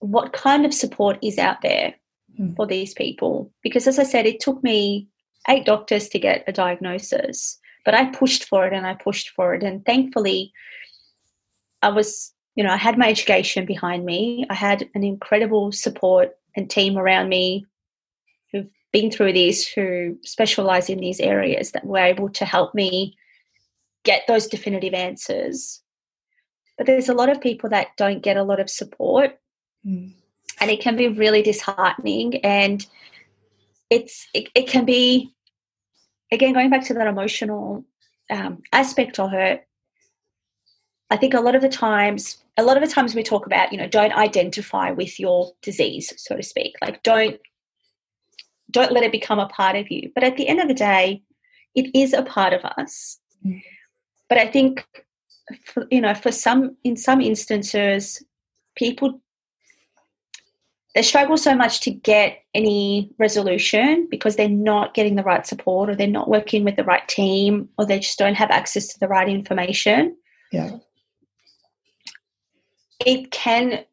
what 0.00 0.34
kind 0.34 0.66
of 0.66 0.74
support 0.74 1.18
is 1.22 1.38
out 1.38 1.62
there 1.62 1.94
mm. 2.38 2.54
for 2.56 2.66
these 2.66 2.92
people? 2.92 3.50
Because 3.62 3.86
as 3.86 3.98
I 3.98 4.02
said, 4.02 4.26
it 4.26 4.40
took 4.40 4.62
me 4.62 5.08
eight 5.48 5.64
doctors 5.64 6.08
to 6.10 6.18
get 6.18 6.44
a 6.46 6.52
diagnosis, 6.52 7.58
but 7.86 7.94
I 7.94 8.06
pushed 8.06 8.44
for 8.44 8.66
it 8.66 8.74
and 8.74 8.86
I 8.86 8.94
pushed 8.94 9.30
for 9.30 9.54
it. 9.54 9.62
And 9.62 9.84
thankfully, 9.86 10.52
I 11.80 11.88
was, 11.88 12.34
you 12.54 12.64
know, 12.64 12.70
I 12.70 12.76
had 12.76 12.98
my 12.98 13.08
education 13.08 13.64
behind 13.64 14.04
me. 14.04 14.44
I 14.50 14.54
had 14.54 14.90
an 14.94 15.04
incredible 15.04 15.72
support 15.72 16.36
and 16.56 16.68
team 16.68 16.96
around 16.96 17.28
me 17.28 17.66
who've 18.52 18.68
been 18.92 19.10
through 19.10 19.32
this, 19.34 19.66
who 19.66 20.18
specialize 20.22 20.88
in 20.88 20.98
these 20.98 21.20
areas, 21.20 21.72
that 21.72 21.84
were 21.84 21.98
able 21.98 22.30
to 22.30 22.44
help 22.44 22.74
me 22.74 23.16
get 24.04 24.22
those 24.26 24.46
definitive 24.46 24.94
answers. 24.94 25.82
But 26.78 26.86
there's 26.86 27.08
a 27.08 27.14
lot 27.14 27.28
of 27.28 27.40
people 27.40 27.70
that 27.70 27.88
don't 27.96 28.22
get 28.22 28.36
a 28.36 28.42
lot 28.42 28.60
of 28.60 28.70
support, 28.70 29.38
mm. 29.86 30.12
and 30.60 30.70
it 30.70 30.80
can 30.80 30.96
be 30.96 31.08
really 31.08 31.42
disheartening. 31.42 32.44
And 32.44 32.86
it's 33.90 34.28
it, 34.34 34.48
it 34.54 34.68
can 34.68 34.84
be 34.84 35.32
again 36.30 36.52
going 36.52 36.70
back 36.70 36.84
to 36.86 36.94
that 36.94 37.06
emotional 37.06 37.84
um, 38.30 38.62
aspect 38.72 39.18
of 39.18 39.32
it. 39.32 39.66
I 41.10 41.16
think 41.16 41.34
a 41.34 41.40
lot 41.40 41.54
of 41.54 41.62
the 41.62 41.68
times 41.68 42.38
a 42.56 42.62
lot 42.62 42.76
of 42.76 42.82
the 42.82 42.92
times 42.92 43.14
we 43.14 43.22
talk 43.22 43.46
about, 43.46 43.70
you 43.70 43.78
know, 43.78 43.86
don't 43.86 44.12
identify 44.12 44.90
with 44.90 45.20
your 45.20 45.52
disease, 45.62 46.12
so 46.16 46.36
to 46.36 46.42
speak. 46.42 46.74
Like 46.80 47.02
don't 47.02 47.38
don't 48.70 48.92
let 48.92 49.04
it 49.04 49.12
become 49.12 49.38
a 49.38 49.48
part 49.48 49.76
of 49.76 49.90
you. 49.90 50.10
But 50.14 50.24
at 50.24 50.36
the 50.36 50.48
end 50.48 50.60
of 50.60 50.68
the 50.68 50.74
day, 50.74 51.22
it 51.74 51.94
is 51.94 52.12
a 52.12 52.22
part 52.22 52.52
of 52.52 52.64
us. 52.64 53.18
Mm. 53.44 53.62
But 54.28 54.38
I 54.38 54.48
think 54.48 54.84
for, 55.64 55.86
you 55.90 56.00
know, 56.00 56.14
for 56.14 56.32
some 56.32 56.76
in 56.82 56.96
some 56.96 57.20
instances, 57.20 58.22
people 58.74 59.20
they 60.94 61.02
struggle 61.02 61.36
so 61.36 61.54
much 61.54 61.80
to 61.82 61.90
get 61.90 62.38
any 62.54 63.10
resolution 63.18 64.08
because 64.10 64.36
they're 64.36 64.48
not 64.48 64.94
getting 64.94 65.14
the 65.14 65.22
right 65.22 65.46
support 65.46 65.90
or 65.90 65.94
they're 65.94 66.06
not 66.06 66.30
working 66.30 66.64
with 66.64 66.76
the 66.76 66.84
right 66.84 67.06
team 67.06 67.68
or 67.76 67.84
they 67.84 67.98
just 67.98 68.18
don't 68.18 68.34
have 68.34 68.50
access 68.50 68.86
to 68.88 68.98
the 68.98 69.06
right 69.06 69.28
information. 69.28 70.16
Yeah 70.52 70.78
it 73.04 73.30
can 73.30 73.84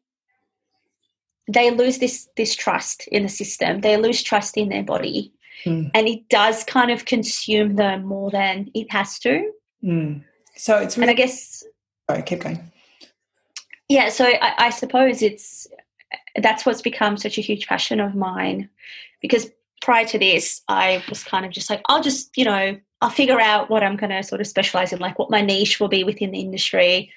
they 1.46 1.70
lose 1.70 1.98
this 1.98 2.28
this 2.36 2.54
trust 2.54 3.06
in 3.08 3.22
the 3.22 3.28
system 3.28 3.80
they 3.80 3.96
lose 3.96 4.22
trust 4.22 4.56
in 4.56 4.70
their 4.70 4.82
body 4.82 5.32
mm. 5.64 5.90
and 5.94 6.08
it 6.08 6.28
does 6.28 6.64
kind 6.64 6.90
of 6.90 7.04
consume 7.04 7.76
them 7.76 8.04
more 8.04 8.30
than 8.30 8.70
it 8.74 8.90
has 8.90 9.18
to 9.18 9.50
mm. 9.82 10.22
so 10.56 10.78
it's 10.78 10.96
really, 10.96 11.10
and 11.10 11.10
i 11.10 11.14
guess 11.14 11.62
sorry 12.08 12.22
keep 12.22 12.40
going 12.40 12.70
yeah, 13.88 14.08
so 14.08 14.26
I, 14.26 14.54
I 14.58 14.70
suppose 14.70 15.22
it's 15.22 15.66
that's 16.40 16.64
what's 16.64 16.82
become 16.82 17.16
such 17.16 17.38
a 17.38 17.42
huge 17.42 17.66
passion 17.66 18.00
of 18.00 18.14
mine 18.14 18.68
because 19.20 19.50
prior 19.82 20.06
to 20.06 20.18
this, 20.18 20.62
I 20.68 21.02
was 21.08 21.22
kind 21.22 21.44
of 21.44 21.52
just 21.52 21.68
like, 21.68 21.82
I'll 21.86 22.02
just, 22.02 22.36
you 22.36 22.44
know, 22.44 22.78
I'll 23.00 23.10
figure 23.10 23.40
out 23.40 23.68
what 23.68 23.82
I'm 23.82 23.96
going 23.96 24.10
to 24.10 24.22
sort 24.22 24.40
of 24.40 24.46
specialize 24.46 24.92
in, 24.92 24.98
like 24.98 25.18
what 25.18 25.30
my 25.30 25.42
niche 25.42 25.78
will 25.78 25.88
be 25.88 26.04
within 26.04 26.30
the 26.30 26.40
industry. 26.40 27.12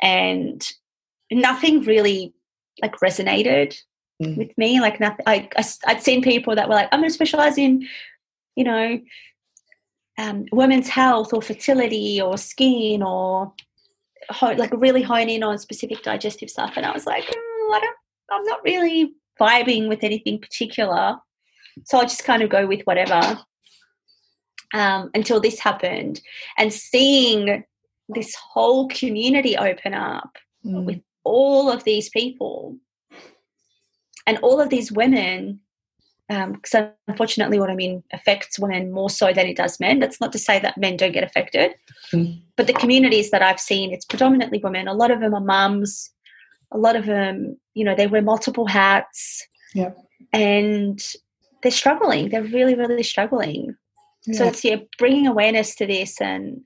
And 0.00 0.66
nothing 1.30 1.82
really 1.82 2.34
like 2.82 2.96
resonated 3.00 3.76
mm. 4.22 4.36
with 4.36 4.56
me. 4.58 4.80
Like 4.80 5.00
nothing, 5.00 5.24
I, 5.26 5.48
I, 5.56 5.64
I'd 5.86 6.02
seen 6.02 6.22
people 6.22 6.54
that 6.54 6.68
were 6.68 6.74
like, 6.74 6.88
I'm 6.92 7.00
going 7.00 7.10
to 7.10 7.14
specialize 7.14 7.58
in, 7.58 7.86
you 8.54 8.64
know, 8.64 9.00
um, 10.18 10.46
women's 10.52 10.88
health 10.88 11.32
or 11.32 11.42
fertility 11.42 12.20
or 12.20 12.38
skin 12.38 13.02
or 13.02 13.52
ho- 14.30 14.52
like 14.52 14.72
really 14.72 15.02
hone 15.02 15.28
in 15.28 15.42
on 15.42 15.58
specific 15.58 16.02
digestive 16.02 16.50
stuff. 16.50 16.74
And 16.76 16.86
I 16.86 16.92
was 16.92 17.06
like, 17.06 17.24
mm, 17.24 17.74
I 17.74 17.80
don't, 17.80 17.96
I'm 18.30 18.44
not 18.44 18.64
really 18.64 19.14
vibing 19.38 19.88
with 19.88 20.02
anything 20.02 20.40
particular. 20.40 21.18
So 21.84 21.98
I 21.98 22.04
just 22.04 22.24
kind 22.24 22.42
of 22.42 22.48
go 22.48 22.66
with 22.66 22.82
whatever 22.84 23.38
um, 24.72 25.10
until 25.14 25.40
this 25.40 25.58
happened. 25.58 26.20
And 26.56 26.72
seeing 26.72 27.64
this 28.08 28.34
whole 28.34 28.88
community 28.88 29.56
open 29.56 29.92
up 29.92 30.38
mm. 30.64 30.84
with 30.84 31.00
all 31.26 31.70
of 31.70 31.84
these 31.84 32.08
people. 32.08 32.76
And 34.26 34.38
all 34.38 34.60
of 34.60 34.70
these 34.70 34.90
women 34.90 35.60
um, 36.28 36.52
because 36.52 36.74
um, 36.74 36.90
unfortunately 37.06 37.60
what 37.60 37.70
i 37.70 37.74
mean 37.74 38.02
affects 38.12 38.58
women 38.58 38.90
more 38.90 39.08
so 39.08 39.32
than 39.32 39.46
it 39.46 39.56
does 39.56 39.78
men. 39.78 40.00
That's 40.00 40.20
not 40.20 40.32
to 40.32 40.40
say 40.40 40.58
that 40.58 40.76
men 40.76 40.96
don't 40.96 41.12
get 41.12 41.22
affected. 41.22 41.74
Mm. 42.12 42.40
but 42.56 42.66
the 42.66 42.72
communities 42.72 43.30
that 43.30 43.42
i've 43.42 43.60
seen 43.60 43.92
it's 43.92 44.04
predominantly 44.04 44.58
women. 44.62 44.88
A 44.88 44.94
lot 44.94 45.10
of 45.10 45.20
them 45.20 45.34
are 45.34 45.40
mums. 45.40 46.10
A 46.72 46.78
lot 46.78 46.96
of 46.96 47.06
them 47.06 47.56
you 47.74 47.84
know 47.84 47.94
they 47.94 48.08
wear 48.08 48.22
multiple 48.22 48.66
hats. 48.66 49.46
Yeah. 49.74 49.92
And 50.32 51.00
they're 51.62 51.70
struggling. 51.70 52.30
They're 52.30 52.42
really 52.42 52.74
really 52.74 53.04
struggling. 53.04 53.76
Yeah. 54.26 54.38
so 54.38 54.46
it's 54.46 54.64
yeah 54.64 54.78
bringing 54.98 55.28
awareness 55.28 55.76
to 55.76 55.86
this 55.86 56.20
and 56.20 56.60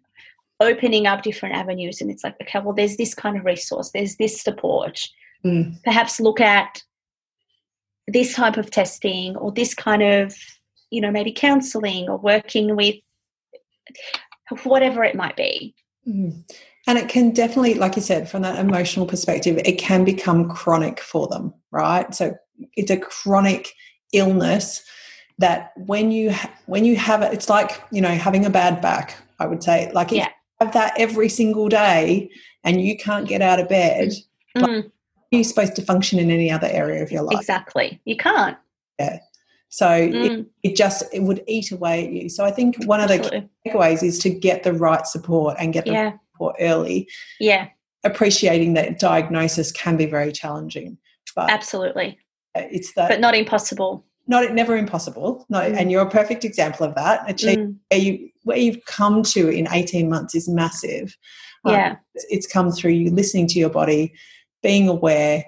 opening 0.60 1.06
up 1.06 1.22
different 1.22 1.54
avenues 1.54 2.00
and 2.00 2.10
it's 2.10 2.22
like 2.22 2.36
okay 2.42 2.60
well 2.60 2.74
there's 2.74 2.96
this 2.96 3.14
kind 3.14 3.36
of 3.36 3.44
resource 3.44 3.90
there's 3.92 4.16
this 4.16 4.40
support 4.40 5.08
mm. 5.44 5.74
perhaps 5.82 6.20
look 6.20 6.40
at 6.40 6.82
this 8.06 8.34
type 8.34 8.56
of 8.56 8.70
testing 8.70 9.36
or 9.36 9.50
this 9.52 9.74
kind 9.74 10.02
of 10.02 10.36
you 10.90 11.00
know 11.00 11.10
maybe 11.10 11.32
counseling 11.32 12.08
or 12.08 12.18
working 12.18 12.76
with 12.76 12.96
whatever 14.64 15.02
it 15.02 15.14
might 15.14 15.36
be 15.36 15.74
mm. 16.06 16.32
and 16.86 16.98
it 16.98 17.08
can 17.08 17.30
definitely 17.30 17.74
like 17.74 17.96
you 17.96 18.02
said 18.02 18.28
from 18.28 18.42
that 18.42 18.58
emotional 18.58 19.06
perspective 19.06 19.58
it 19.64 19.78
can 19.78 20.04
become 20.04 20.48
chronic 20.48 21.00
for 21.00 21.26
them 21.28 21.54
right 21.70 22.14
so 22.14 22.34
it's 22.74 22.90
a 22.90 22.96
chronic 22.96 23.72
illness 24.12 24.82
that 25.38 25.72
when 25.86 26.10
you 26.10 26.34
when 26.66 26.84
you 26.84 26.96
have 26.96 27.22
it 27.22 27.32
it's 27.32 27.48
like 27.48 27.82
you 27.90 28.00
know 28.00 28.10
having 28.10 28.44
a 28.44 28.50
bad 28.50 28.80
back 28.80 29.16
i 29.38 29.46
would 29.46 29.62
say 29.62 29.90
like 29.94 30.12
if 30.12 30.18
yeah. 30.18 30.28
Have 30.60 30.72
that 30.72 30.94
every 30.96 31.28
single 31.28 31.68
day 31.68 32.30
and 32.64 32.80
you 32.80 32.96
can't 32.96 33.26
get 33.26 33.42
out 33.42 33.60
of 33.60 33.68
bed 33.68 34.10
mm. 34.56 34.62
like, 34.62 34.90
you 35.30 35.44
supposed 35.44 35.76
to 35.76 35.82
function 35.82 36.18
in 36.18 36.30
any 36.30 36.50
other 36.50 36.68
area 36.68 37.02
of 37.02 37.10
your 37.10 37.22
life. 37.22 37.38
Exactly. 37.38 38.00
You 38.04 38.16
can't. 38.16 38.56
Yeah. 38.98 39.18
So 39.68 39.86
mm. 39.86 40.40
it, 40.40 40.46
it, 40.62 40.76
just 40.76 41.04
it 41.12 41.22
would 41.22 41.44
eat 41.46 41.70
away 41.70 42.06
at 42.06 42.12
you. 42.12 42.28
So 42.28 42.44
i 42.44 42.50
think 42.50 42.82
one 42.84 43.00
of 43.00 43.08
the 43.08 43.48
takeaways 43.64 44.02
is 44.02 44.18
to 44.20 44.30
get 44.30 44.64
the 44.64 44.72
right 44.72 45.06
support 45.06 45.56
and 45.58 45.72
get 45.72 45.84
the 45.84 45.92
yeah. 45.92 46.12
support 46.32 46.56
early. 46.60 47.08
Yeah. 47.38 47.68
Appreciating 48.02 48.74
that 48.74 48.98
diagnosis 48.98 49.70
can 49.70 49.96
be 49.96 50.06
very 50.06 50.32
challenging 50.32 50.98
but 51.34 51.50
absolutely. 51.50 52.18
It's 52.54 52.92
that 52.94 53.08
but 53.08 53.20
not 53.20 53.34
impossible. 53.34 54.04
Not 54.26 54.52
never 54.52 54.76
impossible. 54.76 55.46
No 55.48 55.60
mm. 55.60 55.76
and 55.76 55.90
you're 55.90 56.02
a 56.02 56.10
perfect 56.10 56.44
example 56.44 56.86
of 56.86 56.94
that. 56.94 57.28
Achieve 57.30 57.58
mm. 57.58 57.76
you 57.92 58.29
where 58.44 58.58
you've 58.58 58.84
come 58.86 59.22
to 59.22 59.48
in 59.48 59.68
18 59.70 60.08
months 60.08 60.34
is 60.34 60.48
massive. 60.48 61.16
Yeah. 61.64 61.90
um, 61.90 61.98
it's 62.30 62.46
come 62.46 62.72
through 62.72 62.92
you 62.92 63.10
listening 63.10 63.46
to 63.48 63.58
your 63.58 63.68
body 63.68 64.14
being 64.62 64.88
aware 64.88 65.44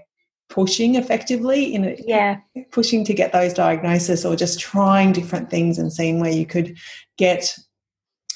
pushing 0.53 0.97
effectively 0.97 1.75
in 1.75 1.85
it 1.85 2.03
yeah. 2.07 2.37
pushing 2.71 3.05
to 3.07 3.15
get 3.15 3.33
those 3.33 3.55
diagnoses 3.55 4.27
or 4.27 4.37
just 4.37 4.61
trying 4.61 5.11
different 5.11 5.49
things 5.49 5.79
and 5.79 5.91
seeing 5.91 6.21
where 6.21 6.31
you 6.31 6.45
could 6.45 6.77
get 7.17 7.57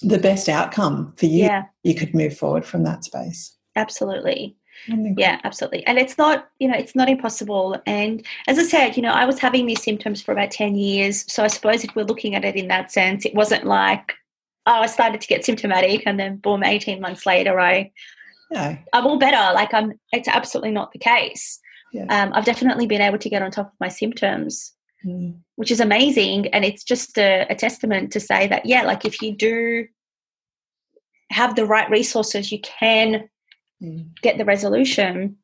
the 0.00 0.18
best 0.18 0.48
outcome 0.48 1.12
for 1.16 1.26
you. 1.26 1.44
Yeah. 1.44 1.64
you 1.82 1.94
could 1.94 2.14
move 2.14 2.36
forward 2.36 2.64
from 2.64 2.84
that 2.84 3.04
space. 3.04 3.54
Absolutely. 3.76 4.57
Yeah 4.88 5.40
absolutely. 5.44 5.86
And 5.86 5.98
it's 5.98 6.16
not 6.16 6.48
you 6.59 6.68
know 6.68 6.76
it's 6.76 6.94
not 6.94 7.11
impossible. 7.11 7.80
And 7.84 8.24
as 8.46 8.59
i 8.59 8.62
said 8.62 8.96
you 8.96 9.02
know 9.02 9.12
i 9.12 9.26
was 9.26 9.38
having 9.38 9.66
these 9.66 9.82
symptoms 9.82 10.22
for 10.22 10.32
about 10.32 10.50
10 10.50 10.74
years. 10.74 11.30
So 11.30 11.44
i 11.44 11.48
suppose 11.48 11.84
if 11.84 11.94
we're 11.94 12.04
looking 12.04 12.34
at 12.34 12.46
it 12.46 12.57
in 12.57 12.68
that 12.68 12.90
sense 12.92 13.26
it 13.26 13.34
wasn't 13.34 13.66
like 13.66 14.14
oh 14.66 14.80
i 14.80 14.86
started 14.86 15.20
to 15.20 15.26
get 15.26 15.44
symptomatic 15.44 16.02
and 16.06 16.18
then 16.18 16.36
boom 16.36 16.62
18 16.62 17.00
months 17.00 17.26
later 17.26 17.58
i 17.58 17.90
no. 18.50 18.76
I'm 18.92 19.06
all 19.06 19.18
better. 19.18 19.54
Like 19.54 19.72
I'm, 19.74 19.98
it's 20.12 20.28
absolutely 20.28 20.70
not 20.70 20.92
the 20.92 20.98
case. 20.98 21.58
Yeah. 21.92 22.06
Um, 22.08 22.32
I've 22.34 22.44
definitely 22.44 22.86
been 22.86 23.00
able 23.00 23.18
to 23.18 23.28
get 23.28 23.42
on 23.42 23.50
top 23.50 23.68
of 23.68 23.80
my 23.80 23.88
symptoms, 23.88 24.72
mm. 25.04 25.36
which 25.56 25.70
is 25.70 25.80
amazing. 25.80 26.48
And 26.48 26.64
it's 26.64 26.84
just 26.84 27.18
a, 27.18 27.46
a 27.48 27.54
testament 27.54 28.12
to 28.12 28.20
say 28.20 28.46
that, 28.48 28.66
yeah, 28.66 28.82
like 28.82 29.04
if 29.04 29.22
you 29.22 29.34
do 29.34 29.86
have 31.30 31.56
the 31.56 31.66
right 31.66 31.88
resources, 31.90 32.52
you 32.52 32.60
can 32.60 33.28
mm. 33.82 34.06
get 34.22 34.38
the 34.38 34.44
resolution. 34.44 35.36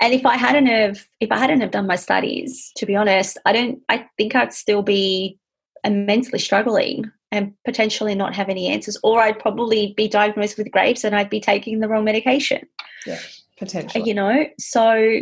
And 0.00 0.14
if 0.14 0.24
I 0.26 0.36
hadn't 0.36 0.66
have, 0.66 1.04
if 1.20 1.32
I 1.32 1.38
hadn't 1.38 1.60
have 1.60 1.70
done 1.70 1.86
my 1.86 1.96
studies, 1.96 2.72
to 2.76 2.86
be 2.86 2.94
honest, 2.94 3.38
I 3.44 3.52
don't, 3.52 3.80
I 3.88 4.06
think 4.16 4.34
I'd 4.34 4.52
still 4.52 4.82
be 4.82 5.38
immensely 5.84 6.38
struggling 6.38 7.10
and 7.32 7.54
potentially 7.64 8.14
not 8.14 8.36
have 8.36 8.50
any 8.50 8.68
answers, 8.68 8.98
or 9.02 9.20
I'd 9.20 9.38
probably 9.38 9.94
be 9.96 10.06
diagnosed 10.06 10.58
with 10.58 10.70
Graves 10.70 11.02
and 11.02 11.16
I'd 11.16 11.30
be 11.30 11.40
taking 11.40 11.80
the 11.80 11.88
wrong 11.88 12.04
medication. 12.04 12.68
Yeah, 13.06 13.18
potentially. 13.58 14.04
You 14.06 14.14
know, 14.14 14.46
so 14.58 15.20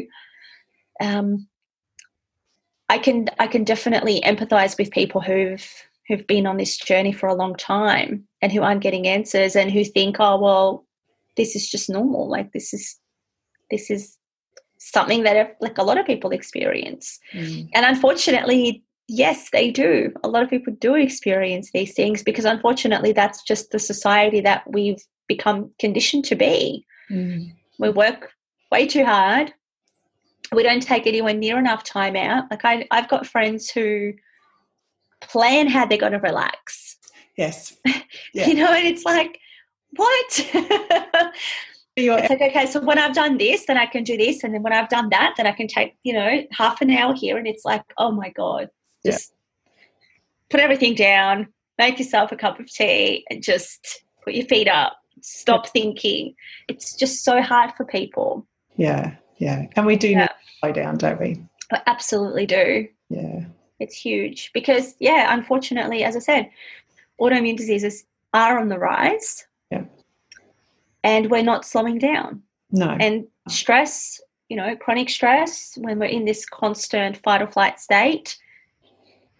um, 1.00 1.46
I 2.88 2.98
can 2.98 3.28
I 3.38 3.46
can 3.46 3.62
definitely 3.62 4.20
empathise 4.22 4.76
with 4.76 4.90
people 4.90 5.20
who've 5.20 5.66
who've 6.08 6.26
been 6.26 6.46
on 6.46 6.56
this 6.56 6.76
journey 6.76 7.12
for 7.12 7.28
a 7.28 7.34
long 7.34 7.54
time 7.54 8.26
and 8.42 8.50
who 8.50 8.62
aren't 8.62 8.82
getting 8.82 9.06
answers 9.06 9.54
and 9.54 9.70
who 9.70 9.84
think, 9.84 10.16
oh 10.18 10.38
well, 10.40 10.84
this 11.36 11.54
is 11.54 11.70
just 11.70 11.88
normal. 11.88 12.28
Like 12.28 12.52
this 12.52 12.74
is 12.74 12.96
this 13.70 13.88
is 13.88 14.16
something 14.78 15.22
that 15.22 15.56
like 15.60 15.78
a 15.78 15.84
lot 15.84 15.98
of 15.98 16.06
people 16.06 16.32
experience, 16.32 17.20
mm. 17.32 17.68
and 17.72 17.86
unfortunately, 17.86 18.82
yes, 19.10 19.50
they 19.50 19.72
do. 19.72 20.12
A 20.22 20.28
lot 20.28 20.44
of 20.44 20.48
people 20.48 20.72
do 20.78 20.94
experience 20.94 21.72
these 21.72 21.94
things 21.94 22.22
because 22.22 22.44
unfortunately 22.44 23.12
that's 23.12 23.42
just 23.42 23.72
the 23.72 23.78
society 23.80 24.40
that 24.40 24.62
we've 24.70 25.02
become 25.26 25.70
conditioned 25.80 26.24
to 26.26 26.36
be. 26.36 26.86
Mm. 27.10 27.52
We 27.80 27.90
work 27.90 28.30
way 28.70 28.86
too 28.86 29.04
hard. 29.04 29.52
We 30.52 30.62
don't 30.62 30.82
take 30.82 31.08
anywhere 31.08 31.34
near 31.34 31.58
enough 31.58 31.82
time 31.82 32.14
out. 32.14 32.44
Like 32.50 32.64
I, 32.64 32.86
I've 32.92 33.08
got 33.08 33.26
friends 33.26 33.68
who 33.68 34.12
plan 35.20 35.66
how 35.66 35.86
they're 35.86 35.98
going 35.98 36.12
to 36.12 36.18
relax. 36.18 36.96
Yes. 37.36 37.76
Yeah. 38.34 38.46
you 38.48 38.54
know, 38.54 38.72
and 38.72 38.86
it's 38.86 39.04
like, 39.04 39.38
what? 39.96 40.50
it's 41.96 42.30
like, 42.30 42.40
okay, 42.40 42.66
so 42.66 42.80
when 42.80 42.98
I've 42.98 43.14
done 43.14 43.38
this, 43.38 43.66
then 43.66 43.76
I 43.76 43.86
can 43.86 44.04
do 44.04 44.16
this. 44.16 44.42
And 44.42 44.52
then 44.54 44.62
when 44.62 44.72
I've 44.72 44.88
done 44.88 45.08
that, 45.10 45.34
then 45.36 45.46
I 45.46 45.52
can 45.52 45.66
take, 45.66 45.96
you 46.02 46.12
know, 46.12 46.44
half 46.52 46.80
an 46.80 46.90
hour 46.90 47.14
here. 47.14 47.36
And 47.36 47.46
it's 47.46 47.64
like, 47.64 47.82
oh 47.98 48.10
my 48.10 48.30
God, 48.30 48.68
just 49.04 49.32
yeah. 49.64 49.72
put 50.50 50.60
everything 50.60 50.94
down, 50.94 51.48
make 51.78 51.98
yourself 51.98 52.32
a 52.32 52.36
cup 52.36 52.60
of 52.60 52.70
tea, 52.70 53.24
and 53.30 53.42
just 53.42 54.02
put 54.22 54.34
your 54.34 54.46
feet 54.46 54.68
up. 54.68 54.96
Stop 55.22 55.66
yeah. 55.66 55.70
thinking. 55.70 56.34
It's 56.68 56.96
just 56.96 57.24
so 57.24 57.42
hard 57.42 57.72
for 57.76 57.84
people. 57.84 58.46
Yeah, 58.76 59.14
yeah. 59.38 59.66
And 59.76 59.86
we 59.86 59.96
do 59.96 60.08
yeah. 60.08 60.20
need 60.20 60.26
to 60.26 60.34
slow 60.60 60.72
down, 60.72 60.96
don't 60.96 61.20
we? 61.20 61.42
I 61.72 61.82
absolutely 61.86 62.46
do. 62.46 62.88
Yeah. 63.08 63.44
It's 63.78 63.96
huge 63.96 64.50
because, 64.52 64.94
yeah, 64.98 65.32
unfortunately, 65.34 66.04
as 66.04 66.16
I 66.16 66.20
said, 66.20 66.50
autoimmune 67.20 67.56
diseases 67.56 68.04
are 68.34 68.58
on 68.58 68.68
the 68.68 68.78
rise. 68.78 69.46
Yeah. 69.70 69.84
And 71.02 71.30
we're 71.30 71.42
not 71.42 71.64
slowing 71.64 71.98
down. 71.98 72.42
No. 72.70 72.96
And 73.00 73.26
stress, 73.48 74.20
you 74.48 74.56
know, 74.56 74.76
chronic 74.76 75.10
stress, 75.10 75.76
when 75.80 75.98
we're 75.98 76.06
in 76.06 76.24
this 76.24 76.44
constant 76.46 77.16
fight 77.18 77.42
or 77.42 77.46
flight 77.46 77.80
state, 77.80 78.36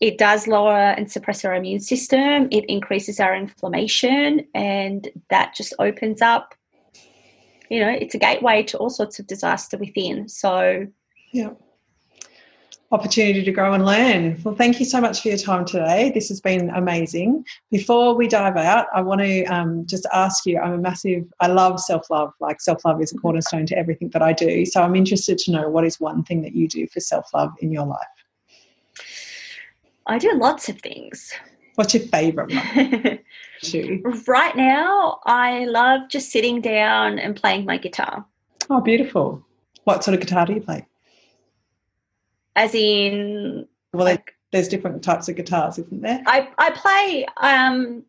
it 0.01 0.17
does 0.17 0.47
lower 0.47 0.79
and 0.79 1.11
suppress 1.11 1.45
our 1.45 1.55
immune 1.55 1.81
system, 1.81 2.49
it 2.51 2.65
increases 2.65 3.21
our 3.21 3.35
inflammation, 3.35 4.47
and 4.55 5.09
that 5.29 5.55
just 5.55 5.75
opens 5.79 6.23
up, 6.23 6.55
you 7.69 7.81
know, 7.81 7.91
it's 7.91 8.15
a 8.15 8.19
gateway 8.19 8.63
to 8.65 8.79
all 8.79 8.91
sorts 8.91 9.19
of 9.19 9.27
disaster 9.27 9.77
within. 9.77 10.27
So, 10.27 10.87
yeah. 11.33 11.51
opportunity 12.91 13.45
to 13.45 13.53
grow 13.53 13.75
and 13.75 13.85
learn. 13.85 14.41
Well, 14.43 14.55
thank 14.55 14.81
you 14.81 14.87
so 14.87 15.03
much 15.03 15.21
for 15.21 15.29
your 15.29 15.37
time 15.37 15.67
today. 15.67 16.11
This 16.15 16.31
has 16.31 16.41
been 16.41 16.71
amazing. 16.71 17.45
Before 17.71 18.15
we 18.15 18.27
dive 18.27 18.57
out, 18.57 18.87
I 18.95 19.03
want 19.03 19.21
to 19.21 19.45
um, 19.45 19.85
just 19.87 20.07
ask 20.15 20.47
you 20.47 20.59
I'm 20.59 20.73
a 20.73 20.79
massive, 20.79 21.31
I 21.41 21.49
love 21.49 21.79
self 21.79 22.09
love. 22.09 22.33
Like, 22.41 22.63
self 22.63 22.87
love 22.87 23.03
is 23.03 23.13
a 23.13 23.19
cornerstone 23.19 23.67
to 23.67 23.77
everything 23.77 24.09
that 24.11 24.23
I 24.23 24.33
do. 24.33 24.65
So, 24.65 24.81
I'm 24.83 24.97
interested 24.97 25.37
to 25.41 25.53
know 25.53 25.69
what 25.69 25.85
is 25.85 26.01
one 26.01 26.25
thing 26.25 26.41
that 26.41 26.55
you 26.55 26.69
do 26.69 26.87
for 26.87 27.01
self 27.01 27.35
love 27.35 27.53
in 27.61 27.71
your 27.71 27.87
life? 27.87 28.20
I 30.07 30.19
do 30.19 30.33
lots 30.35 30.69
of 30.69 30.81
things. 30.81 31.33
What's 31.77 31.95
your 31.95 32.03
favourite 32.05 32.53
one? 32.53 33.19
right 34.27 34.57
now, 34.57 35.21
I 35.25 35.65
love 35.67 36.09
just 36.09 36.31
sitting 36.31 36.61
down 36.61 37.19
and 37.19 37.37
playing 37.37 37.65
my 37.65 37.79
guitar. 37.79 38.25
Oh, 38.69 38.81
beautiful. 38.81 39.45
What 39.85 40.05
sort 40.05 40.15
of 40.15 40.21
guitar 40.21 40.47
do 40.47 40.55
you 40.55 40.61
play? 40.61 40.87
As 42.57 42.75
in. 42.75 43.67
Well, 43.93 44.05
like, 44.05 44.35
there's 44.53 44.69
different 44.69 45.03
types 45.03 45.29
of 45.29 45.37
guitars, 45.37 45.79
isn't 45.79 46.03
there? 46.03 46.23
I, 46.27 46.49
I 46.59 46.71
play. 46.71 47.27
Um, 47.37 48.05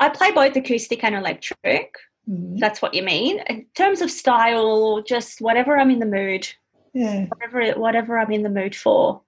I 0.00 0.08
play 0.08 0.32
both 0.32 0.56
acoustic 0.56 1.02
and 1.04 1.14
electric. 1.14 1.96
Mm-hmm. 2.28 2.56
That's 2.56 2.82
what 2.82 2.94
you 2.94 3.02
mean. 3.02 3.40
In 3.48 3.66
terms 3.74 4.00
of 4.00 4.10
style, 4.10 5.02
just 5.02 5.40
whatever 5.40 5.76
I'm 5.78 5.90
in 5.90 5.98
the 5.98 6.06
mood. 6.06 6.48
Yeah. 6.92 7.26
Whatever 7.26 7.78
whatever 7.78 8.18
I'm 8.18 8.32
in 8.32 8.42
the 8.42 8.50
mood 8.50 8.74
for. 8.74 9.20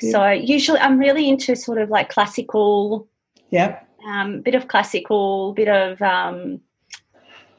So 0.00 0.30
usually 0.30 0.80
I'm 0.80 0.98
really 0.98 1.28
into 1.28 1.54
sort 1.56 1.78
of 1.78 1.90
like 1.90 2.08
classical. 2.08 3.08
Yeah. 3.50 3.80
Um, 4.06 4.40
bit 4.40 4.54
of 4.54 4.68
classical, 4.68 5.52
bit 5.52 5.68
of 5.68 6.00
um, 6.00 6.60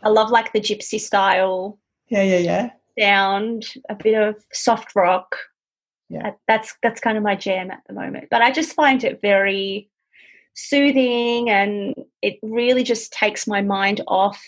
I 0.04 0.10
love 0.10 0.32
like 0.32 0.54
the 0.54 0.60
gypsy 0.60 1.00
style. 1.00 1.78
Yeah, 2.10 2.24
yeah, 2.24 2.38
yeah. 2.38 2.70
Sound, 3.00 3.66
a 3.90 3.96
bit 3.96 4.16
of 4.16 4.36
soft 4.52 4.96
rock. 4.96 5.36
Yeah. 6.10 6.32
That's 6.48 6.76
that's 6.84 7.00
kind 7.00 7.18
of 7.18 7.24
my 7.24 7.36
jam 7.36 7.72
at 7.72 7.84
the 7.88 7.94
moment. 7.94 8.28
But 8.30 8.42
I 8.42 8.52
just 8.52 8.74
find 8.74 9.04
it 9.04 9.22
very 9.22 9.90
soothing 10.54 11.50
and 11.50 11.96
it 12.22 12.38
really 12.42 12.84
just 12.84 13.14
takes 13.14 13.48
my 13.48 13.62
mind 13.62 14.02
off 14.08 14.42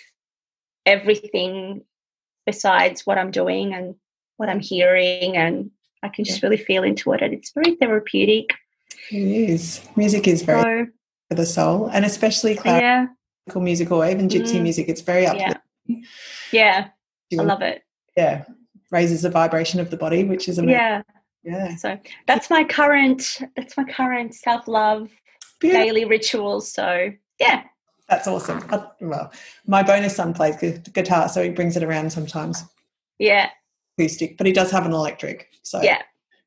everything 0.85 1.83
besides 2.45 3.05
what 3.05 3.17
I'm 3.17 3.31
doing 3.31 3.73
and 3.73 3.95
what 4.35 4.49
I'm 4.49 4.59
hearing 4.59 5.37
and 5.37 5.71
I 6.03 6.09
can 6.09 6.25
just 6.25 6.43
really 6.43 6.57
feel 6.57 6.83
into 6.83 7.13
it, 7.13 7.21
and 7.21 7.33
it's 7.33 7.51
very 7.51 7.75
therapeutic. 7.75 8.53
It 9.09 9.49
is. 9.49 9.81
Music 9.95 10.27
is 10.27 10.41
very 10.43 10.85
so, 10.85 10.91
for 11.29 11.35
the 11.35 11.45
soul, 11.45 11.87
and 11.87 12.05
especially 12.05 12.55
classical 12.55 12.81
yeah. 12.81 13.61
music 13.61 13.91
or 13.91 14.05
even 14.07 14.27
gypsy 14.27 14.55
mm. 14.55 14.63
music. 14.63 14.89
It's 14.89 15.01
very 15.01 15.25
uplifting. 15.25 16.05
Yeah, 16.51 16.89
yeah. 17.29 17.41
I 17.41 17.43
love 17.43 17.61
it. 17.61 17.83
Yeah, 18.15 18.45
raises 18.91 19.23
the 19.23 19.29
vibration 19.29 19.79
of 19.79 19.89
the 19.89 19.97
body, 19.97 20.23
which 20.23 20.47
is 20.47 20.57
amazing. 20.57 20.79
Yeah, 20.79 21.01
yeah. 21.43 21.75
So 21.77 21.97
that's 22.27 22.49
my 22.49 22.63
current. 22.63 23.39
That's 23.55 23.77
my 23.77 23.85
current 23.85 24.35
self 24.35 24.67
love 24.67 25.09
daily 25.71 26.05
rituals. 26.05 26.71
So 26.71 27.11
yeah. 27.39 27.63
That's 28.09 28.27
awesome. 28.27 28.61
well, 28.99 29.31
my 29.65 29.81
bonus 29.81 30.15
son 30.15 30.33
plays 30.33 30.57
guitar, 30.93 31.29
so 31.29 31.41
he 31.41 31.49
brings 31.49 31.77
it 31.77 31.83
around 31.83 32.11
sometimes. 32.11 32.63
Yeah, 33.17 33.49
acoustic, 33.97 34.37
but 34.37 34.47
he 34.47 34.53
does 34.53 34.71
have 34.71 34.85
an 34.85 34.93
electric. 34.93 35.49
So 35.63 35.81
yeah, 35.81 36.01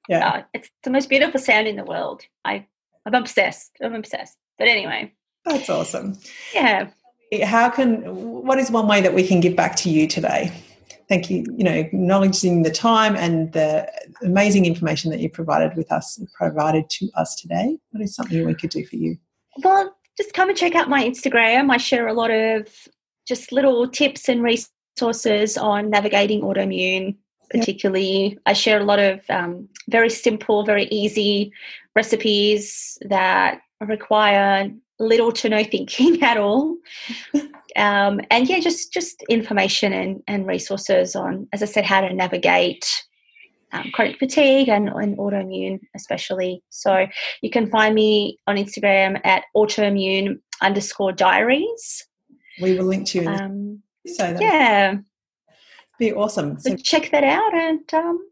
yeah, 0.09 0.43
oh, 0.43 0.45
it's 0.55 0.71
the 0.85 0.91
most 0.91 1.09
beautiful 1.09 1.41
sound 1.41 1.67
in 1.67 1.77
the 1.77 1.85
world. 1.85 2.23
I 2.45 2.67
I'm 3.07 3.15
obsessed. 3.15 3.73
I'm 3.83 3.95
obsessed. 3.95 4.37
But 4.59 4.69
anyway, 4.69 5.13
that's 5.45 5.71
awesome. 5.71 6.19
Yeah. 6.55 6.91
How 7.45 7.71
can 7.71 8.03
what 8.43 8.59
is 8.59 8.71
one 8.71 8.87
way 8.87 9.01
that 9.01 9.15
we 9.15 9.27
can 9.27 9.41
give 9.41 9.57
back 9.57 9.77
to 9.77 9.91
you 9.91 10.07
today? 10.07 10.53
Thank 11.09 11.31
you. 11.31 11.45
You 11.57 11.65
know, 11.65 11.73
acknowledging 11.73 12.63
the 12.63 12.71
time 12.71 13.15
and 13.15 13.53
the 13.53 13.89
amazing 14.23 14.67
information 14.67 15.11
that 15.13 15.21
you 15.21 15.31
provided 15.31 15.77
with 15.77 15.91
us, 15.93 16.21
provided 16.37 16.91
to 16.91 17.09
us 17.15 17.37
today. 17.37 17.79
What 17.91 18.03
is 18.03 18.15
something 18.15 18.45
we 18.45 18.55
could 18.55 18.71
do 18.71 18.85
for 18.85 18.97
you? 18.97 19.17
Well, 19.63 19.95
just 20.17 20.35
come 20.35 20.49
and 20.49 20.59
check 20.59 20.75
out 20.75 20.89
my 20.89 21.05
Instagram. 21.05 21.71
I 21.71 21.77
share 21.77 22.09
a 22.09 22.13
lot 22.13 22.31
of 22.31 22.69
just 23.27 23.53
little 23.53 23.89
tips 23.89 24.29
and 24.29 24.43
resources 24.43 25.57
on 25.57 25.91
navigating 25.91 26.41
autoimmune 26.43 27.17
particularly. 27.51 28.29
Yep. 28.29 28.39
I 28.47 28.53
share 28.53 28.81
a 28.81 28.85
lot 28.85 28.99
of 28.99 29.21
um, 29.29 29.69
very 29.89 30.11
simple, 30.11 30.65
very 30.65 30.85
easy 30.87 31.53
recipes 31.95 32.99
that 33.03 33.61
require 33.81 34.71
little 34.99 35.33
to 35.33 35.49
no 35.49 35.65
thinking 35.73 36.23
at 36.23 36.37
all. 36.37 36.77
um, 37.77 38.21
and 38.31 38.49
yeah, 38.49 38.61
just 38.61 38.93
just 38.93 39.23
information 39.29 39.93
and, 39.93 40.23
and 40.27 40.47
resources 40.47 41.17
on, 41.17 41.49
as 41.53 41.63
I 41.63 41.67
said, 41.67 41.85
how 41.85 42.01
to 42.01 42.13
navigate 42.13 42.87
um, 43.73 43.91
chronic 43.93 44.19
fatigue 44.19 44.69
and, 44.69 44.89
and 44.89 45.17
autoimmune, 45.19 45.81
especially. 45.95 46.63
So 46.71 47.07
you 47.43 47.51
can 47.51 47.69
find 47.69 47.95
me 47.95 48.39
on 48.47 48.57
Instagram 48.57 49.21
at 49.25 49.45
autoimmune 49.57 50.41
underscore 50.63 51.13
diaries. 51.13 52.07
We 52.61 52.79
will 52.79 52.87
link 52.87 53.07
to 53.09 53.23
you. 53.23 53.29
Um, 53.29 53.83
so 54.07 54.37
yeah, 54.41 54.97
be 55.99 56.13
awesome. 56.13 56.59
So, 56.59 56.71
so 56.71 56.77
check 56.77 57.11
that 57.11 57.25
out 57.25 57.55
and 57.55 57.95
um, 57.95 58.29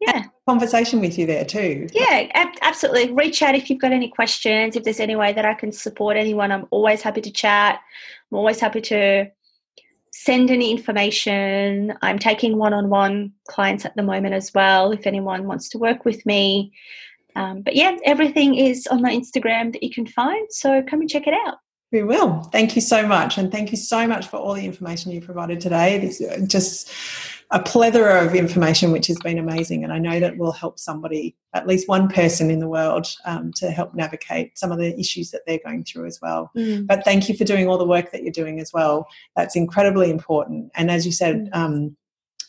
yeah. 0.00 0.24
Conversation 0.46 1.00
with 1.00 1.18
you 1.18 1.26
there 1.26 1.44
too. 1.44 1.88
Yeah, 1.92 2.28
ab- 2.34 2.58
absolutely. 2.62 3.12
Reach 3.12 3.42
out 3.42 3.54
if 3.54 3.70
you've 3.70 3.80
got 3.80 3.92
any 3.92 4.08
questions. 4.08 4.76
If 4.76 4.84
there's 4.84 5.00
any 5.00 5.16
way 5.16 5.32
that 5.32 5.44
I 5.44 5.54
can 5.54 5.72
support 5.72 6.16
anyone, 6.16 6.52
I'm 6.52 6.66
always 6.70 7.02
happy 7.02 7.22
to 7.22 7.30
chat. 7.30 7.80
I'm 8.30 8.38
always 8.38 8.60
happy 8.60 8.80
to 8.82 9.26
send 10.12 10.50
any 10.50 10.70
information. 10.70 11.94
I'm 12.02 12.18
taking 12.18 12.58
one 12.58 12.74
on 12.74 12.90
one 12.90 13.32
clients 13.48 13.84
at 13.84 13.96
the 13.96 14.02
moment 14.02 14.34
as 14.34 14.52
well 14.54 14.92
if 14.92 15.06
anyone 15.06 15.46
wants 15.46 15.68
to 15.70 15.78
work 15.78 16.04
with 16.04 16.24
me. 16.26 16.72
Um, 17.36 17.62
but 17.62 17.74
yeah, 17.74 17.96
everything 18.04 18.54
is 18.54 18.86
on 18.86 19.02
my 19.02 19.10
Instagram 19.10 19.72
that 19.72 19.82
you 19.82 19.90
can 19.90 20.06
find. 20.06 20.46
So 20.50 20.82
come 20.82 21.00
and 21.00 21.10
check 21.10 21.26
it 21.26 21.34
out. 21.46 21.56
We 21.94 22.02
will. 22.02 22.42
Thank 22.50 22.74
you 22.74 22.82
so 22.82 23.06
much. 23.06 23.38
And 23.38 23.52
thank 23.52 23.70
you 23.70 23.76
so 23.76 24.04
much 24.04 24.26
for 24.26 24.36
all 24.36 24.54
the 24.54 24.64
information 24.64 25.12
you 25.12 25.20
provided 25.20 25.60
today. 25.60 26.00
It's 26.00 26.18
just 26.48 26.90
a 27.52 27.62
plethora 27.62 28.26
of 28.26 28.34
information, 28.34 28.90
which 28.90 29.06
has 29.06 29.16
been 29.18 29.38
amazing. 29.38 29.84
And 29.84 29.92
I 29.92 30.00
know 30.00 30.18
that 30.18 30.36
will 30.36 30.50
help 30.50 30.80
somebody, 30.80 31.36
at 31.52 31.68
least 31.68 31.88
one 31.88 32.08
person 32.08 32.50
in 32.50 32.58
the 32.58 32.66
world, 32.66 33.06
um, 33.26 33.52
to 33.58 33.70
help 33.70 33.94
navigate 33.94 34.58
some 34.58 34.72
of 34.72 34.78
the 34.78 34.98
issues 34.98 35.30
that 35.30 35.42
they're 35.46 35.60
going 35.64 35.84
through 35.84 36.06
as 36.06 36.18
well. 36.20 36.50
Mm. 36.56 36.88
But 36.88 37.04
thank 37.04 37.28
you 37.28 37.36
for 37.36 37.44
doing 37.44 37.68
all 37.68 37.78
the 37.78 37.86
work 37.86 38.10
that 38.10 38.24
you're 38.24 38.32
doing 38.32 38.58
as 38.58 38.72
well. 38.72 39.06
That's 39.36 39.54
incredibly 39.54 40.10
important. 40.10 40.72
And 40.74 40.90
as 40.90 41.06
you 41.06 41.12
said, 41.12 41.48
mm. 41.52 41.56
um, 41.56 41.96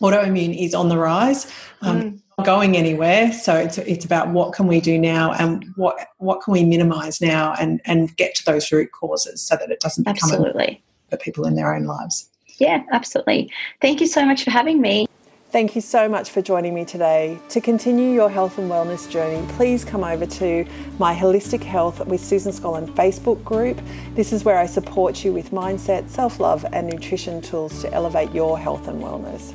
autoimmune 0.01 0.59
is 0.59 0.73
on 0.73 0.89
the 0.89 0.97
rise. 0.97 1.45
Um, 1.83 2.01
mm 2.01 2.21
going 2.43 2.75
anywhere. 2.75 3.31
So 3.31 3.55
it's 3.55 3.77
it's 3.77 4.05
about 4.05 4.29
what 4.29 4.53
can 4.53 4.67
we 4.67 4.81
do 4.81 4.97
now 4.97 5.33
and 5.33 5.65
what 5.75 6.07
what 6.17 6.41
can 6.41 6.51
we 6.53 6.65
minimize 6.65 7.21
now 7.21 7.53
and 7.59 7.81
and 7.86 8.15
get 8.17 8.36
to 8.36 8.45
those 8.45 8.71
root 8.71 8.91
causes 8.91 9.41
so 9.41 9.55
that 9.55 9.71
it 9.71 9.79
doesn't 9.79 10.03
become 10.03 10.31
absolutely 10.31 10.83
for 11.09 11.17
people 11.17 11.45
in 11.45 11.55
their 11.55 11.73
own 11.73 11.86
lives. 11.86 12.29
Yeah, 12.57 12.83
absolutely. 12.91 13.51
Thank 13.81 14.01
you 14.01 14.07
so 14.07 14.25
much 14.25 14.43
for 14.43 14.51
having 14.51 14.81
me. 14.81 15.07
Thank 15.51 15.73
you 15.73 15.79
so 15.79 16.09
much 16.09 16.31
for 16.31 16.41
joining 16.41 16.73
me 16.73 16.83
today. 16.83 17.39
To 17.49 17.61
continue 17.61 18.11
your 18.11 18.29
health 18.29 18.57
and 18.57 18.69
wellness 18.69 19.09
journey, 19.09 19.45
please 19.53 19.86
come 19.86 20.03
over 20.03 20.25
to 20.25 20.65
my 20.99 21.15
Holistic 21.15 21.63
Health 21.63 22.05
with 22.05 22.19
Susan 22.19 22.51
Scollin 22.51 22.88
Facebook 22.93 23.41
group. 23.45 23.79
This 24.15 24.33
is 24.33 24.43
where 24.43 24.57
I 24.57 24.65
support 24.65 25.23
you 25.23 25.31
with 25.31 25.51
mindset, 25.51 26.09
self 26.09 26.41
love, 26.41 26.65
and 26.73 26.88
nutrition 26.88 27.41
tools 27.41 27.81
to 27.83 27.93
elevate 27.93 28.33
your 28.33 28.59
health 28.59 28.89
and 28.89 29.01
wellness. 29.01 29.53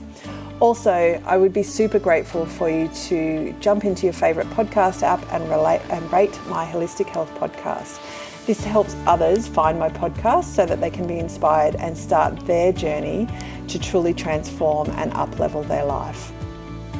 Also, 0.61 0.91
I 1.25 1.39
would 1.39 1.55
be 1.55 1.63
super 1.63 1.99
grateful 1.99 2.45
for 2.45 2.69
you 2.69 2.89
to 3.09 3.55
jump 3.61 3.85
into 3.87 4.05
your 4.05 4.13
favourite 4.13 4.49
podcast 4.51 5.03
app 5.03 5.25
and, 5.33 5.49
relate, 5.49 5.81
and 5.89 6.13
rate 6.13 6.39
my 6.49 6.67
Holistic 6.67 7.09
Health 7.09 7.35
podcast. 7.37 7.99
This 8.45 8.63
helps 8.63 8.95
others 9.07 9.49
find 9.49 9.79
my 9.79 9.89
podcast 9.89 10.45
so 10.45 10.67
that 10.67 10.83
they 10.83 10.91
can 10.91 11.07
be 11.07 11.19
inspired 11.19 11.77
and 11.77 11.97
start 11.97 12.39
their 12.47 12.73
journey 12.75 13.27
to 13.69 13.79
truly 13.79 14.13
transform 14.13 14.91
and 14.91 15.11
uplevel 15.13 15.67
their 15.67 15.87
life. 15.87 16.31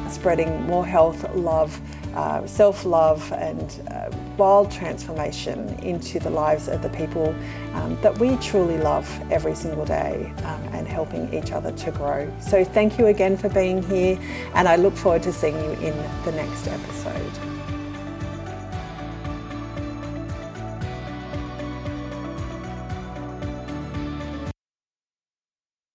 Spreading 0.09 0.63
more 0.63 0.85
health, 0.85 1.23
love, 1.35 1.79
uh, 2.15 2.47
self 2.47 2.83
love, 2.83 3.31
and 3.33 3.79
uh, 3.91 4.09
wild 4.41 4.71
transformation 4.71 5.69
into 5.83 6.17
the 6.17 6.29
lives 6.31 6.67
of 6.67 6.81
the 6.81 6.89
people 6.89 7.27
um, 7.73 7.95
that 8.01 8.17
we 8.17 8.35
truly 8.37 8.79
love 8.79 9.07
every 9.29 9.53
single 9.53 9.85
day 9.85 10.33
um, 10.45 10.63
and 10.73 10.87
helping 10.87 11.31
each 11.31 11.51
other 11.51 11.71
to 11.73 11.91
grow. 11.91 12.27
So, 12.39 12.63
thank 12.63 12.97
you 12.97 13.05
again 13.05 13.37
for 13.37 13.49
being 13.49 13.83
here, 13.83 14.19
and 14.55 14.67
I 14.67 14.77
look 14.77 14.95
forward 14.95 15.21
to 15.23 15.31
seeing 15.31 15.55
you 15.63 15.71
in 15.73 15.95
the 16.25 16.31
next 16.31 16.67
episode. 16.67 17.50